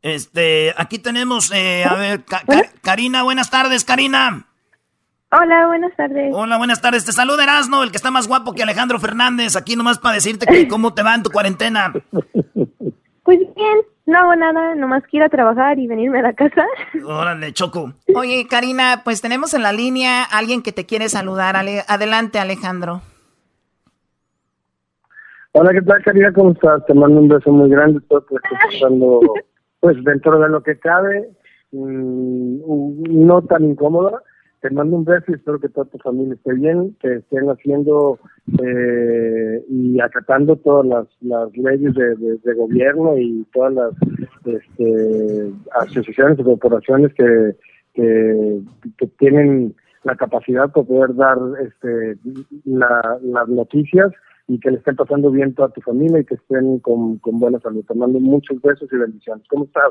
[0.01, 4.47] Este, aquí tenemos, eh, a ver, Ka- Ka- Karina, buenas tardes, Karina.
[5.31, 6.31] Hola, buenas tardes.
[6.33, 7.05] Hola, buenas tardes.
[7.05, 9.57] Te saluda Erasno, el que está más guapo que Alejandro Fernández.
[9.57, 11.93] Aquí nomás para decirte que cómo te va en tu cuarentena.
[13.25, 13.79] Pues bien,
[14.09, 16.65] no hago nada, nomás quiero ir a trabajar y venirme a la casa.
[17.07, 17.93] Órale, Choco.
[18.15, 21.57] Oye, Karina, pues tenemos en la línea a alguien que te quiere saludar.
[21.57, 23.03] Ale- Adelante, Alejandro.
[25.53, 26.33] Hola, ¿qué tal, Karina?
[26.33, 26.85] ¿Cómo estás?
[26.87, 27.99] Te mando un beso muy grande.
[27.99, 29.21] Espero que estés pasando,
[29.81, 31.29] pues, dentro de lo que cabe,
[31.73, 34.23] mm, no tan incómoda.
[34.61, 38.19] Te mando un beso y espero que toda tu familia esté bien, que estén haciendo
[38.61, 43.93] eh, y acatando todas las, las leyes de, gobierno y todas las
[44.45, 47.55] este, asociaciones y corporaciones que,
[49.19, 49.75] tienen
[50.05, 52.17] la capacidad para poder dar este,
[52.65, 54.13] la- las noticias
[54.47, 57.85] y que le estén pasando bien toda tu familia y que estén con buena salud.
[57.87, 59.45] Te mando muchos besos y bendiciones.
[59.49, 59.91] ¿Cómo estás?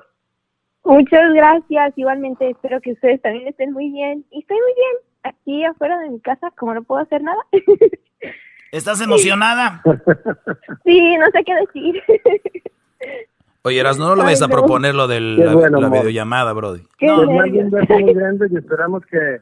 [0.88, 1.94] Muchas gracias.
[1.98, 4.26] Igualmente espero que ustedes también estén muy bien.
[4.32, 4.96] Y estoy muy bien.
[5.24, 7.42] Aquí afuera de mi casa, como no puedo hacer nada.
[8.72, 9.82] ¿Estás emocionada?
[10.86, 12.04] sí, no sé qué decir.
[13.64, 14.54] Oye, Eras, no lo vayas a no.
[14.54, 16.84] proponer lo de la, bueno, la videollamada, Brody.
[16.98, 17.72] Qué Pues más bien un nervios.
[17.72, 19.42] beso muy grande y esperamos que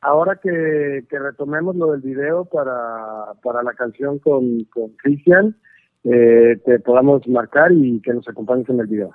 [0.00, 5.56] ahora que, que retomemos lo del video para, para la canción con, con Cristian,
[6.02, 9.14] eh, te podamos marcar y que nos acompañes en el video.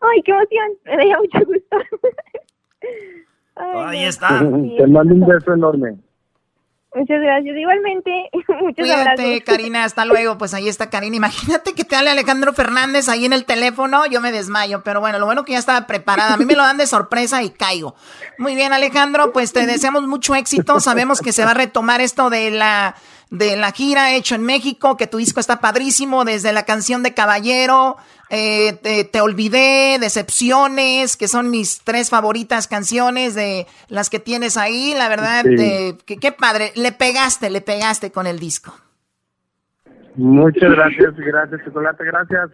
[0.00, 0.68] Ay, qué emoción.
[0.84, 1.76] Me da mucho gusto.
[3.56, 4.28] Ay, Ahí está.
[4.38, 5.96] te mando un beso enorme.
[6.92, 7.56] Muchas gracias.
[7.56, 9.40] Igualmente, muchos Cuídate, abrazos.
[9.46, 10.38] Karina, hasta luego.
[10.38, 11.14] Pues ahí está Karina.
[11.16, 15.18] Imagínate que te hable Alejandro Fernández ahí en el teléfono, yo me desmayo, pero bueno,
[15.20, 16.34] lo bueno que ya estaba preparada.
[16.34, 17.94] A mí me lo dan de sorpresa y caigo.
[18.38, 20.80] Muy bien, Alejandro, pues te deseamos mucho éxito.
[20.80, 22.96] Sabemos que se va a retomar esto de la
[23.30, 27.14] de la gira hecho en México, que tu disco está padrísimo, desde la canción de
[27.14, 27.96] Caballero,
[28.30, 34.56] eh, te, Te olvidé, Decepciones, que son mis tres favoritas canciones de las que tienes
[34.56, 34.94] ahí.
[34.96, 35.54] La verdad, Sí.
[35.58, 36.72] eh, que- qué padre.
[36.76, 38.72] Le pegaste, le pegaste con el disco.
[40.16, 42.50] Muchas gracias, gracias, Chocolate, gracias.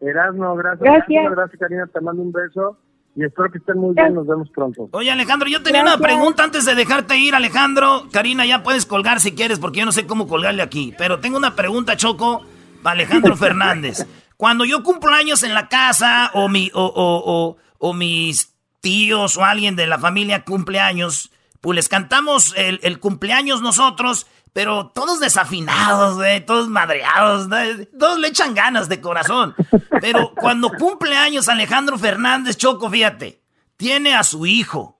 [0.00, 0.80] Erasmo, gracias.
[0.82, 1.30] Gracias.
[1.30, 2.78] Gracias, Karina, te mando un beso
[3.14, 4.88] y espero que estén muy bien, nos vemos pronto.
[4.92, 8.08] Oye, Alejandro, yo tenía una pregunta antes de dejarte ir, Alejandro.
[8.12, 10.94] Karina, ya puedes colgar si quieres, porque yo no sé cómo colgarle aquí.
[10.96, 12.42] Pero tengo una pregunta, Choco,
[12.82, 14.06] para Alejandro Fernández.
[14.42, 19.36] Cuando yo cumplo años en la casa, o, mi, o, o, o, o mis tíos
[19.36, 24.88] o alguien de la familia cumple años, pues les cantamos el, el cumpleaños nosotros, pero
[24.88, 27.48] todos desafinados, todos madreados,
[27.96, 29.54] todos le echan ganas de corazón.
[30.00, 33.40] Pero cuando cumple años Alejandro Fernández Choco, fíjate,
[33.76, 34.98] tiene a su hijo,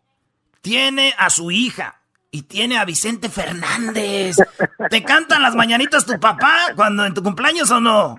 [0.60, 2.00] tiene a su hija
[2.30, 4.36] y tiene a Vicente Fernández.
[4.88, 8.16] ¿Te cantan las mañanitas tu papá cuando en tu cumpleaños o no?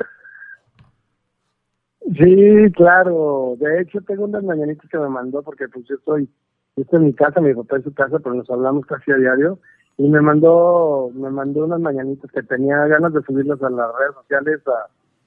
[2.17, 3.55] Sí, claro.
[3.59, 6.29] De hecho, tengo unas mañanitas que me mandó porque pues yo estoy,
[6.75, 9.17] yo estoy en mi casa, mi papá en su casa, pero nos hablamos casi a
[9.17, 9.59] diario.
[9.97, 14.15] Y me mandó, me mandó unas mañanitas que tenía ganas de subirlas a las redes
[14.15, 14.61] sociales,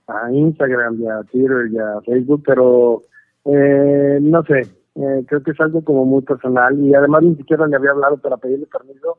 [0.09, 3.03] a, Instagram y a Twitter y a Facebook, pero
[3.45, 4.61] eh, no sé,
[4.95, 8.17] eh, creo que es algo como muy personal y además ni siquiera le había hablado
[8.19, 9.19] para pedirle permiso.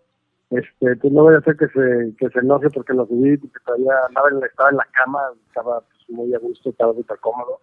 [0.49, 3.59] Este, pues no voy a hacer que se, que se enoje porque lo subí, porque
[3.65, 7.61] todavía estaba en la cama, estaba muy a gusto, estaba súper cómodo.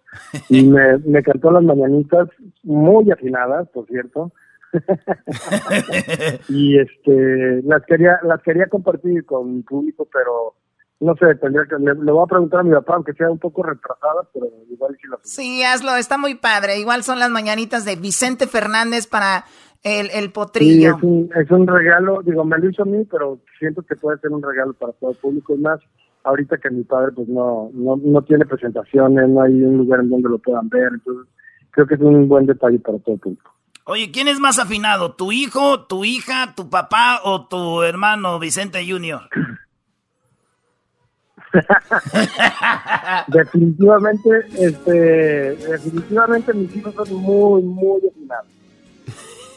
[0.49, 2.29] Y me, me cantó las mañanitas,
[2.63, 4.31] muy afinadas, por cierto.
[6.49, 10.55] y este, las quería, las quería compartir con mi público, pero
[10.99, 13.39] no sé, tendría que, le, le voy a preguntar a mi papá, aunque sea un
[13.39, 16.79] poco retrasada, pero igual sí las Sí, hazlo, está muy padre.
[16.79, 19.45] Igual son las mañanitas de Vicente Fernández para
[19.83, 20.95] el, el Sí, potrillo.
[20.97, 24.17] es un, es un regalo, digo, me lo hizo a mí, pero siento que puede
[24.19, 25.53] ser un regalo para todo el público.
[25.53, 25.79] Es más,
[26.25, 30.09] ahorita que mi padre pues no, no, no tiene presentaciones, no hay un lugar en
[30.09, 31.31] donde lo puedan ver, entonces
[31.71, 33.51] creo que es un buen detalle para todo el público.
[33.85, 35.13] Oye, ¿quién es más afinado?
[35.13, 39.29] ¿Tu hijo, tu hija, tu papá o tu hermano Vicente Junior?
[43.27, 48.47] definitivamente, este, definitivamente mis hijos son muy, muy afinados.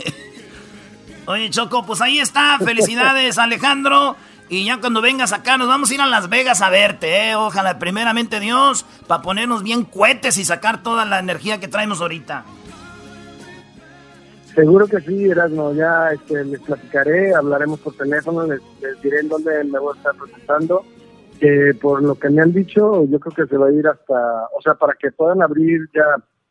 [1.27, 2.59] Oye, Choco, pues ahí está.
[2.59, 4.17] Felicidades, Alejandro.
[4.49, 7.37] Y ya cuando vengas acá, nos vamos a ir a Las Vegas a verte, ¿eh?
[7.37, 12.45] Ojalá, primeramente Dios, para ponernos bien cohetes y sacar toda la energía que traemos ahorita.
[14.55, 18.61] Seguro que sí, Erasmo, ya este, les platicaré, hablaremos por teléfono, les,
[19.03, 20.83] diré en dónde me voy a estar presentando.
[21.39, 24.49] Que por lo que me han dicho, yo creo que se va a ir hasta,
[24.57, 26.03] o sea, para que puedan abrir ya,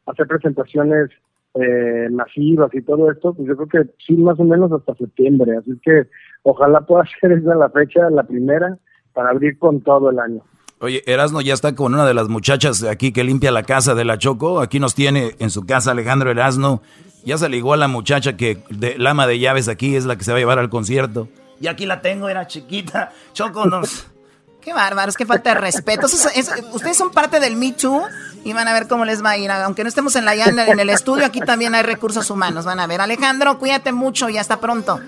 [0.06, 1.10] hacer presentaciones
[1.56, 5.58] eh, masivas y todo esto, pues yo creo que sí, más o menos hasta septiembre.
[5.58, 6.08] Así que
[6.44, 8.78] ojalá pueda ser esa la fecha, la primera,
[9.14, 10.42] para abrir con todo el año.
[10.80, 14.06] Oye, Erasno ya está con una de las muchachas aquí que limpia la casa de
[14.06, 14.62] la Choco.
[14.62, 16.84] Aquí nos tiene en su casa Alejandro Erasno.
[17.26, 20.16] Ya se ligó a la muchacha que de, la ama de llaves aquí es la
[20.18, 21.28] que se va a llevar al concierto.
[21.60, 23.12] Y aquí la tengo, era chiquita.
[23.34, 24.06] Choco, nos...
[24.62, 26.06] Qué bárbaro, es que falta de respeto.
[26.06, 28.04] Eso es- es- ustedes son parte del Me Too
[28.44, 29.50] y van a ver cómo les va a ir.
[29.50, 32.30] Aunque no estemos en, la, ya en el- en el estudio, aquí también hay recursos
[32.30, 32.66] humanos.
[32.66, 33.02] Van a ver.
[33.02, 35.00] Alejandro, cuídate mucho y hasta pronto.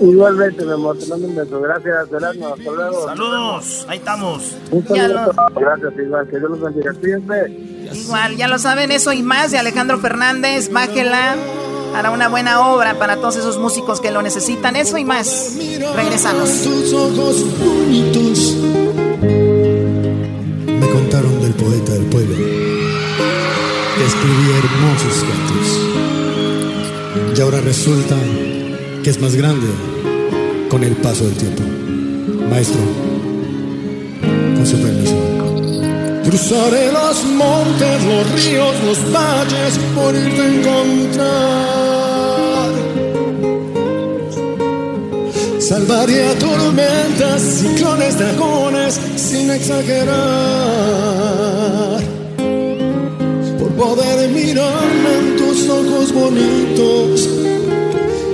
[0.00, 1.60] Igualmente, mi amor, te mando un beso.
[1.60, 2.48] Gracias, Erasmo.
[2.48, 3.06] Hasta luego.
[3.06, 4.56] Saludos, ahí estamos.
[4.70, 5.32] Un saludo.
[5.56, 6.28] Gracias, igual.
[6.28, 6.92] Que Dios los bendiga.
[6.94, 7.50] Cuídense.
[7.92, 10.70] Igual, ya lo saben, eso y más de Alejandro Fernández.
[10.70, 11.36] Bájela.
[11.94, 14.76] Hará una buena obra para todos esos músicos que lo necesitan.
[14.76, 15.56] Eso y más.
[15.96, 16.62] Regresamos.
[16.62, 18.56] Tus ojos bonitos
[20.66, 25.68] me contaron del poeta del pueblo que escribía hermosos cantos.
[27.36, 28.16] Y ahora resulta
[29.08, 29.66] es más grande
[30.68, 31.62] con el paso del tiempo.
[32.50, 32.80] Maestro,
[34.54, 35.14] con su permiso,
[36.24, 41.88] Cruzaré los montes, los ríos, los valles por irte a encontrar.
[45.58, 50.18] Salvaría tormentas, ciclones, dragones, sin exagerar.
[53.58, 57.48] Por poder mirarme en tus ojos bonitos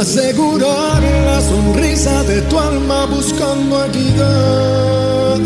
[0.00, 5.38] asegurar la sonrisa de tu alma buscando equidad.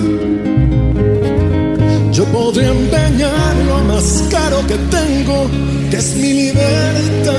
[2.12, 5.47] Yo podría empeñar lo más caro que tengo,
[5.91, 7.33] que es mi libertad.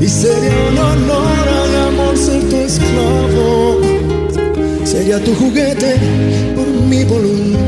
[0.00, 3.80] Y sería un honor al amor ser tu esclavo.
[4.84, 5.96] Sería tu juguete
[6.56, 7.67] por mi voluntad.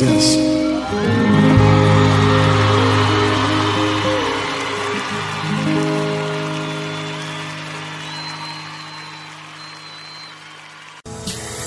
[0.00, 0.38] Gracias.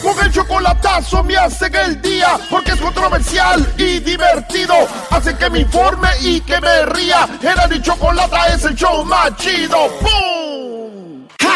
[0.02, 4.76] Con el chocolatazo me hacen el día porque es controversial y divertido.
[5.10, 7.28] Hacen que me informe y que me ría.
[7.42, 9.90] Era mi chocolata es el show más chido.
[10.00, 10.31] ¡Pum!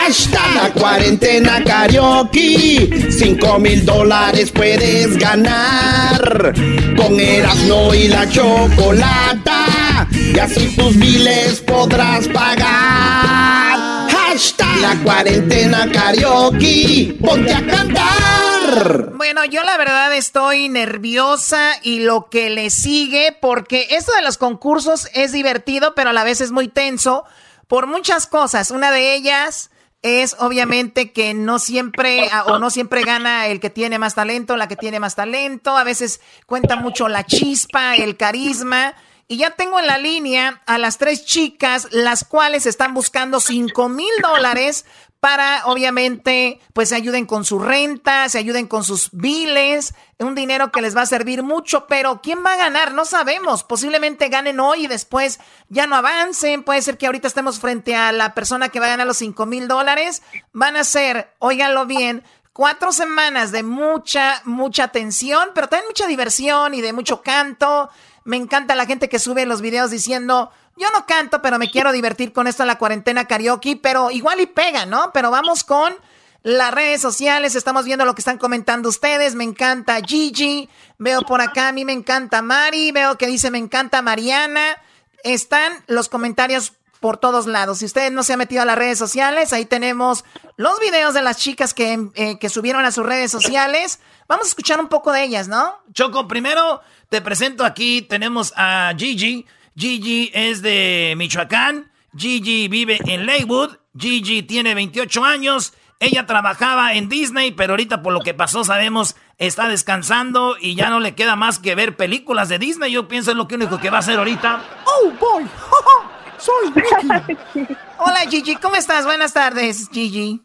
[0.06, 3.10] Hashtag cuarentena karaoke.
[3.10, 6.54] Cinco mil dólares puedes ganar.
[6.96, 10.08] Con Erasmo y la chocolata.
[10.14, 14.08] Y así tus biles podrás pagar.
[14.12, 17.18] Hashtag la cuarentena karaoke.
[17.20, 19.12] Ponte a cantar.
[19.16, 24.38] Bueno, yo la verdad estoy nerviosa y lo que le sigue, porque esto de los
[24.38, 27.26] concursos es divertido, pero a la vez es muy tenso
[27.68, 28.70] por muchas cosas.
[28.70, 29.72] Una de ellas
[30.06, 34.68] es obviamente que no siempre o no siempre gana el que tiene más talento, la
[34.68, 35.76] que tiene más talento.
[35.76, 38.94] A veces cuenta mucho la chispa, el carisma.
[39.28, 43.90] Y ya tengo en la línea a las tres chicas, las cuales están buscando cinco
[43.90, 44.86] mil dólares
[45.26, 50.72] para, obviamente, pues se ayuden con su renta, se ayuden con sus biles, un dinero
[50.72, 52.94] que les va a servir mucho, pero ¿quién va a ganar?
[52.94, 53.64] No sabemos.
[53.64, 56.62] Posiblemente ganen hoy y después ya no avancen.
[56.62, 59.48] Puede ser que ahorita estemos frente a la persona que va a ganar los cinco
[59.48, 60.22] mil dólares.
[60.54, 62.24] Van a ser, óiganlo bien,
[62.54, 67.90] cuatro semanas de mucha, mucha tensión, pero también mucha diversión y de mucho canto.
[68.26, 71.92] Me encanta la gente que sube los videos diciendo, yo no canto, pero me quiero
[71.92, 75.12] divertir con esto en la cuarentena karaoke, pero igual y pega, ¿no?
[75.14, 75.96] Pero vamos con
[76.44, 80.70] las redes sociales, estamos viendo lo que están comentando ustedes, me encanta Gigi,
[81.00, 84.78] veo por acá, a mí me encanta Mari, veo que dice me encanta Mariana,
[85.24, 87.80] están los comentarios por todos lados.
[87.80, 90.24] Si ustedes no se han metido a las redes sociales, ahí tenemos
[90.56, 94.00] los videos de las chicas que, eh, que subieron a sus redes sociales.
[94.28, 95.80] Vamos a escuchar un poco de ellas, ¿no?
[95.94, 99.46] Choco, primero te presento aquí, tenemos a Gigi.
[99.78, 101.92] Gigi es de Michoacán.
[102.16, 103.76] Gigi vive en Lakewood.
[103.98, 105.74] Gigi tiene 28 años.
[106.00, 110.90] Ella trabajaba en Disney, pero ahorita por lo que pasó sabemos está descansando y ya
[110.90, 112.92] no le queda más que ver películas de Disney.
[112.92, 114.64] Yo pienso es lo único que va a hacer ahorita.
[114.86, 115.46] Oh boy,
[116.38, 117.76] soy Mickey.
[117.98, 119.06] Hola Gigi, ¿cómo estás?
[119.06, 120.42] Buenas tardes, Gigi.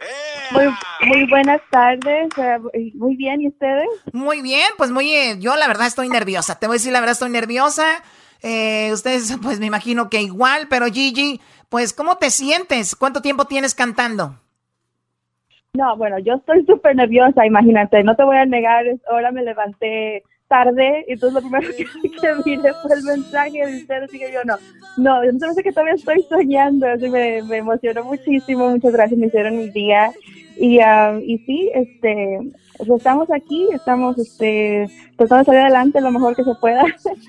[0.52, 0.66] Muy,
[1.06, 3.86] muy buenas tardes, eh, muy bien, ¿y ustedes?
[4.12, 5.40] Muy bien, pues muy bien.
[5.40, 8.02] Yo la verdad estoy nerviosa, te voy a decir la verdad estoy nerviosa.
[8.42, 12.96] Eh, ustedes pues me imagino que igual, pero Gigi, pues ¿cómo te sientes?
[12.96, 14.36] ¿Cuánto tiempo tienes cantando?
[15.72, 20.24] No, bueno, yo estoy súper nerviosa, imagínate, no te voy a negar, ahora me levanté
[20.48, 24.42] tarde, y entonces lo primero que, que fue el mensaje de ustedes y que yo
[24.44, 24.56] no,
[24.96, 29.18] no, yo no sé que todavía estoy soñando, así me, me emocionó muchísimo, muchas gracias,
[29.18, 30.10] me hicieron mi día,
[30.56, 32.40] Y, ah, y sí, este,
[32.86, 34.86] pues estamos aquí, estamos este,
[35.16, 36.82] tratando de salir adelante lo mejor que se pueda.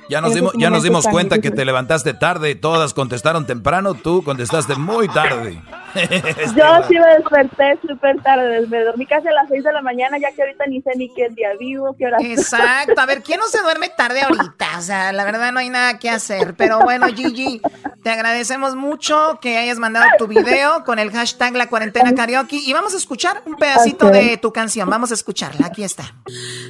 [0.10, 4.23] Ya nos dimos, ya nos dimos cuenta que te levantaste tarde, todas contestaron temprano, tú
[4.23, 5.61] contestaste muy tarde.
[6.56, 10.18] Yo sí me desperté súper tarde, me dormí casi a las 6 de la mañana,
[10.18, 12.18] ya que ahorita ni sé ni qué día vivo, qué hora.
[12.22, 14.78] Exacto, a ver, ¿quién no se duerme tarde ahorita?
[14.78, 17.61] O sea, la verdad no hay nada que hacer, pero bueno, Gigi,
[18.03, 22.72] te agradecemos mucho que hayas mandado tu video con el hashtag La Cuarentena Karaoke y
[22.73, 26.15] vamos a escuchar un pedacito de tu canción, vamos a escucharla, aquí está.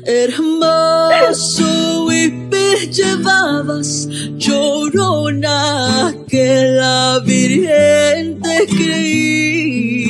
[0.06, 4.08] Hermoso huipil llevabas,
[4.38, 10.10] llorona, que la Virgen te creí.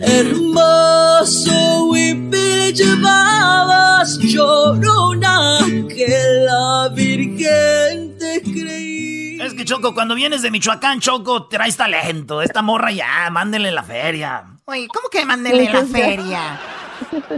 [0.00, 5.58] Hermoso huipil llevabas, llorona,
[5.88, 6.08] que
[6.46, 9.40] la Virgen te creí.
[9.40, 12.42] Es que Choco, cuando vienes de Michoacán, Choco, traes talento.
[12.42, 14.44] Esta morra ya, mándenle la feria.
[14.66, 16.58] Oye, ¿cómo que mándenle la feria?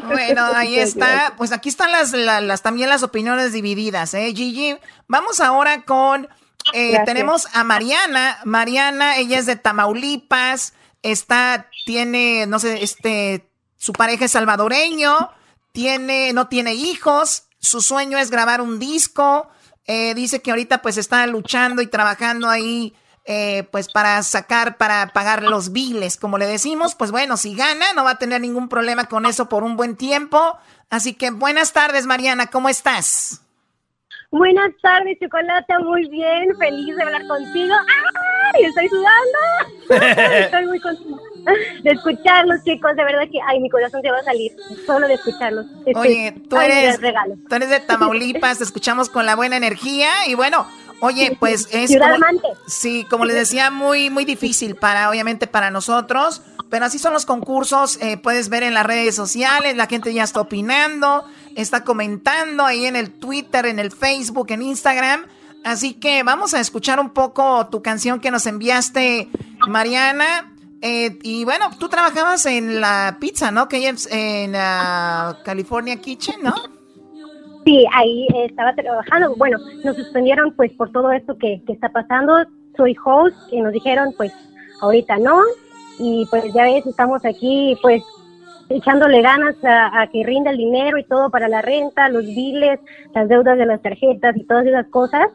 [0.07, 1.35] Bueno, ahí está.
[1.37, 4.77] Pues aquí están las, las, también las opiniones divididas, ¿eh, Gigi?
[5.09, 6.29] Vamos ahora con.
[6.73, 8.39] Eh, tenemos a Mariana.
[8.45, 10.75] Mariana, ella es de Tamaulipas.
[11.03, 15.31] Está, tiene, no sé, este, su pareja es salvadoreño.
[15.73, 17.45] Tiene, no tiene hijos.
[17.61, 19.49] Su sueño es grabar un disco.
[19.87, 22.95] Eh, dice que ahorita pues está luchando y trabajando ahí
[23.27, 27.87] eh, pues para sacar, para pagar los biles, como le decimos, pues bueno, si gana,
[27.95, 30.59] no va a tener ningún problema con eso por un buen tiempo.
[30.91, 33.43] Así que buenas tardes, Mariana, ¿cómo estás?
[34.31, 37.75] Buenas tardes, Chocolata, muy bien, feliz de hablar contigo.
[38.55, 38.65] ¡Ay!
[38.65, 40.25] Estoy sudando.
[40.35, 41.37] Estoy muy contenta
[41.83, 44.53] de escucharlos, chicos, de verdad que, ay, mi corazón se va a salir
[44.85, 45.67] solo de escucharlos.
[45.95, 46.99] Oye, tú eres,
[47.49, 50.67] tú eres de Tamaulipas, te escuchamos con la buena energía y bueno,
[51.01, 56.43] Oye, pues es como, sí, como les decía, muy muy difícil para obviamente para nosotros,
[56.71, 57.99] pero así son los concursos.
[58.01, 61.25] Eh, puedes ver en las redes sociales, la gente ya está opinando,
[61.55, 65.27] está comentando ahí en el Twitter, en el Facebook, en Instagram.
[65.65, 69.29] Así que vamos a escuchar un poco tu canción que nos enviaste,
[69.67, 70.53] Mariana.
[70.81, 73.69] Eh, y bueno, tú trabajabas en la pizza, ¿no?
[73.69, 76.55] Que en la California Kitchen, ¿no?
[77.67, 79.35] Sí, ahí estaba trabajando.
[79.35, 82.45] Bueno, nos suspendieron pues por todo esto que, que está pasando.
[82.77, 84.33] Soy host y nos dijeron pues
[84.81, 85.41] ahorita no.
[85.99, 88.05] Y pues ya ves, estamos aquí pues
[88.69, 92.79] echándole ganas a, que rinda el dinero y todo para la renta, los biles,
[93.13, 95.27] las deudas de las tarjetas y todas esas cosas.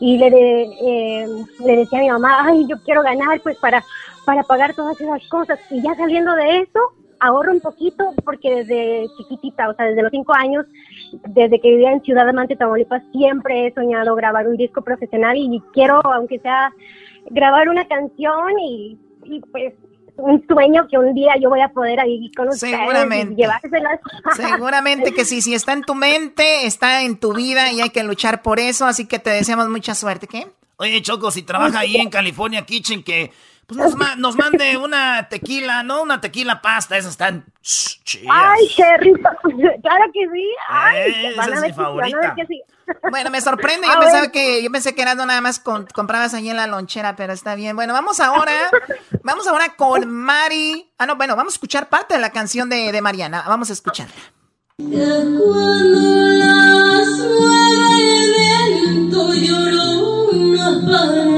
[0.00, 1.26] Y le, eh,
[1.64, 3.84] le decía a mi mamá, ay, yo quiero ganar pues para,
[4.24, 5.60] para pagar todas esas cosas.
[5.70, 6.80] Y ya saliendo de eso,
[7.20, 10.66] ahorro un poquito porque desde chiquitita, o sea, desde los cinco años,
[11.28, 15.62] desde que vivía en Ciudad Amante, Tamaulipas, siempre he soñado grabar un disco profesional y
[15.72, 16.72] quiero, aunque sea,
[17.30, 18.98] grabar una canción y,
[19.52, 19.74] pues
[20.18, 23.34] un sueño que un día yo voy a poder ahí con ustedes Seguramente.
[23.34, 24.00] y llevárselas.
[24.34, 28.02] Seguramente que sí, si está en tu mente, está en tu vida y hay que
[28.02, 30.46] luchar por eso, así que te deseamos mucha suerte, ¿qué?
[30.78, 33.30] Oye, Choco, si trabaja ahí en California Kitchen, que
[33.66, 36.02] pues nos, nos, mande una tequila, ¿no?
[36.02, 38.28] Una tequila pasta, esas están chidas.
[38.30, 39.28] Ay, qué rico.
[39.82, 40.48] Claro que sí.
[40.68, 42.36] Ay, esa es mi favorita.
[43.10, 43.88] Bueno, me sorprende.
[43.92, 47.16] Yo pensaba que yo pensé que era nada más con, comprabas ahí en la lonchera,
[47.16, 47.74] pero está bien.
[47.74, 48.52] Bueno, vamos ahora,
[49.24, 50.88] vamos ahora con Mari.
[50.98, 53.44] Ah, no, bueno, vamos a escuchar parte de la canción de, de Mariana.
[53.48, 54.14] Vamos a escucharla.
[54.76, 56.00] cuando
[56.38, 57.08] las
[57.98, 60.06] el viento lloró
[60.62, 61.35] aparece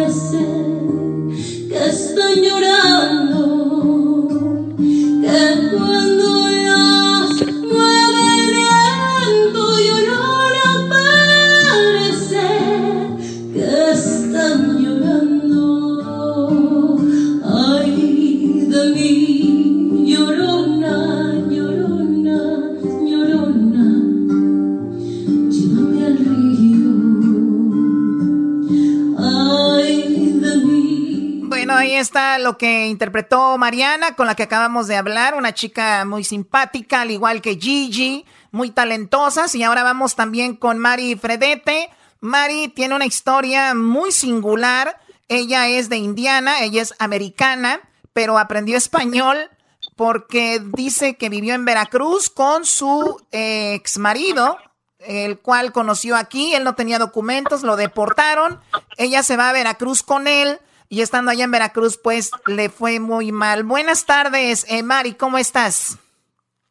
[31.98, 37.02] está lo que interpretó Mariana, con la que acabamos de hablar, una chica muy simpática,
[37.02, 39.54] al igual que Gigi, muy talentosas.
[39.54, 41.90] Y ahora vamos también con Mari Fredete.
[42.20, 45.00] Mari tiene una historia muy singular.
[45.28, 47.80] Ella es de Indiana, ella es americana,
[48.12, 49.50] pero aprendió español
[49.96, 54.56] porque dice que vivió en Veracruz con su ex marido,
[55.00, 56.54] el cual conoció aquí.
[56.54, 58.60] Él no tenía documentos, lo deportaron.
[58.96, 63.00] Ella se va a Veracruz con él y estando allá en Veracruz, pues le fue
[63.00, 63.64] muy mal.
[63.64, 65.98] Buenas tardes, eh, Mari, ¿cómo estás?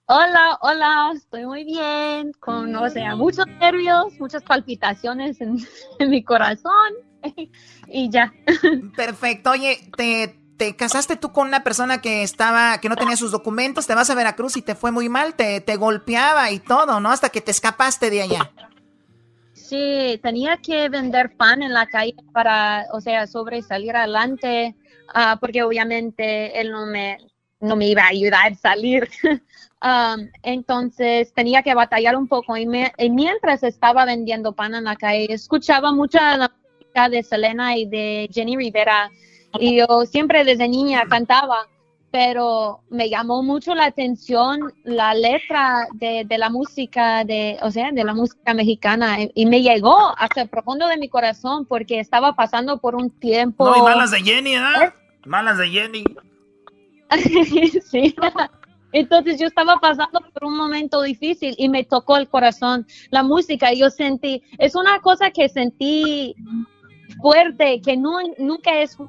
[0.06, 5.57] Hola, hola, estoy muy bien, con, o sea, muchos nervios, muchas palpitaciones en,
[5.99, 6.94] en mi corazón
[7.88, 8.34] y ya.
[8.95, 13.31] Perfecto, oye, te, te casaste tú con una persona que estaba, que no tenía sus
[13.31, 16.99] documentos, te vas a Veracruz y te fue muy mal, te, te golpeaba y todo,
[16.99, 17.11] ¿no?
[17.11, 18.52] Hasta que te escapaste de allá.
[19.68, 24.76] Sí, tenía que vender pan en la calle para, o sea, sobresalir adelante,
[25.14, 27.18] ah, porque obviamente él no me,
[27.60, 29.10] no me iba a ayudar a salir.
[29.80, 34.85] Um, entonces tenía que batallar un poco y, me, y mientras estaba vendiendo pan en
[34.85, 39.11] la calle, escuchaba mucha la música de Selena y de Jenny Rivera
[39.60, 41.68] y yo siempre desde niña cantaba,
[42.11, 47.91] pero me llamó mucho la atención la letra de, de la música, de, o sea,
[47.91, 51.99] de la música mexicana y, y me llegó hasta el profundo de mi corazón porque
[51.99, 53.69] estaba pasando por un tiempo.
[53.69, 54.93] No, y malas de Jenny, ¿eh?
[55.25, 56.03] Malas de Jenny.
[57.85, 58.15] sí.
[58.93, 63.73] Entonces yo estaba pasando por un momento difícil y me tocó el corazón la música.
[63.73, 66.35] Yo sentí, es una cosa que sentí
[67.22, 69.07] fuerte, que no, nunca es, uh,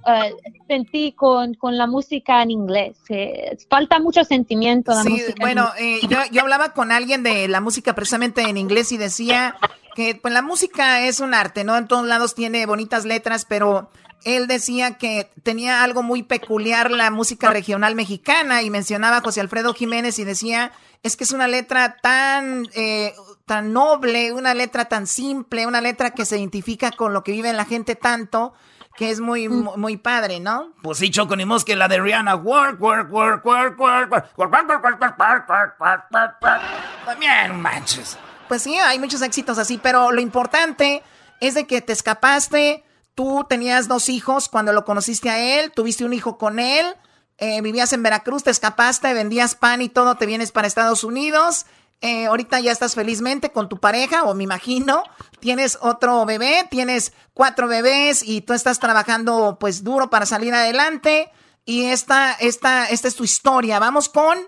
[0.67, 2.97] sentí con, con, la música en inglés.
[3.09, 4.93] Eh, falta mucho sentimiento.
[4.93, 8.57] La sí, música bueno, eh, yo, yo hablaba con alguien de la música precisamente en
[8.57, 9.57] inglés y decía
[9.95, 11.77] que pues la música es un arte, ¿no?
[11.77, 13.91] En todos lados tiene bonitas letras, pero
[14.25, 19.41] él decía que tenía algo muy peculiar la música regional mexicana y mencionaba a José
[19.41, 20.73] Alfredo Jiménez y decía,
[21.03, 23.13] es que es una letra tan, eh,
[23.49, 27.53] tan noble, una letra tan simple, una letra que se identifica con lo que vive
[27.53, 28.53] la gente tanto,
[28.97, 30.73] que es muy, muy padre, ¿no?
[30.83, 32.37] Pues sí, Choco, ni más que la de Rihanna.
[32.37, 36.37] Work, work, work, work, work, work, work, work, work, work, work, work, work, work, work,
[36.43, 36.63] work.
[37.05, 38.17] También manches.
[38.47, 41.03] Pues sí, hay muchos éxitos así, pero lo importante
[41.41, 42.85] es de que te escapaste,
[43.15, 46.87] tú tenías dos hijos cuando lo conociste a él, tuviste un hijo con él,
[47.39, 51.67] eh, vivías en Veracruz, te escapaste, vendías pan y todo, te vienes para Estados Unidos.
[52.01, 55.03] Eh, ahorita ya estás felizmente con tu pareja, o me imagino.
[55.41, 61.31] Tienes otro bebé, tienes cuatro bebés y tú estás trabajando pues duro para salir adelante.
[61.65, 63.79] Y esta, esta, esta es tu historia.
[63.79, 64.39] Vamos con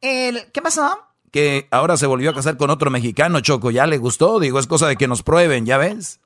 [0.00, 0.50] el...
[0.52, 0.98] ¿Qué pasó?
[1.30, 3.70] Que ahora se volvió a casar con otro mexicano, Choco.
[3.70, 4.40] ¿Ya le gustó?
[4.40, 6.20] Digo, es cosa de que nos prueben, ¿ya ves?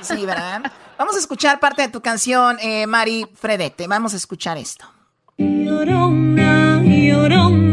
[0.00, 0.62] Sí, ¿verdad?
[0.98, 3.86] Vamos a escuchar parte de tu canción, eh, Mari Fredete.
[3.86, 4.84] Vamos a escuchar esto.
[5.36, 7.67] Llorona, llorona, llorona,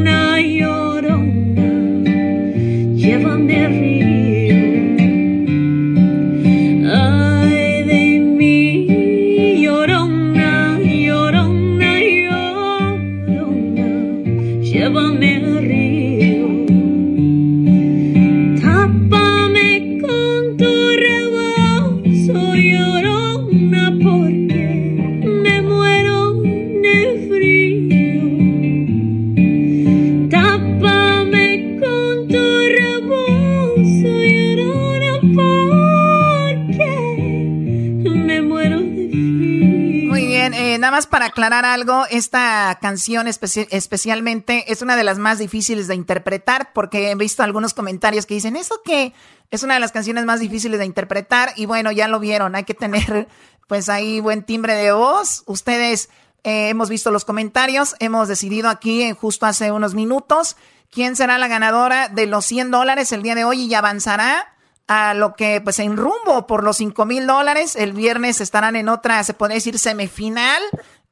[40.95, 45.95] más para aclarar algo, esta canción especi- especialmente es una de las más difíciles de
[45.95, 49.11] interpretar porque he visto algunos comentarios que dicen, ¿eso qué?
[49.51, 52.63] Es una de las canciones más difíciles de interpretar y bueno, ya lo vieron, hay
[52.63, 53.27] que tener
[53.67, 55.43] pues ahí buen timbre de voz.
[55.47, 56.07] Ustedes
[56.45, 60.55] eh, hemos visto los comentarios, hemos decidido aquí eh, justo hace unos minutos
[60.91, 64.54] quién será la ganadora de los 100 dólares el día de hoy y avanzará
[64.87, 67.75] a lo que pues en rumbo por los 5 mil dólares.
[67.75, 70.61] El viernes estarán en otra, se puede decir, semifinal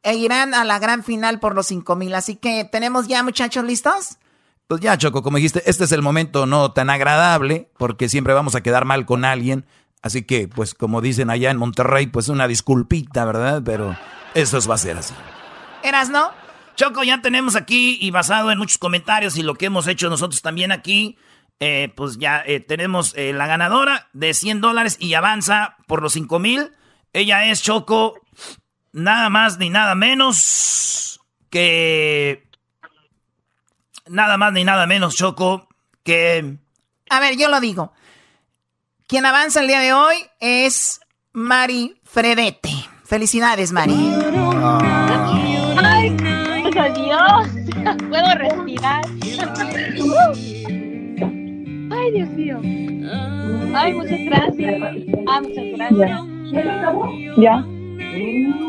[0.03, 2.13] e irán a la gran final por los 5 mil.
[2.15, 4.17] Así que tenemos ya muchachos listos.
[4.67, 8.55] Pues ya, Choco, como dijiste, este es el momento no tan agradable, porque siempre vamos
[8.55, 9.65] a quedar mal con alguien.
[10.01, 13.61] Así que, pues como dicen allá en Monterrey, pues una disculpita, ¿verdad?
[13.63, 13.97] Pero
[14.33, 15.13] eso va a ser así.
[15.83, 16.31] ¿Eras no?
[16.75, 20.41] Choco, ya tenemos aquí, y basado en muchos comentarios y lo que hemos hecho nosotros
[20.41, 21.17] también aquí,
[21.59, 26.13] eh, pues ya eh, tenemos eh, la ganadora de 100 dólares y avanza por los
[26.13, 26.71] 5 mil.
[27.13, 28.15] Ella es Choco,
[28.91, 32.49] nada más ni nada menos que...
[34.05, 35.69] Nada más ni nada menos, Choco,
[36.03, 36.57] que...
[37.09, 37.93] A ver, yo lo digo.
[39.07, 40.99] Quien avanza el día de hoy es
[41.31, 42.71] Mari Fredete.
[43.05, 43.93] Felicidades, Mari.
[45.77, 46.17] Ay,
[46.77, 47.47] a Dios.
[48.09, 49.03] Puedo respirar.
[52.03, 52.59] Ay, Dios mío.
[53.73, 54.81] Ay, muchas gracias.
[55.27, 56.21] Ay, muchas gracias.
[57.37, 57.65] Ya.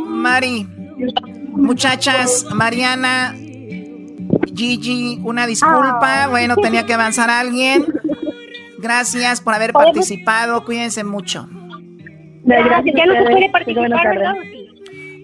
[0.09, 0.67] Mari,
[1.51, 3.35] muchachas, Mariana,
[4.55, 6.29] Gigi, una disculpa.
[6.29, 7.85] Bueno, tenía que avanzar alguien.
[8.79, 10.65] Gracias por haber participado.
[10.65, 11.49] Cuídense mucho.
[12.45, 12.95] Gracias.
[12.95, 14.35] Ya no se puede participar, ¿verdad?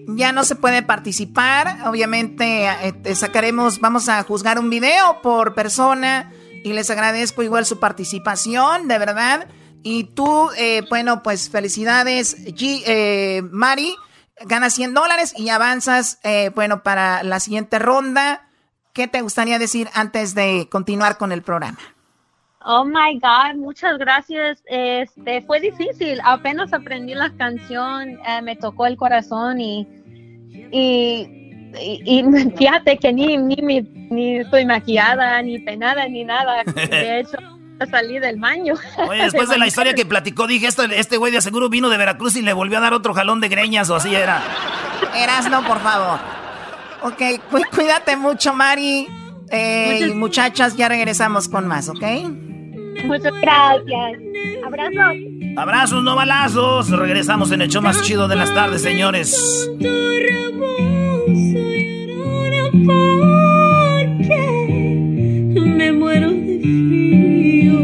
[0.07, 1.77] Ya no se puede participar.
[1.87, 6.31] Obviamente eh, eh, sacaremos, vamos a juzgar un video por persona
[6.63, 9.47] y les agradezco igual su participación, de verdad.
[9.83, 13.95] Y tú, eh, bueno, pues felicidades, G- eh, Mari.
[14.45, 18.47] ganas 100 dólares y avanzas, eh, bueno, para la siguiente ronda.
[18.93, 21.77] ¿Qué te gustaría decir antes de continuar con el programa?
[22.63, 24.61] Oh my God, muchas gracias.
[24.67, 26.19] Este fue difícil.
[26.23, 29.87] Apenas aprendí la canción, eh, me tocó el corazón y,
[30.71, 31.40] y,
[31.79, 32.23] y,
[32.57, 36.63] fíjate que ni, ni, ni, estoy maquillada, ni penada, ni nada.
[36.63, 37.37] De hecho,
[37.89, 38.75] salí del baño.
[39.07, 41.97] Oye, después de la historia que platicó, dije, esto, este güey de aseguro vino de
[41.97, 44.41] Veracruz y le volvió a dar otro jalón de greñas o así era.
[45.15, 46.19] Erasno, por favor.
[47.03, 47.21] Ok,
[47.73, 49.07] cuídate mucho, Mari.
[49.49, 52.03] Eh, muchachas, ya regresamos con más, ¿ok?
[53.05, 54.19] Muchas gracias.
[54.65, 55.15] Abrazos.
[55.57, 56.89] Abrazos, no balazos.
[56.89, 59.69] Regresamos en el show más chido de las tardes, señores.
[65.75, 67.77] Me muero de frío.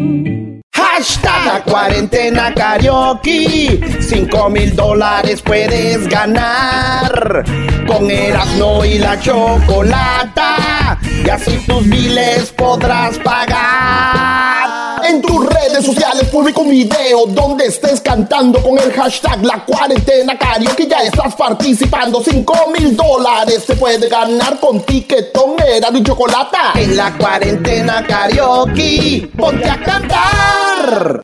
[0.73, 3.81] Hashtag cuarentena karaoke.
[3.99, 7.43] Cinco mil dólares puedes ganar.
[7.85, 10.97] Con Erasmo y la chocolata.
[11.25, 14.66] Y así tus miles podrás pagar.
[15.03, 20.37] En tus redes sociales publico un video donde estés cantando con el hashtag La Cuarentena
[20.37, 20.87] Karaoke.
[20.87, 22.21] Ya estás participando.
[22.23, 26.57] 5 mil dólares se puede ganar con tiquetón, era y chocolate.
[26.75, 31.21] En la Cuarentena Karaoke, ponte a cantar.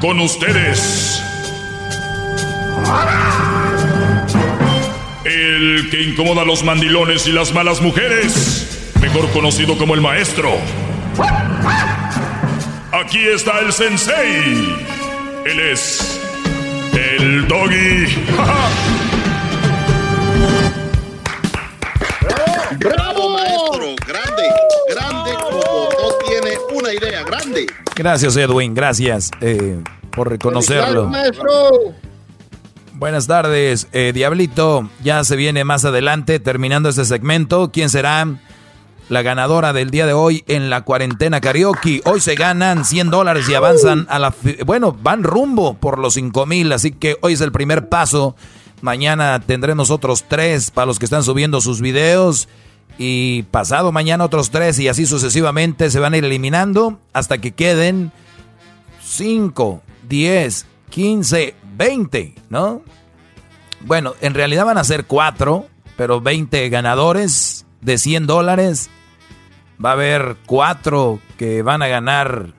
[0.00, 1.22] Con ustedes.
[5.24, 10.50] El que incomoda a los mandilones y las malas mujeres mejor conocido como el maestro.
[12.92, 14.74] Aquí está el sensei.
[15.44, 16.20] Él es
[16.94, 18.06] el doggy.
[22.78, 23.94] ¡Bravo, maestro!
[24.06, 24.42] Grande,
[24.88, 27.66] grande como no tiene una idea, grande.
[27.94, 31.08] Gracias, Edwin, gracias eh, por reconocerlo.
[31.08, 31.94] maestro!
[32.92, 34.88] Buenas tardes, eh, Diablito.
[35.02, 37.70] Ya se viene más adelante, terminando este segmento.
[37.70, 38.26] ¿Quién será?
[39.08, 42.02] La ganadora del día de hoy en la cuarentena karaoke.
[42.04, 44.34] Hoy se ganan 100 dólares y avanzan a la...
[44.64, 48.34] Bueno, van rumbo por los 5 mil, así que hoy es el primer paso.
[48.80, 52.48] Mañana tendremos otros tres para los que están subiendo sus videos.
[52.98, 57.52] Y pasado mañana otros tres y así sucesivamente se van a ir eliminando hasta que
[57.52, 58.10] queden
[59.04, 62.82] 5, 10, 15, 20, ¿no?
[63.80, 65.66] Bueno, en realidad van a ser 4,
[65.96, 68.88] pero 20 ganadores de 100 dólares
[69.84, 72.54] va a haber cuatro que van a ganar.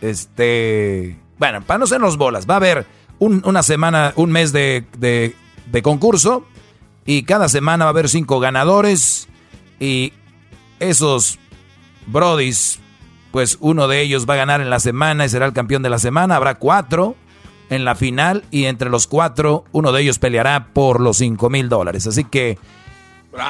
[0.00, 1.18] Este.
[1.38, 2.86] Bueno, para no ser los bolas, va a haber
[3.18, 6.46] una semana, un mes de, de, concurso.
[7.06, 9.28] Y cada semana va a haber cinco ganadores.
[9.80, 10.12] Y
[10.80, 11.38] esos
[12.06, 12.80] brodis,
[13.30, 15.90] pues uno de ellos va a ganar en la semana y será el campeón de
[15.90, 16.36] la semana.
[16.36, 17.16] Habrá cuatro
[17.70, 18.44] en la final.
[18.50, 22.06] Y entre los cuatro, uno de ellos peleará por los cinco mil dólares.
[22.06, 22.58] Así que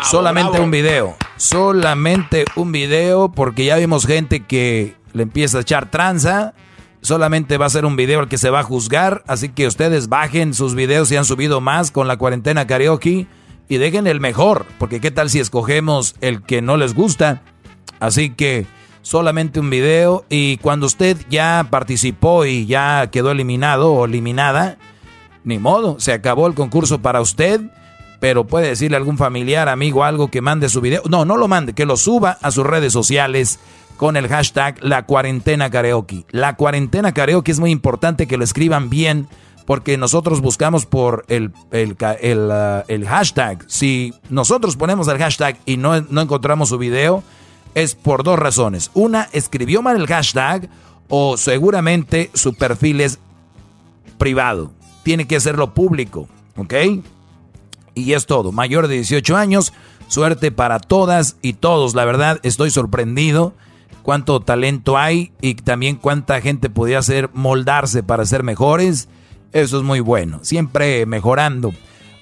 [0.02, 1.16] solamente un video.
[1.36, 6.54] Solamente un video porque ya vimos gente que le empieza a echar tranza.
[7.00, 9.22] Solamente va a ser un video el que se va a juzgar.
[9.26, 13.26] Así que ustedes bajen sus videos si han subido más con la cuarentena karaoke.
[13.68, 14.66] Y dejen el mejor.
[14.78, 17.42] Porque qué tal si escogemos el que no les gusta.
[18.00, 18.66] Así que
[19.02, 20.24] solamente un video.
[20.28, 24.78] Y cuando usted ya participó y ya quedó eliminado o eliminada.
[25.44, 27.60] Ni modo, se acabó el concurso para usted
[28.24, 31.02] pero puede decirle a algún familiar, amigo, algo que mande su video.
[31.10, 33.58] No, no lo mande, que lo suba a sus redes sociales
[33.98, 36.24] con el hashtag La Cuarentena Karaoke.
[36.30, 39.28] La Cuarentena Karaoke es muy importante que lo escriban bien
[39.66, 41.98] porque nosotros buscamos por el, el,
[42.88, 43.62] el, hashtag.
[43.66, 47.22] Si nosotros ponemos el hashtag y no, no encontramos su video,
[47.74, 48.90] es por dos razones.
[48.94, 50.70] Una, escribió mal el hashtag
[51.10, 53.18] o seguramente su perfil es
[54.16, 54.72] privado.
[55.02, 56.26] Tiene que hacerlo público,
[56.56, 56.72] ¿ok?
[57.94, 58.52] Y es todo.
[58.52, 59.72] Mayor de 18 años.
[60.08, 61.94] Suerte para todas y todos.
[61.94, 63.54] La verdad, estoy sorprendido
[64.02, 69.08] cuánto talento hay y también cuánta gente podía hacer moldarse para ser mejores.
[69.52, 70.40] Eso es muy bueno.
[70.42, 71.72] Siempre mejorando.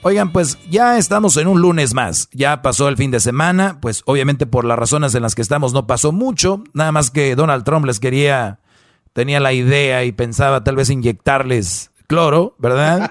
[0.05, 2.29] Oigan, pues ya estamos en un lunes más.
[2.33, 3.79] Ya pasó el fin de semana.
[3.81, 6.65] Pues obviamente por las razones en las que estamos no pasó mucho.
[6.73, 8.59] Nada más que Donald Trump les quería,
[9.13, 13.11] tenía la idea y pensaba tal vez inyectarles cloro, ¿verdad?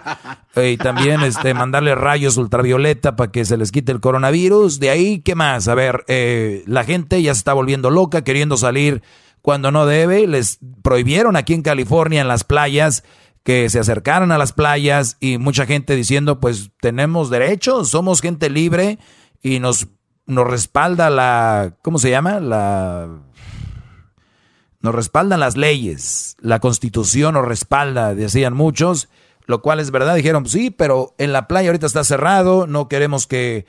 [0.55, 4.79] y también este, mandarle rayos ultravioleta para que se les quite el coronavirus.
[4.79, 5.67] De ahí, ¿qué más?
[5.67, 9.01] A ver, eh, la gente ya se está volviendo loca, queriendo salir
[9.41, 10.27] cuando no debe.
[10.27, 13.03] Les prohibieron aquí en California, en las playas,
[13.41, 18.51] que se acercaran a las playas y mucha gente diciendo, pues tenemos derechos, somos gente
[18.51, 18.99] libre
[19.41, 19.87] y nos,
[20.27, 22.39] nos respalda la, ¿cómo se llama?
[22.39, 23.09] La
[24.81, 29.09] nos respaldan las leyes, la constitución nos respalda, decían muchos,
[29.45, 33.27] lo cual es verdad, dijeron, sí, pero en la playa ahorita está cerrado, no queremos
[33.27, 33.65] que,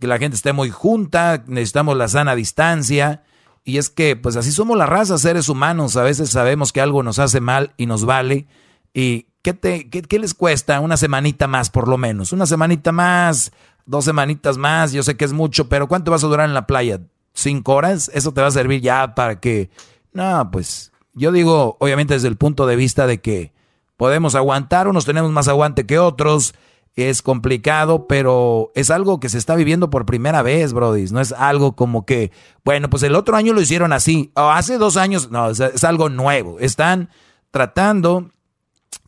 [0.00, 3.22] la gente esté muy junta, necesitamos la sana distancia.
[3.64, 7.02] Y es que, pues así somos la raza, seres humanos, a veces sabemos que algo
[7.02, 8.46] nos hace mal y nos vale.
[8.92, 10.80] ¿Y qué, te, qué, qué les cuesta?
[10.80, 12.32] Una semanita más, por lo menos.
[12.32, 13.52] Una semanita más,
[13.86, 16.66] dos semanitas más, yo sé que es mucho, pero ¿cuánto vas a durar en la
[16.66, 17.00] playa?
[17.34, 18.10] ¿Cinco horas?
[18.14, 19.70] Eso te va a servir ya para que...
[20.18, 23.52] No, pues yo digo, obviamente desde el punto de vista de que
[23.96, 26.56] podemos aguantar, unos tenemos más aguante que otros,
[26.96, 31.04] es complicado, pero es algo que se está viviendo por primera vez, Brody.
[31.12, 32.32] No es algo como que,
[32.64, 35.84] bueno, pues el otro año lo hicieron así, o hace dos años, no, es, es
[35.84, 36.58] algo nuevo.
[36.58, 37.10] Están
[37.52, 38.32] tratando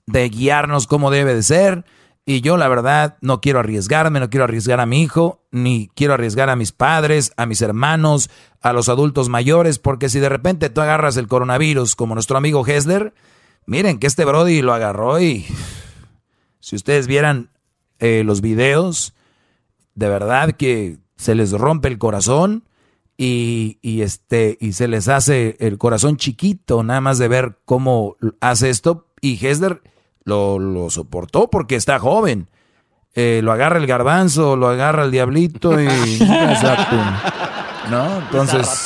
[0.06, 1.84] de guiarnos como debe de ser.
[2.26, 6.14] Y yo la verdad no quiero arriesgarme, no quiero arriesgar a mi hijo, ni quiero
[6.14, 8.30] arriesgar a mis padres, a mis hermanos,
[8.60, 12.66] a los adultos mayores, porque si de repente tú agarras el coronavirus como nuestro amigo
[12.66, 13.14] Hessler,
[13.66, 15.46] miren que este Brody lo agarró y
[16.60, 17.50] si ustedes vieran
[17.98, 19.14] eh, los videos,
[19.94, 22.64] de verdad que se les rompe el corazón
[23.16, 28.16] y, y, este, y se les hace el corazón chiquito nada más de ver cómo
[28.40, 29.08] hace esto.
[29.20, 29.82] Y Hessler
[30.24, 32.48] lo, lo soportó porque está joven.
[33.14, 35.88] Eh, lo agarra el garbanzo, lo agarra el diablito y...
[37.90, 38.18] ¿No?
[38.18, 38.84] Entonces...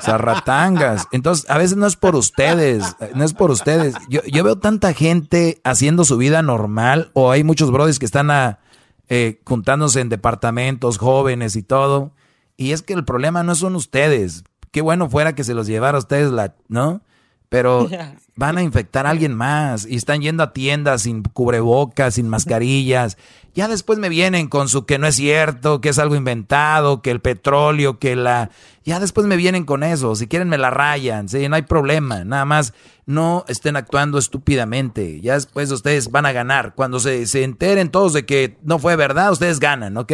[0.00, 1.08] Zarratangas.
[1.12, 3.94] Entonces, a veces no es por ustedes, no es por ustedes.
[4.08, 8.30] Yo, yo veo tanta gente haciendo su vida normal, o hay muchos brothers que están
[8.30, 8.60] a,
[9.08, 12.12] eh, juntándose en departamentos, jóvenes y todo.
[12.56, 14.44] Y es que el problema no son ustedes.
[14.70, 17.02] Qué bueno fuera que se los llevara a ustedes, la, ¿no?
[17.48, 17.88] Pero
[18.36, 23.16] van a infectar a alguien más y están yendo a tiendas sin cubrebocas, sin mascarillas.
[23.54, 27.10] Ya después me vienen con su que no es cierto, que es algo inventado, que
[27.10, 28.50] el petróleo, que la...
[28.84, 30.14] Ya después me vienen con eso.
[30.14, 32.24] Si quieren me la rayan, sí, no hay problema.
[32.24, 32.74] Nada más
[33.06, 35.22] no estén actuando estúpidamente.
[35.22, 36.74] Ya después ustedes van a ganar.
[36.74, 40.12] Cuando se, se enteren todos de que no fue verdad, ustedes ganan, ¿ok?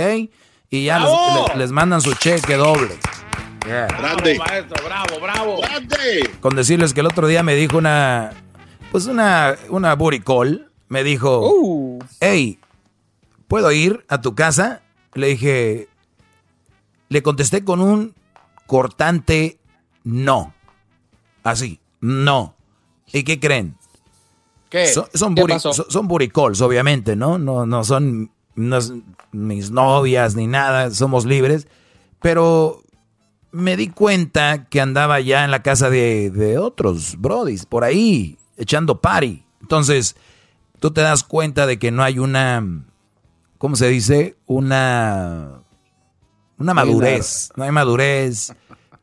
[0.71, 1.11] Y ya les,
[1.49, 2.97] les, les mandan su cheque doble.
[3.67, 3.87] Yeah.
[3.87, 4.35] Grande.
[4.35, 5.61] Bravo, maestro, bravo, bravo.
[5.61, 6.31] Grande.
[6.41, 8.33] Con decirles que el otro día me dijo una,
[8.91, 10.69] pues una, una booty call.
[10.89, 11.99] Me dijo, Uh.
[12.21, 12.59] hey,
[13.49, 14.83] ¿puedo ir a tu casa?
[15.15, 15.89] Le dije,
[17.09, 18.15] le contesté con un
[18.67, 19.59] cortante
[20.05, 20.53] no.
[21.45, 22.55] Así, no.
[23.13, 23.77] ¿Y qué creen?
[24.69, 24.87] ¿Qué?
[24.89, 25.73] Son, son, ¿Qué booty, pasó?
[25.73, 27.39] son- son booty calls, obviamente, ¿no?
[27.39, 28.79] No, no son no
[29.33, 31.69] mis novias ni nada, somos libres.
[32.21, 32.83] Pero
[33.53, 38.39] me di cuenta que andaba ya en la casa de, de otros brodis, por ahí,
[38.57, 39.45] echando party.
[39.61, 40.17] Entonces,
[40.81, 42.67] tú te das cuenta de que no hay una,
[43.59, 44.37] ¿cómo se dice?
[44.47, 45.61] Una,
[46.59, 47.51] una madurez.
[47.57, 48.55] No hay madurez,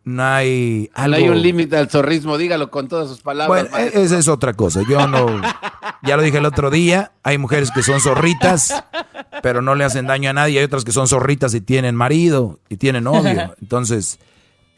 [0.03, 1.17] no hay No algo...
[1.17, 3.69] hay un límite al zorrismo, dígalo con todas sus palabras.
[3.69, 4.81] Bueno, e- esa es otra cosa.
[4.89, 5.41] Yo no,
[6.03, 8.83] ya lo dije el otro día, hay mujeres que son zorritas,
[9.43, 10.59] pero no le hacen daño a nadie.
[10.59, 13.55] Hay otras que son zorritas y tienen marido y tienen novio.
[13.61, 14.19] Entonces,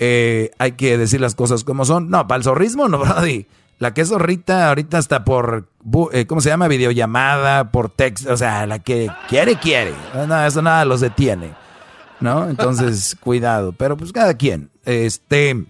[0.03, 2.09] eh, hay que decir las cosas como son.
[2.09, 3.45] No, para el zorrismo no, Brody.
[3.77, 5.69] La que es zorrita ahorita está por,
[6.11, 6.67] eh, ¿cómo se llama?
[6.67, 8.33] Videollamada, por texto.
[8.33, 9.93] O sea, la que quiere, quiere.
[10.27, 11.53] No, eso nada los detiene.
[12.19, 12.49] ¿No?
[12.49, 13.73] Entonces, cuidado.
[13.73, 14.71] Pero pues cada quien.
[14.85, 15.65] Este...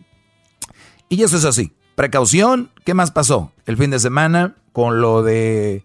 [1.10, 1.74] Y eso es así.
[1.96, 2.72] Precaución.
[2.86, 3.52] ¿Qué más pasó?
[3.66, 5.84] El fin de semana con lo de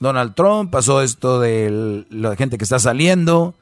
[0.00, 3.54] Donald Trump, pasó esto de la gente que está saliendo,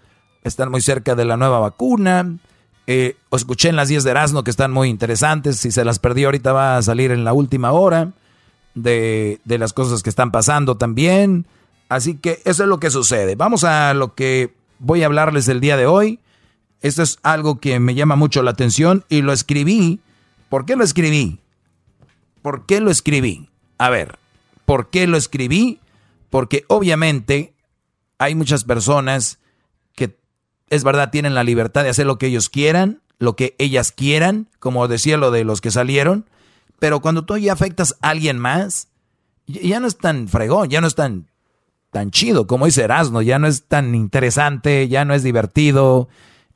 [0.42, 2.38] están muy cerca de la nueva vacuna.
[2.86, 5.56] Eh, escuché en las 10 de Erasmo que están muy interesantes.
[5.56, 8.12] Si se las perdí ahorita va a salir en la última hora
[8.74, 11.46] de, de las cosas que están pasando también.
[11.88, 13.36] Así que eso es lo que sucede.
[13.36, 16.20] Vamos a lo que voy a hablarles el día de hoy.
[16.80, 20.00] Esto es algo que me llama mucho la atención y lo escribí.
[20.48, 21.40] ¿Por qué lo escribí?
[22.42, 23.48] ¿Por qué lo escribí?
[23.78, 24.18] A ver,
[24.66, 25.80] ¿por qué lo escribí?
[26.28, 27.54] Porque obviamente
[28.18, 29.38] hay muchas personas
[30.74, 34.48] es verdad tienen la libertad de hacer lo que ellos quieran, lo que ellas quieran,
[34.58, 36.28] como decía lo de los que salieron,
[36.78, 38.88] pero cuando tú ya afectas a alguien más,
[39.46, 41.30] ya no es tan fregón, ya no es tan
[41.90, 46.08] tan chido como dice Erasmo, ya no es tan interesante, ya no es divertido,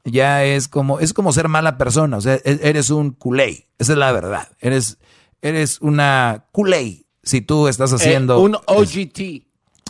[0.05, 3.93] ya es como es como ser mala persona, o sea, e- eres un culé, esa
[3.93, 4.99] es la verdad, eres
[5.41, 9.47] eres una culé si tú estás haciendo Eh, un OGT.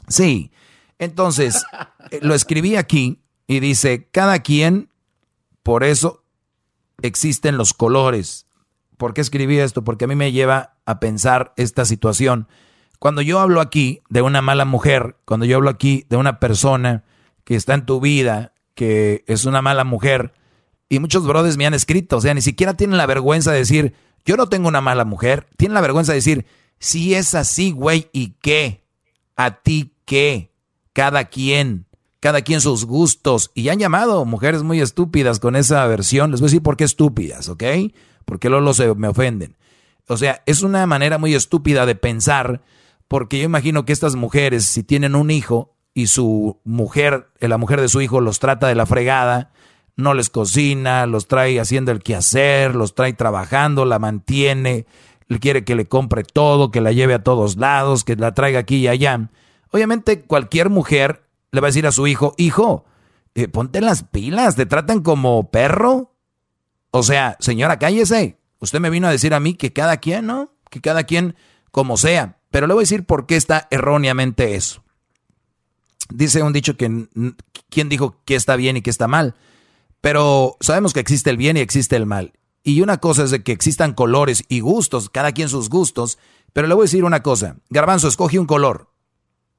[0.09, 0.51] Sí.
[0.99, 1.65] Entonces,
[2.11, 4.91] eh, lo escribí aquí y dice, cada quien,
[5.65, 6.23] por eso
[7.03, 8.47] existen los colores.
[8.99, 9.83] ¿Por qué escribí esto?
[9.83, 12.47] Porque a mí me lleva a pensar esta situación.
[12.99, 17.05] Cuando yo hablo aquí de una mala mujer, cuando yo hablo aquí de una persona
[17.45, 20.35] que está en tu vida, que es una mala mujer,
[20.91, 23.95] y muchos brothers me han escrito, o sea, ni siquiera tienen la vergüenza de decir,
[24.27, 25.47] Yo no tengo una mala mujer.
[25.57, 26.45] Tiene la vergüenza de decir,
[26.79, 28.85] si es así, güey, ¿y qué?
[29.37, 30.53] ¿A ti qué?
[30.93, 31.87] Cada quien,
[32.21, 33.51] cada quien sus gustos.
[33.55, 36.31] Y han llamado mujeres muy estúpidas con esa versión.
[36.31, 37.65] Les voy a decir por qué estúpidas, ¿ok?
[38.25, 39.57] Porque luego se me ofenden.
[40.09, 42.63] O sea, es una manera muy estúpida de pensar,
[43.09, 47.81] porque yo imagino que estas mujeres, si tienen un hijo y su mujer, la mujer
[47.81, 49.53] de su hijo los trata de la fregada,
[49.97, 54.87] no les cocina, los trae haciendo el quehacer, los trae trabajando, la mantiene,
[55.39, 58.77] quiere que le compre todo, que la lleve a todos lados, que la traiga aquí
[58.77, 59.31] y allá.
[59.71, 62.85] Obviamente cualquier mujer le va a decir a su hijo, hijo,
[63.35, 66.15] eh, ponte las pilas, te tratan como perro.
[66.91, 68.39] O sea, señora, cállese.
[68.61, 70.53] Usted me vino a decir a mí que cada quien, ¿no?
[70.71, 71.37] Que cada quien
[71.71, 72.39] como sea.
[72.51, 74.83] Pero le voy a decir por qué está erróneamente eso.
[76.11, 77.09] Dice un dicho que
[77.69, 79.35] quién dijo que está bien y que está mal.
[80.01, 82.33] Pero sabemos que existe el bien y existe el mal.
[82.63, 86.19] Y una cosa es de que existan colores y gustos, cada quien sus gustos.
[86.53, 87.57] Pero le voy a decir una cosa.
[87.71, 88.91] Garbanzo, escoge un color.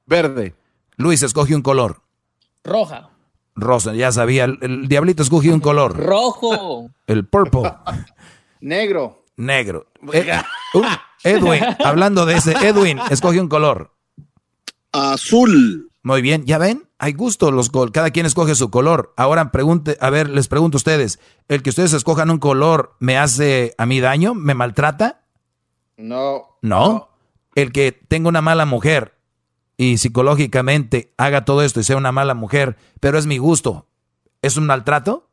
[0.06, 0.54] Verde.
[1.00, 2.02] Luis, escoge un color.
[2.62, 3.08] Roja.
[3.54, 4.44] Rosa, ya sabía.
[4.44, 5.96] El, diablito escogió un color.
[5.96, 6.90] Rojo.
[7.06, 7.72] El purple.
[8.60, 9.24] Negro.
[9.36, 9.86] Negro.
[11.22, 13.94] Eh, Edwin, hablando de ese, Edwin, escoge un color.
[14.90, 15.90] Azul.
[16.02, 16.88] Muy bien, ¿ya ven?
[16.98, 19.12] Hay gusto, los cada quien escoge su color.
[19.18, 23.18] Ahora pregunte, a ver, les pregunto a ustedes, ¿el que ustedes escojan un color me
[23.18, 24.32] hace a mí daño?
[24.32, 25.26] ¿Me maltrata?
[25.98, 26.56] No.
[26.62, 27.10] ¿No?
[27.54, 29.19] El que tenga una mala mujer
[29.80, 33.86] y psicológicamente haga todo esto y sea una mala mujer, pero es mi gusto,
[34.42, 35.30] ¿es un maltrato?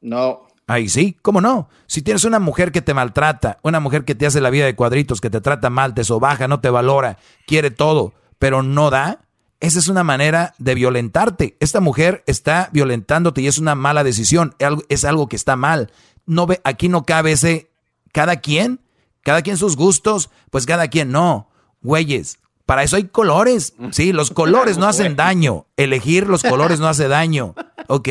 [0.00, 0.46] No.
[0.66, 1.68] Ahí sí, ¿cómo no?
[1.86, 4.74] Si tienes una mujer que te maltrata, una mujer que te hace la vida de
[4.74, 9.26] cuadritos, que te trata mal, te sobaja, no te valora, quiere todo, pero no da,
[9.60, 11.58] esa es una manera de violentarte.
[11.60, 14.54] Esta mujer está violentándote y es una mala decisión,
[14.88, 15.92] es algo que está mal.
[16.24, 17.70] No ve, aquí no cabe ese
[18.12, 18.80] cada quien,
[19.20, 21.50] cada quien sus gustos, pues cada quien no.
[21.82, 23.74] Güeyes, para eso hay colores.
[23.90, 25.66] Sí, los colores no hacen daño.
[25.76, 27.54] Elegir los colores no hace daño.
[27.88, 28.08] ¿Ok?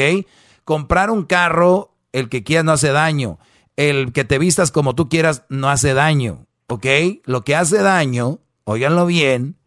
[0.64, 3.40] Comprar un carro, el que quieras no hace daño.
[3.76, 6.46] El que te vistas como tú quieras no hace daño.
[6.68, 6.86] ¿Ok?
[7.26, 9.58] Lo que hace daño, óiganlo bien,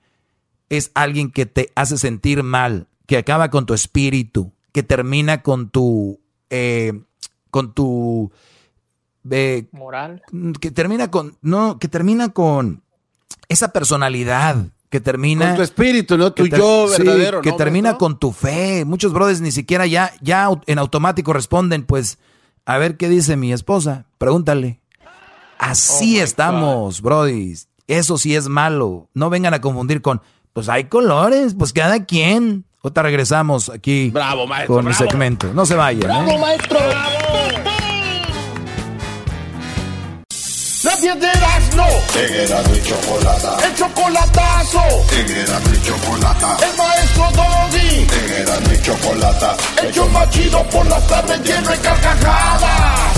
[0.69, 5.71] es alguien que te hace sentir mal, que acaba con tu espíritu, que termina con
[5.71, 6.93] tu, eh,
[7.51, 8.33] con tu
[9.31, 10.23] eh, moral,
[10.61, 12.83] que termina con, no, que termina con
[13.49, 14.57] esa personalidad,
[15.01, 15.49] termina.
[15.49, 16.33] Con tu espíritu, ¿no?
[16.33, 17.43] Tu yo verdadero.
[17.43, 18.85] Que termina con tu fe.
[18.85, 22.19] Muchos brothers ni siquiera ya, ya en automático responden, pues,
[22.65, 24.07] a ver qué dice mi esposa.
[24.19, 24.81] Pregúntale.
[25.59, 27.69] Así oh estamos, brodis.
[27.87, 29.09] Eso sí es malo.
[29.15, 30.21] No vengan a confundir con,
[30.53, 32.65] pues hay colores, pues cada quien.
[32.83, 35.53] Ahorita regresamos aquí bravo, maestro, con el segmento.
[35.53, 36.03] No se vayan.
[36.03, 36.05] ¿eh?
[36.07, 36.79] ¡Bravo, maestro!
[36.79, 37.36] ¡Bravo!
[41.07, 41.87] 10 de Erasmo.
[42.17, 43.57] Era mi chocolata.
[43.65, 44.81] El chocolatazo.
[45.13, 46.57] Era mi chocolata.
[46.67, 48.07] El maestro Doggy.
[48.41, 49.57] Era mi chocolata.
[49.85, 53.11] El yo machido por las tardes lleno de carcajadas.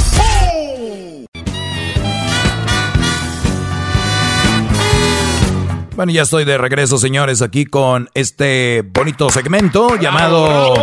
[5.97, 10.75] Bueno, ya estoy de regreso, señores, aquí con este bonito segmento llamado.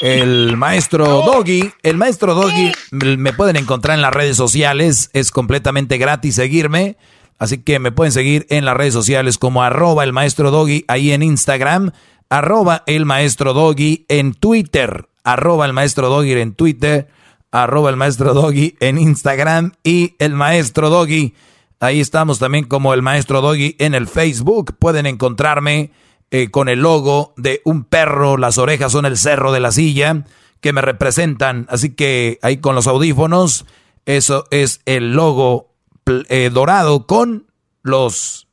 [0.00, 1.72] El Maestro Doggy.
[1.82, 6.96] El Maestro Doggy me pueden encontrar en las redes sociales, es completamente gratis seguirme.
[7.38, 11.12] Así que me pueden seguir en las redes sociales como arroba el maestro doggy ahí
[11.12, 11.92] en Instagram,
[12.28, 17.08] arroba el maestro doggy en Twitter, arroba el maestro doggy en Twitter,
[17.52, 21.34] arroba el maestro doggy en Instagram y el maestro doggy
[21.80, 24.76] Ahí estamos también como el maestro Doggy en el Facebook.
[24.78, 25.92] Pueden encontrarme
[26.30, 28.36] eh, con el logo de un perro.
[28.36, 30.24] Las orejas son el cerro de la silla
[30.60, 31.66] que me representan.
[31.68, 33.66] Así que ahí con los audífonos,
[34.06, 35.74] eso es el logo
[36.28, 37.46] eh, dorado con
[37.82, 38.46] los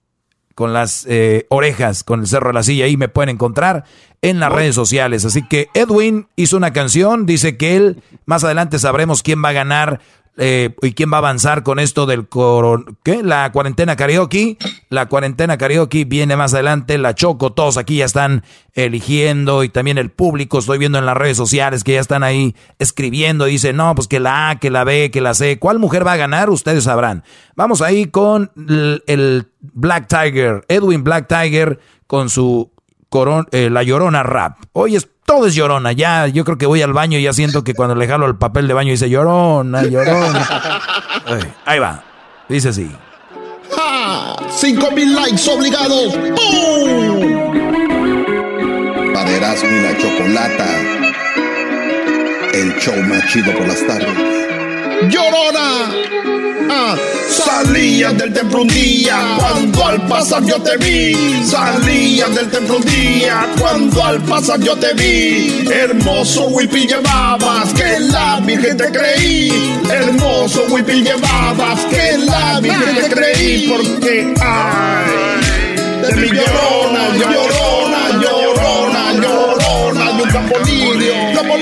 [0.55, 2.85] con las eh, orejas, con el cerro de la silla.
[2.85, 3.83] Ahí me pueden encontrar
[4.21, 5.25] en las redes sociales.
[5.25, 9.53] Así que Edwin hizo una canción, dice que él, más adelante sabremos quién va a
[9.53, 9.99] ganar
[10.37, 13.23] eh, ¿Y quién va a avanzar con esto del coron ¿qué?
[13.23, 14.57] La cuarentena karaoke.
[14.89, 16.97] La cuarentena karaoke viene más adelante.
[16.97, 18.43] La Choco, todos aquí ya están
[18.73, 19.63] eligiendo.
[19.63, 23.45] Y también el público, estoy viendo en las redes sociales que ya están ahí escribiendo.
[23.45, 25.57] Dicen, no, pues que la A, que la B, que la C.
[25.57, 26.49] ¿Cuál mujer va a ganar?
[26.49, 27.23] Ustedes sabrán.
[27.55, 28.51] Vamos ahí con
[29.07, 30.65] el, Black Tiger.
[30.67, 32.71] Edwin Black Tiger con su
[33.09, 34.57] coron, eh, La Llorona Rap.
[34.73, 35.91] Hoy es todo es llorona.
[35.91, 38.35] Ya, yo creo que voy al baño y ya siento que cuando le jalo el
[38.35, 40.81] papel de baño dice llorona, llorona.
[41.65, 42.03] ahí va.
[42.47, 42.89] Dice así.
[43.75, 44.35] ¡Ja!
[44.49, 46.13] ¡Cinco mil likes obligados!
[46.13, 47.43] ¡Pum!
[49.13, 50.67] Paderas y la chocolata.
[52.53, 54.15] El show más chido por las tardes.
[55.09, 56.34] ¡Llorona!
[57.29, 61.43] Salías del templo un día cuando al pasar yo te vi.
[61.45, 65.65] Salías del templo un día cuando al pasar yo te vi.
[65.71, 69.81] Hermoso huipil llevabas que la Virgen te creí.
[69.89, 73.67] Hermoso huipil llevabas que la Virgen te creí.
[73.69, 81.57] Porque ay, de mi llorona, llorona, llorona, llorona, de un campo lirio, campo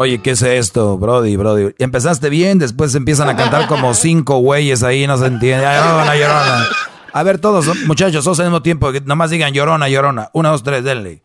[0.00, 1.74] Oye, ¿qué es esto, Brody, Brody?
[1.78, 5.64] Empezaste bien, después empiezan a cantar como cinco güeyes ahí, no se entiende.
[5.64, 6.66] Llorona, llorona.
[7.12, 10.30] A ver, todos, muchachos, todos al mismo tiempo, que nomás digan llorona, llorona.
[10.34, 11.20] Una, dos, tres, denle.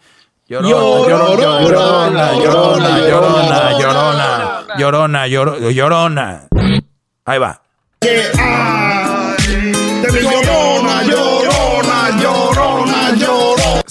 [0.48, 5.70] Llorona, llorona, llorona, llorona, llorona, llorona, llorona, llorona.
[5.70, 6.48] llorona.
[7.26, 7.62] Ahí va.
[8.40, 9.03] Ah.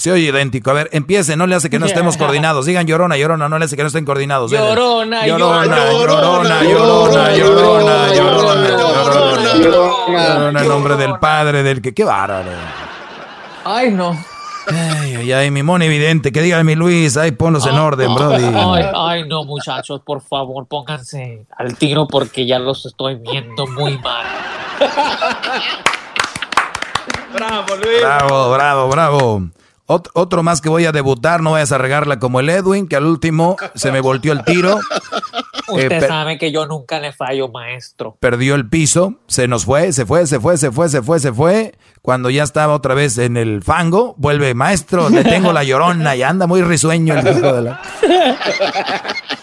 [0.03, 0.69] Se oye idéntico.
[0.69, 2.65] A ver, empiece, no le hace que no estemos coordinados.
[2.65, 4.51] Digan llorona, llorona, no le hace que no estén coordinados.
[4.51, 10.61] Llorona, llorona, llorona, llorona, llorona, llorona, llorona.
[10.61, 11.93] En nombre del padre, del que.
[11.93, 12.51] ¡Qué bárbaro!
[13.63, 14.21] Ay, no.
[14.67, 18.43] Ay, ay, ay, mi mono evidente, que diga mi Luis, ay, ponlos en orden, brody.
[18.43, 23.97] Ay, ay, no, muchachos, por favor, pónganse al tiro porque ya los estoy viendo muy
[23.99, 24.25] mal.
[27.33, 28.01] Bravo, Luis.
[28.01, 29.43] Bravo, bravo, bravo.
[29.93, 32.95] Ot- otro más que voy a debutar, no vayas a regarla como el Edwin, que
[32.95, 34.79] al último se me volteó el tiro.
[35.69, 38.17] Usted Eh, sabe que yo nunca le fallo, maestro.
[38.19, 41.31] perdió el piso, se nos fue, se fue, se fue, se fue, se fue, se
[41.33, 41.75] fue.
[42.01, 46.23] Cuando ya estaba otra vez en el fango, vuelve, maestro, le tengo la llorona y
[46.23, 47.81] anda muy risueño el hijo de la...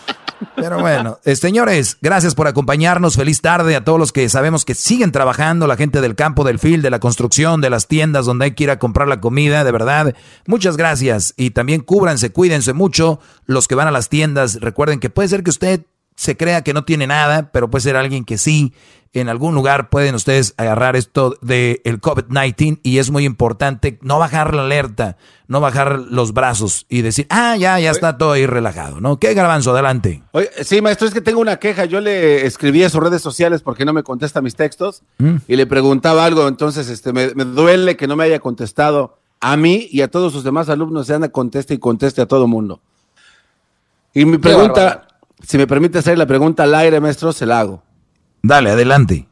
[0.56, 3.16] Pero bueno, eh, señores, gracias por acompañarnos.
[3.16, 6.58] Feliz tarde a todos los que sabemos que siguen trabajando, la gente del campo, del
[6.58, 9.64] field, de la construcción, de las tiendas donde hay que ir a comprar la comida,
[9.64, 10.14] de verdad.
[10.46, 11.34] Muchas gracias.
[11.36, 13.20] Y también cúbranse, cuídense mucho.
[13.46, 15.82] Los que van a las tiendas, recuerden que puede ser que usted
[16.20, 18.74] se crea que no tiene nada, pero puede ser alguien que sí.
[19.14, 24.18] En algún lugar pueden ustedes agarrar esto del el COVID-19 y es muy importante no
[24.18, 25.16] bajar la alerta,
[25.48, 29.18] no bajar los brazos y decir, ah, ya, ya está todo ahí relajado, ¿no?
[29.18, 29.70] ¿Qué garbanzo?
[29.72, 30.22] Adelante.
[30.32, 31.86] Oye, sí, maestro, es que tengo una queja.
[31.86, 35.36] Yo le escribí a sus redes sociales porque no me contesta mis textos Mm.
[35.48, 36.46] y le preguntaba algo.
[36.46, 40.34] Entonces, este, me, me duele que no me haya contestado a mí y a todos
[40.34, 41.06] sus demás alumnos.
[41.06, 42.80] Se anda conteste y conteste a todo mundo.
[44.12, 45.06] Y mi pregunta,
[45.42, 47.82] si me permite hacer la pregunta al aire, maestro, se la hago.
[48.42, 49.26] Dale, adelante.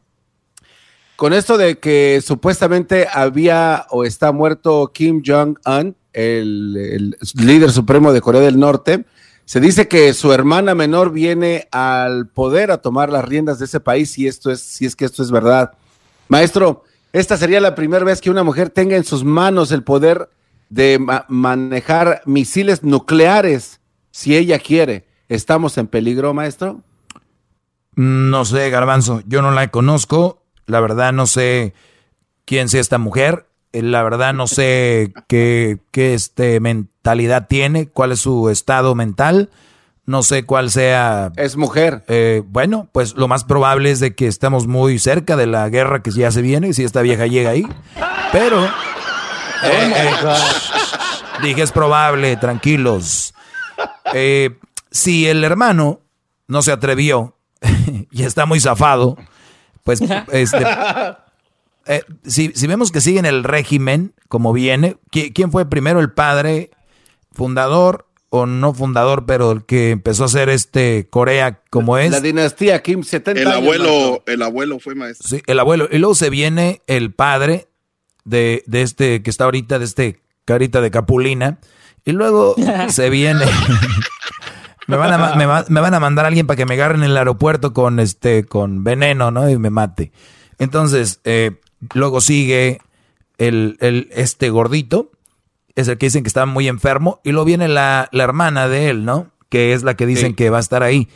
[1.15, 8.13] Con esto de que supuestamente había o está muerto Kim Jong-un, el, el líder supremo
[8.13, 9.05] de Corea del Norte,
[9.45, 13.79] se dice que su hermana menor viene al poder a tomar las riendas de ese
[13.79, 15.73] país si esto es, si es que esto es verdad.
[16.29, 20.29] Maestro, esta sería la primera vez que una mujer tenga en sus manos el poder
[20.69, 23.79] de ma- manejar misiles nucleares
[24.11, 25.07] si ella quiere.
[25.29, 26.81] ¿Estamos en peligro, maestro?
[27.95, 30.41] No sé, Garbanzo, yo no la conozco.
[30.65, 31.73] La verdad no sé
[32.45, 33.47] quién sea esta mujer.
[33.71, 39.49] Eh, La verdad no sé qué, qué este mentalidad tiene, cuál es su estado mental.
[40.05, 41.31] No sé cuál sea.
[41.35, 42.03] Es mujer.
[42.07, 46.01] Eh, bueno, pues lo más probable es de que estamos muy cerca de la guerra
[46.01, 47.67] que ya se viene, si esta vieja llega ahí.
[48.31, 48.65] Pero.
[48.65, 48.69] eh,
[49.95, 50.11] eh,
[51.43, 53.35] dije es probable, tranquilos.
[54.13, 54.57] Eh,
[54.91, 56.01] si el hermano
[56.47, 57.37] no se atrevió
[58.11, 59.17] y está muy zafado,
[59.83, 60.01] pues
[60.31, 60.65] este,
[61.85, 66.11] eh, si, si vemos que siguen el régimen como viene, ¿qui- ¿quién fue primero el
[66.11, 66.71] padre
[67.31, 72.11] fundador o no fundador, pero el que empezó a hacer este Corea como es?
[72.11, 75.27] La dinastía Kim, 70 El años, abuelo, el abuelo fue maestro.
[75.27, 75.87] Sí, el abuelo.
[75.91, 77.69] Y luego se viene el padre
[78.25, 81.57] de, de este que está ahorita, de este carita de capulina.
[82.05, 82.53] Y luego
[82.89, 83.45] se viene.
[84.89, 87.03] Me, van a, me, va- me van a mandar a alguien para que me agarren
[87.03, 89.49] en el aeropuerto con este, con veneno, ¿no?
[89.49, 90.11] Y me mate.
[90.57, 91.59] Entonces, eh,
[91.93, 92.81] luego sigue
[93.37, 95.11] el, el, este gordito.
[95.75, 97.21] Es el que dicen que está muy enfermo.
[97.23, 99.31] Y luego viene la, la hermana de él, ¿no?
[99.47, 100.35] Que es la que dicen Sí.
[100.35, 101.07] que va a estar ahí.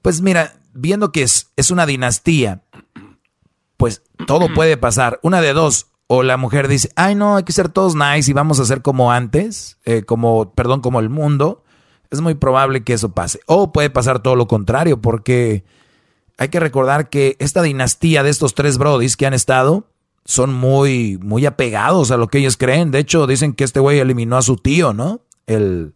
[0.00, 2.62] Pues mira, viendo que es, es una dinastía,
[3.76, 5.20] pues todo puede pasar.
[5.22, 5.86] Una de dos.
[6.10, 8.80] O la mujer dice, ay no, hay que ser todos nice y vamos a ser
[8.80, 11.64] como antes, eh, como, perdón, como el mundo.
[12.10, 13.40] Es muy probable que eso pase.
[13.46, 15.64] O puede pasar todo lo contrario, porque
[16.38, 19.88] hay que recordar que esta dinastía de estos tres brodis que han estado
[20.24, 22.90] son muy, muy apegados a lo que ellos creen.
[22.90, 25.20] De hecho, dicen que este güey eliminó a su tío, ¿no?
[25.46, 25.94] El,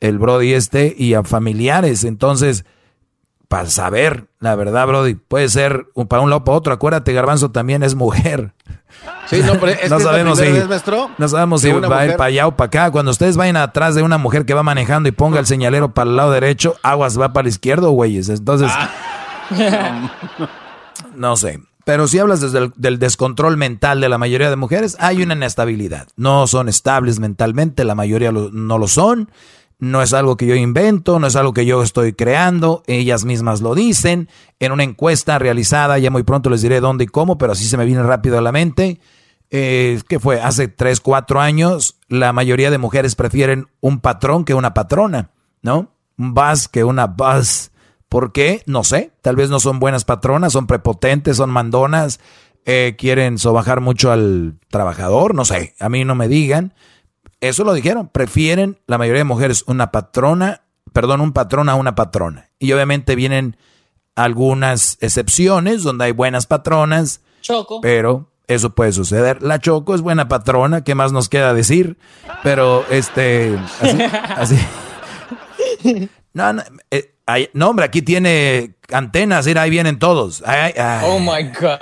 [0.00, 2.04] el brody este y a familiares.
[2.04, 2.64] Entonces,
[3.52, 5.14] para saber, la verdad, Brody.
[5.14, 6.72] Puede ser un- para un lado o para otro.
[6.72, 8.54] Acuérdate, Garbanzo también es mujer.
[9.26, 11.68] Sí, no, pero es que es la sabemos si, primera vez, maestro, no sabemos si
[11.70, 12.16] va a ir mujer.
[12.16, 12.90] para allá o para acá.
[12.90, 16.08] Cuando ustedes vayan atrás de una mujer que va manejando y ponga el señalero para
[16.10, 18.30] el lado derecho, aguas va para el izquierdo, güeyes.
[18.30, 18.70] Entonces,
[21.14, 21.60] no sé.
[21.84, 25.34] Pero si hablas desde el del descontrol mental de la mayoría de mujeres, hay una
[25.34, 26.06] inestabilidad.
[26.16, 29.30] No son estables mentalmente, la mayoría lo- no lo son.
[29.82, 33.62] No es algo que yo invento, no es algo que yo estoy creando, ellas mismas
[33.62, 34.28] lo dicen.
[34.60, 37.76] En una encuesta realizada, ya muy pronto les diré dónde y cómo, pero así se
[37.76, 39.00] me viene rápido a la mente.
[39.50, 40.40] Eh, ¿Qué fue?
[40.40, 45.32] Hace 3, 4 años, la mayoría de mujeres prefieren un patrón que una patrona,
[45.62, 45.90] ¿no?
[46.16, 47.72] Un buzz que una buzz.
[48.08, 48.62] ¿Por qué?
[48.66, 49.10] No sé.
[49.20, 52.20] Tal vez no son buenas patronas, son prepotentes, son mandonas,
[52.66, 55.74] eh, quieren sobajar mucho al trabajador, no sé.
[55.80, 56.72] A mí no me digan.
[57.42, 58.08] Eso lo dijeron.
[58.08, 60.62] Prefieren la mayoría de mujeres una patrona,
[60.92, 62.50] perdón, un patrón a una patrona.
[62.60, 63.56] Y obviamente vienen
[64.14, 67.80] algunas excepciones donde hay buenas patronas, Choco.
[67.80, 69.42] pero eso puede suceder.
[69.42, 71.98] La Choco es buena patrona, ¿qué más nos queda decir?
[72.44, 73.98] Pero este, así,
[74.36, 74.58] así.
[76.34, 80.42] No, no, eh, ay, no, hombre, aquí tiene antenas, mira, ahí vienen todos.
[80.46, 81.78] Ay, ay, Oh my God.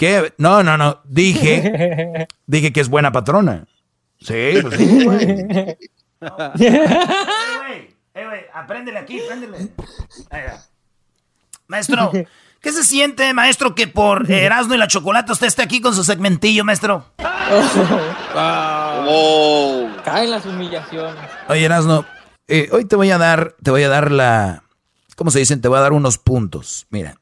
[0.00, 0.32] ¿Qué?
[0.38, 1.02] No, no, no.
[1.04, 3.66] Dije, dije que es buena patrona.
[4.18, 5.76] Sí, pues sí, güey.
[8.12, 9.68] Eh, güey, apréndele aquí, apréndele.
[10.30, 10.60] Ahí va.
[11.68, 12.10] Maestro,
[12.60, 16.02] ¿qué se siente, maestro, que por Erasmo y la Chocolata usted esté aquí con su
[16.02, 17.04] segmentillo, maestro?
[20.04, 21.14] Caen las humillaciones.
[21.48, 22.04] Oye, Erasno,
[22.48, 24.64] eh, hoy te voy a dar, te voy a dar la,
[25.14, 25.60] ¿cómo se dicen?
[25.60, 26.88] Te voy a dar unos puntos.
[26.90, 27.19] Mira,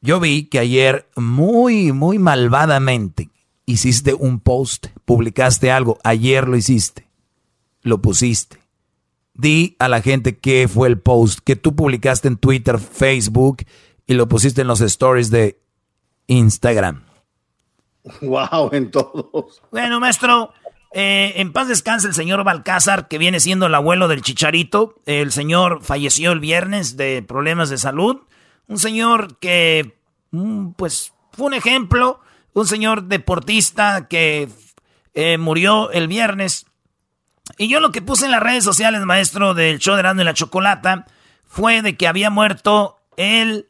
[0.00, 3.30] yo vi que ayer muy, muy malvadamente
[3.66, 7.08] hiciste un post, publicaste algo, ayer lo hiciste,
[7.82, 8.58] lo pusiste.
[9.34, 13.64] Di a la gente qué fue el post que tú publicaste en Twitter, Facebook
[14.06, 15.60] y lo pusiste en los stories de
[16.26, 17.04] Instagram.
[18.22, 19.62] Wow, en todos.
[19.70, 20.52] Bueno, maestro,
[20.92, 24.96] eh, en paz descanse el señor Balcázar, que viene siendo el abuelo del Chicharito.
[25.06, 28.22] El señor falleció el viernes de problemas de salud.
[28.70, 29.98] Un señor que,
[30.30, 32.20] mm, pues, fue un ejemplo.
[32.52, 34.48] Un señor deportista que
[35.12, 36.66] eh, murió el viernes.
[37.58, 40.24] Y yo lo que puse en las redes sociales, maestro, del show de Erasmo y
[40.24, 41.06] la Chocolata,
[41.46, 43.68] fue de que había muerto el,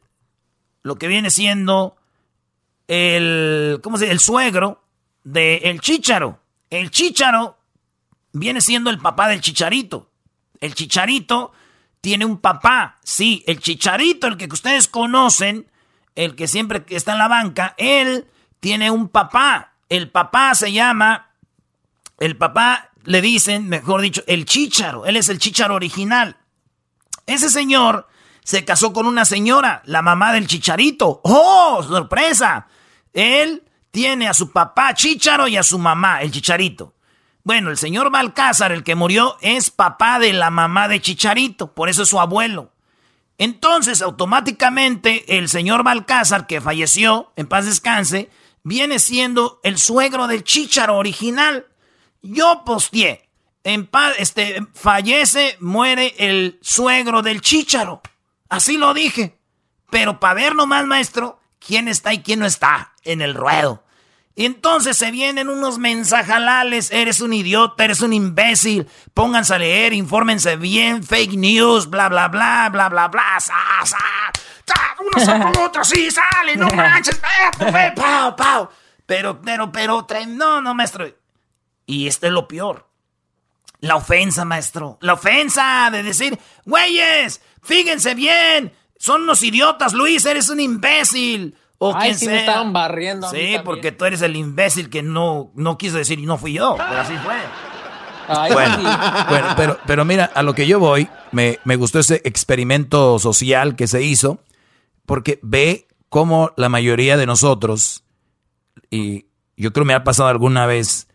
[0.83, 1.97] lo que viene siendo
[2.87, 4.13] el, ¿cómo se dice?
[4.13, 4.83] El suegro
[5.23, 6.39] de el Chícharo.
[6.69, 7.57] El Chícharo
[8.33, 10.11] viene siendo el papá del Chicharito.
[10.59, 11.53] El Chicharito
[12.01, 12.97] tiene un papá.
[13.03, 15.71] Sí, el Chicharito, el que ustedes conocen,
[16.15, 18.27] el que siempre está en la banca, él
[18.59, 19.73] tiene un papá.
[19.87, 21.31] El papá se llama,
[22.17, 25.05] el papá le dicen, mejor dicho, el Chícharo.
[25.05, 26.37] Él es el Chícharo original.
[27.25, 28.07] Ese señor
[28.43, 31.21] se casó con una señora, la mamá del Chicharito.
[31.23, 32.67] ¡Oh, sorpresa!
[33.13, 36.95] Él tiene a su papá Chícharo y a su mamá, el Chicharito.
[37.43, 41.89] Bueno, el señor Balcázar, el que murió, es papá de la mamá de Chicharito, por
[41.89, 42.71] eso es su abuelo.
[43.37, 48.29] Entonces, automáticamente, el señor Balcázar, que falleció, en paz descanse,
[48.63, 51.65] viene siendo el suegro del Chícharo original.
[52.21, 53.29] Yo posteé,
[53.63, 58.01] en paz, este, fallece, muere el suegro del Chícharo.
[58.49, 59.39] Así lo dije.
[59.89, 63.83] Pero para ver nomás, maestro, quién está y quién no está en el ruedo.
[64.35, 69.93] Y entonces se vienen unos mensajalales, eres un idiota, eres un imbécil, pónganse a leer,
[69.93, 73.53] infórmense bien, fake news, bla, bla, bla, bla, bla, bla, sa,
[73.83, 73.97] sa,
[74.65, 77.19] sa, uno saca otro, sí, sale, no manches,
[77.51, 78.69] esto, güey, pau, pau.
[79.05, 81.05] Pero, pero, pero, no, no, maestro.
[81.85, 82.87] Y este es lo peor.
[83.81, 84.97] La ofensa, maestro.
[85.01, 91.57] La ofensa de decir, güeyes, fíjense bien, son unos idiotas, Luis, eres un imbécil.
[91.83, 92.33] O Ay, quien sí sea.
[92.35, 96.19] me estaban barriendo a Sí, porque tú eres el imbécil que no, no quiso decir
[96.19, 97.33] y no fui yo, pero así fue.
[98.27, 98.83] Ay, Bueno, sí.
[99.29, 103.75] bueno, pero, pero mira, a lo que yo voy, me, me gustó ese experimento social
[103.75, 104.43] que se hizo,
[105.07, 108.03] porque ve cómo la mayoría de nosotros,
[108.91, 109.25] y
[109.57, 111.07] yo creo me ha pasado alguna vez,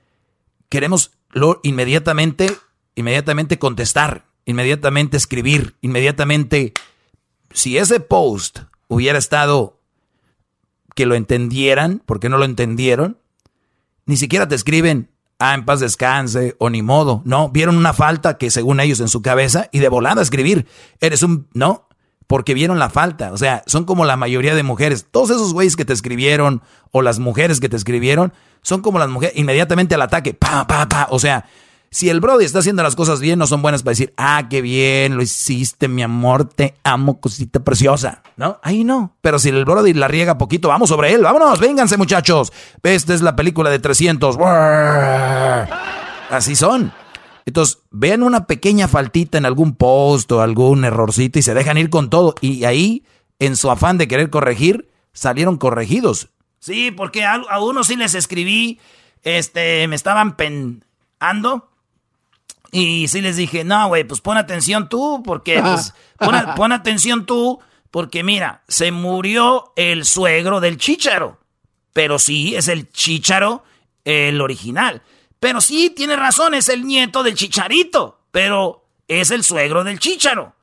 [0.69, 2.51] queremos lo, inmediatamente,
[2.97, 6.73] inmediatamente contestar, inmediatamente escribir, inmediatamente,
[7.53, 9.76] si ese post hubiera estado
[10.97, 13.19] que lo entendieran, porque no lo entendieron,
[14.07, 17.23] ni siquiera te escriben, ah, en paz descanse, o ni modo.
[17.25, 20.67] No, vieron una falta que según ellos en su cabeza y de volada escribir,
[21.01, 21.87] eres un, no,
[22.27, 23.33] porque vieron la falta.
[23.33, 25.07] O sea, son como la mayoría de mujeres.
[25.11, 28.33] Todos esos güeyes que te escribieron o las mujeres que te escribieron
[28.63, 31.09] son como las mujeres, inmediatamente al ataque, pa, pa, pa.
[31.11, 31.45] O sea,
[31.97, 34.61] Si el Brody está haciendo las cosas bien, no son buenas para decir, ah, qué
[34.61, 38.23] bien, lo hiciste, mi amor, te amo, cosita preciosa.
[38.37, 38.61] ¿No?
[38.63, 39.17] Ahí no.
[39.23, 42.53] Pero si el Brody la riega poquito, vamos sobre él, vámonos, vénganse muchachos.
[42.83, 44.37] Esta es la película de 300.
[46.29, 46.93] Así son.
[47.47, 51.89] Entonces, vean una pequeña faltita en algún post o algún errorcito y se dejan ir
[51.89, 52.35] con todo.
[52.43, 53.05] Y ahí,
[53.39, 56.29] en su afán de querer corregir, salieron corregidos.
[56.59, 58.81] Sí, porque a, unos sí les escribí,
[59.23, 61.71] este, me estaban penando
[62.73, 65.95] y sí les dije, no, güey, pues pon atención tú, porque, pues,
[66.57, 67.61] pon, atención tú,
[67.91, 71.41] porque mira, se murió el suegro del chícharo.
[71.93, 73.65] Pero sí, es el chícharo
[74.05, 75.03] el original.
[75.41, 80.55] Pero sí, tiene razón, es el nieto del chicharito, pero es el suegro del chícharo.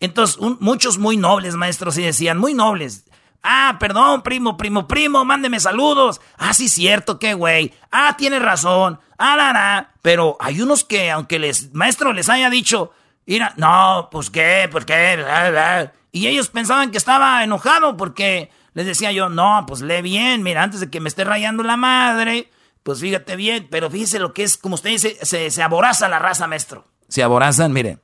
[0.00, 3.04] Entonces, muchos muy nobles, maestros, sí decían, muy nobles.
[3.42, 6.20] Ah, perdón, primo, primo, primo, mándeme saludos.
[6.36, 7.72] Ah, sí, cierto, qué güey.
[7.90, 9.00] Ah, tiene razón.
[9.18, 9.92] Ah, la, la.
[10.02, 12.92] Pero hay unos que, aunque les, maestro les haya dicho,
[13.26, 19.12] mira, no, pues qué, pues qué, y ellos pensaban que estaba enojado porque les decía
[19.12, 22.50] yo, no, pues lee bien, mira, antes de que me esté rayando la madre,
[22.82, 26.18] pues fíjate bien, pero fíjese lo que es, como usted dice, se, se aboraza la
[26.18, 26.86] raza, maestro.
[27.08, 27.98] Se aborazan, mire.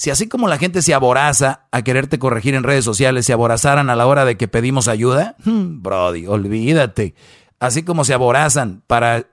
[0.00, 3.90] Si así como la gente se aboraza a quererte corregir en redes sociales, se aborazaran
[3.90, 7.14] a la hora de que pedimos ayuda, hmm, Brody, olvídate.
[7.58, 9.26] Así como se aborazan para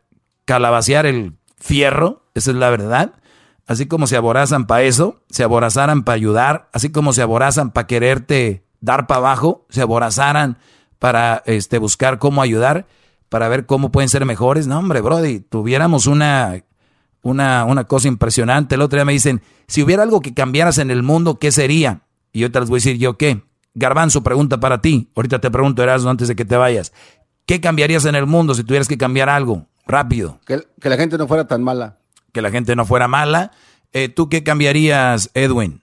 [0.43, 3.13] calabacear el fierro, esa es la verdad.
[3.65, 7.87] Así como se aborazan para eso, se aborazaran para ayudar, así como se aborazan para
[7.87, 10.57] quererte dar para abajo, se aborazaran
[10.99, 12.87] para este, buscar cómo ayudar,
[13.29, 14.67] para ver cómo pueden ser mejores.
[14.67, 16.61] No, hombre, Brody, tuviéramos una
[17.29, 18.75] una, una cosa impresionante.
[18.75, 22.01] El otro día me dicen, si hubiera algo que cambiaras en el mundo, ¿qué sería?
[22.33, 23.41] Y yo te les voy a decir, ¿yo qué?
[23.73, 25.09] Garbanzo, pregunta para ti.
[25.15, 26.93] Ahorita te pregunto, Erasmo, antes de que te vayas.
[27.45, 29.67] ¿Qué cambiarías en el mundo si tuvieras que cambiar algo?
[29.85, 30.39] Rápido.
[30.45, 31.97] Que, la gente no fuera tan mala.
[32.33, 33.51] Que la gente no fuera mala.
[33.93, 35.81] Eh, ¿Tú qué cambiarías, Edwin?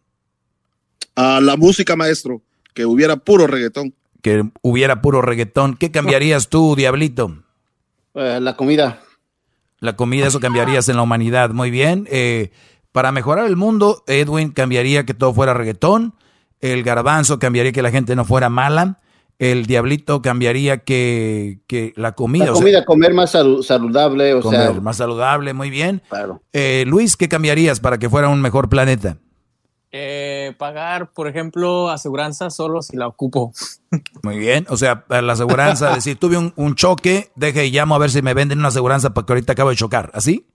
[1.14, 2.42] A la música, maestro.
[2.74, 3.94] Que hubiera puro reggaetón.
[4.20, 5.76] Que hubiera puro reggaetón.
[5.76, 7.44] ¿Qué cambiarías tú, Diablito?
[8.14, 9.03] Eh, la comida.
[9.84, 11.50] La comida, eso cambiarías en la humanidad.
[11.50, 12.08] Muy bien.
[12.10, 12.52] Eh,
[12.90, 16.14] para mejorar el mundo, Edwin cambiaría que todo fuera reggaetón.
[16.60, 19.00] El garbanzo cambiaría que la gente no fuera mala.
[19.38, 22.46] El diablito cambiaría que, que la comida.
[22.46, 24.32] La comida, comer más saludable.
[24.32, 26.00] O comer sea, más saludable, muy bien.
[26.08, 26.40] Claro.
[26.54, 29.18] Eh, Luis, ¿qué cambiarías para que fuera un mejor planeta?
[29.96, 33.52] Eh, pagar, por ejemplo, aseguranza solo si la ocupo.
[34.24, 38.10] Muy bien, o sea, la aseguranza, decir, tuve un, choque, deje y llamo a ver
[38.10, 40.48] si me venden una aseguranza porque ahorita acabo de chocar, ¿así?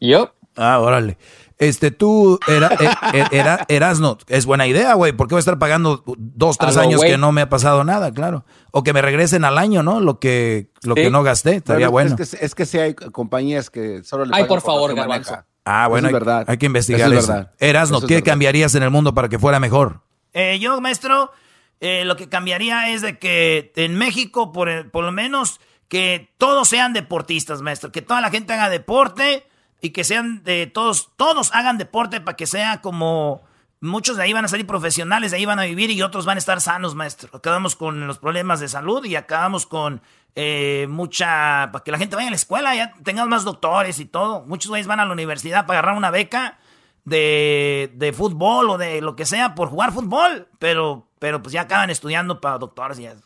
[0.00, 0.34] Yo.
[0.56, 1.18] Ah, órale.
[1.58, 5.46] Este, tú, era, eh, eh, era, Erasno, es buena idea, güey, ¿por qué voy a
[5.46, 8.44] estar pagando dos, tres años que no me ha pasado nada, claro?
[8.72, 10.00] O que me regresen al año, ¿no?
[10.00, 12.16] Lo que, lo que no gasté, estaría bueno.
[12.18, 15.44] Es que, es que sí hay compañías que solo le Ay, por favor, Garbanzo.
[15.64, 16.44] Ah, bueno, hay, verdad.
[16.46, 17.32] hay, que investigar eso.
[17.32, 17.48] eso.
[17.58, 20.02] Erasno, ¿qué cambiarías en el mundo para que fuera mejor?
[20.34, 21.32] Eh, yo, maestro,
[21.80, 26.68] eh, lo que cambiaría es de que en México, por, por lo menos, que todos
[26.68, 27.92] sean deportistas, maestro.
[27.92, 29.46] Que toda la gente haga deporte
[29.80, 33.42] y que sean de todos, todos hagan deporte para que sea como...
[33.84, 36.36] Muchos de ahí van a salir profesionales, de ahí van a vivir y otros van
[36.36, 37.28] a estar sanos, maestro.
[37.34, 40.00] Acabamos con los problemas de salud y acabamos con
[40.34, 44.06] eh, mucha, para que la gente vaya a la escuela, ya tengamos más doctores y
[44.06, 44.44] todo.
[44.46, 46.58] Muchos güeyes van a la universidad para agarrar una beca
[47.04, 51.60] de, de, fútbol o de lo que sea por jugar fútbol, pero, pero pues ya
[51.60, 53.22] acaban estudiando para doctores y eso.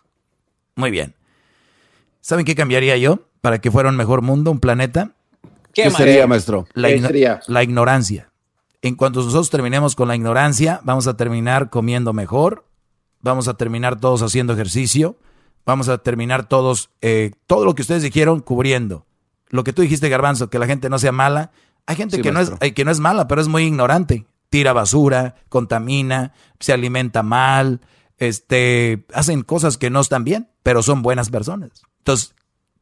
[0.75, 1.15] Muy bien.
[2.21, 5.13] ¿Saben qué cambiaría yo para que fuera un mejor mundo, un planeta?
[5.73, 6.67] ¿Qué, sería, maestro?
[6.75, 6.89] La,
[7.47, 8.28] la ignorancia.
[8.83, 12.65] En cuanto nosotros terminemos con la ignorancia, vamos a terminar comiendo mejor,
[13.21, 15.17] vamos a terminar todos haciendo ejercicio,
[15.67, 19.07] vamos a terminar todos, eh, todo lo que ustedes dijeron cubriendo.
[19.49, 21.51] Lo que tú dijiste, Garbanzo, que la gente no sea mala.
[21.87, 24.27] Hay gente que, no es, que no es mala, pero es muy ignorante.
[24.51, 27.81] Tira basura, contamina, se alimenta mal,
[28.19, 31.71] este, hacen cosas que no están bien, pero son buenas personas.
[31.99, 32.35] Entonces,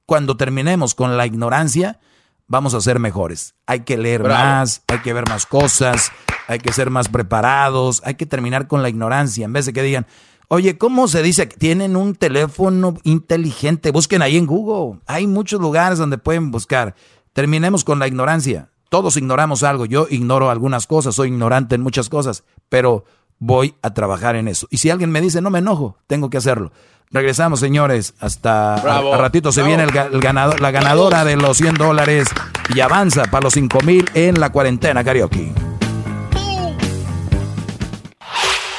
[0.07, 2.00] cuando terminemos con la ignorancia,
[2.49, 3.55] vamos a ser mejores.
[3.66, 6.12] Hay que leer más, hay que ver más cosas,
[6.49, 9.83] hay que ser más preparados, hay que terminar con la ignorancia, en vez de que
[9.83, 10.07] digan,
[10.49, 11.47] Oye, ¿cómo se dice?
[11.47, 13.91] Tienen un teléfono inteligente.
[13.91, 15.00] Busquen ahí en Google.
[15.07, 16.94] Hay muchos lugares donde pueden buscar.
[17.33, 18.70] Terminemos con la ignorancia.
[18.89, 19.86] Todos ignoramos algo.
[19.86, 23.05] Yo ignoro algunas cosas, soy ignorante en muchas cosas, pero
[23.41, 24.68] voy a trabajar en eso.
[24.70, 26.70] Y si alguien me dice, no me enojo, tengo que hacerlo.
[27.10, 28.15] Regresamos, señores.
[28.20, 32.28] Hasta a, ratito se viene el, ganador, la ganadora de los 100 dólares
[32.75, 35.52] y avanza para los 5 mil en la cuarentena karaoke.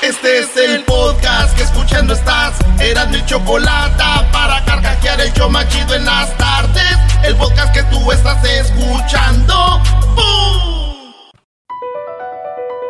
[0.01, 2.56] Este es el podcast que escuchando estás.
[2.80, 6.97] Eran mi chocolate para carcajear el yo machido en las tardes.
[7.23, 9.81] El podcast que tú estás escuchando.
[10.15, 11.14] ¡Bum!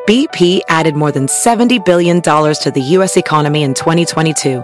[0.08, 3.18] BP added more than $70 billion to the U.S.
[3.18, 4.64] economy in 2022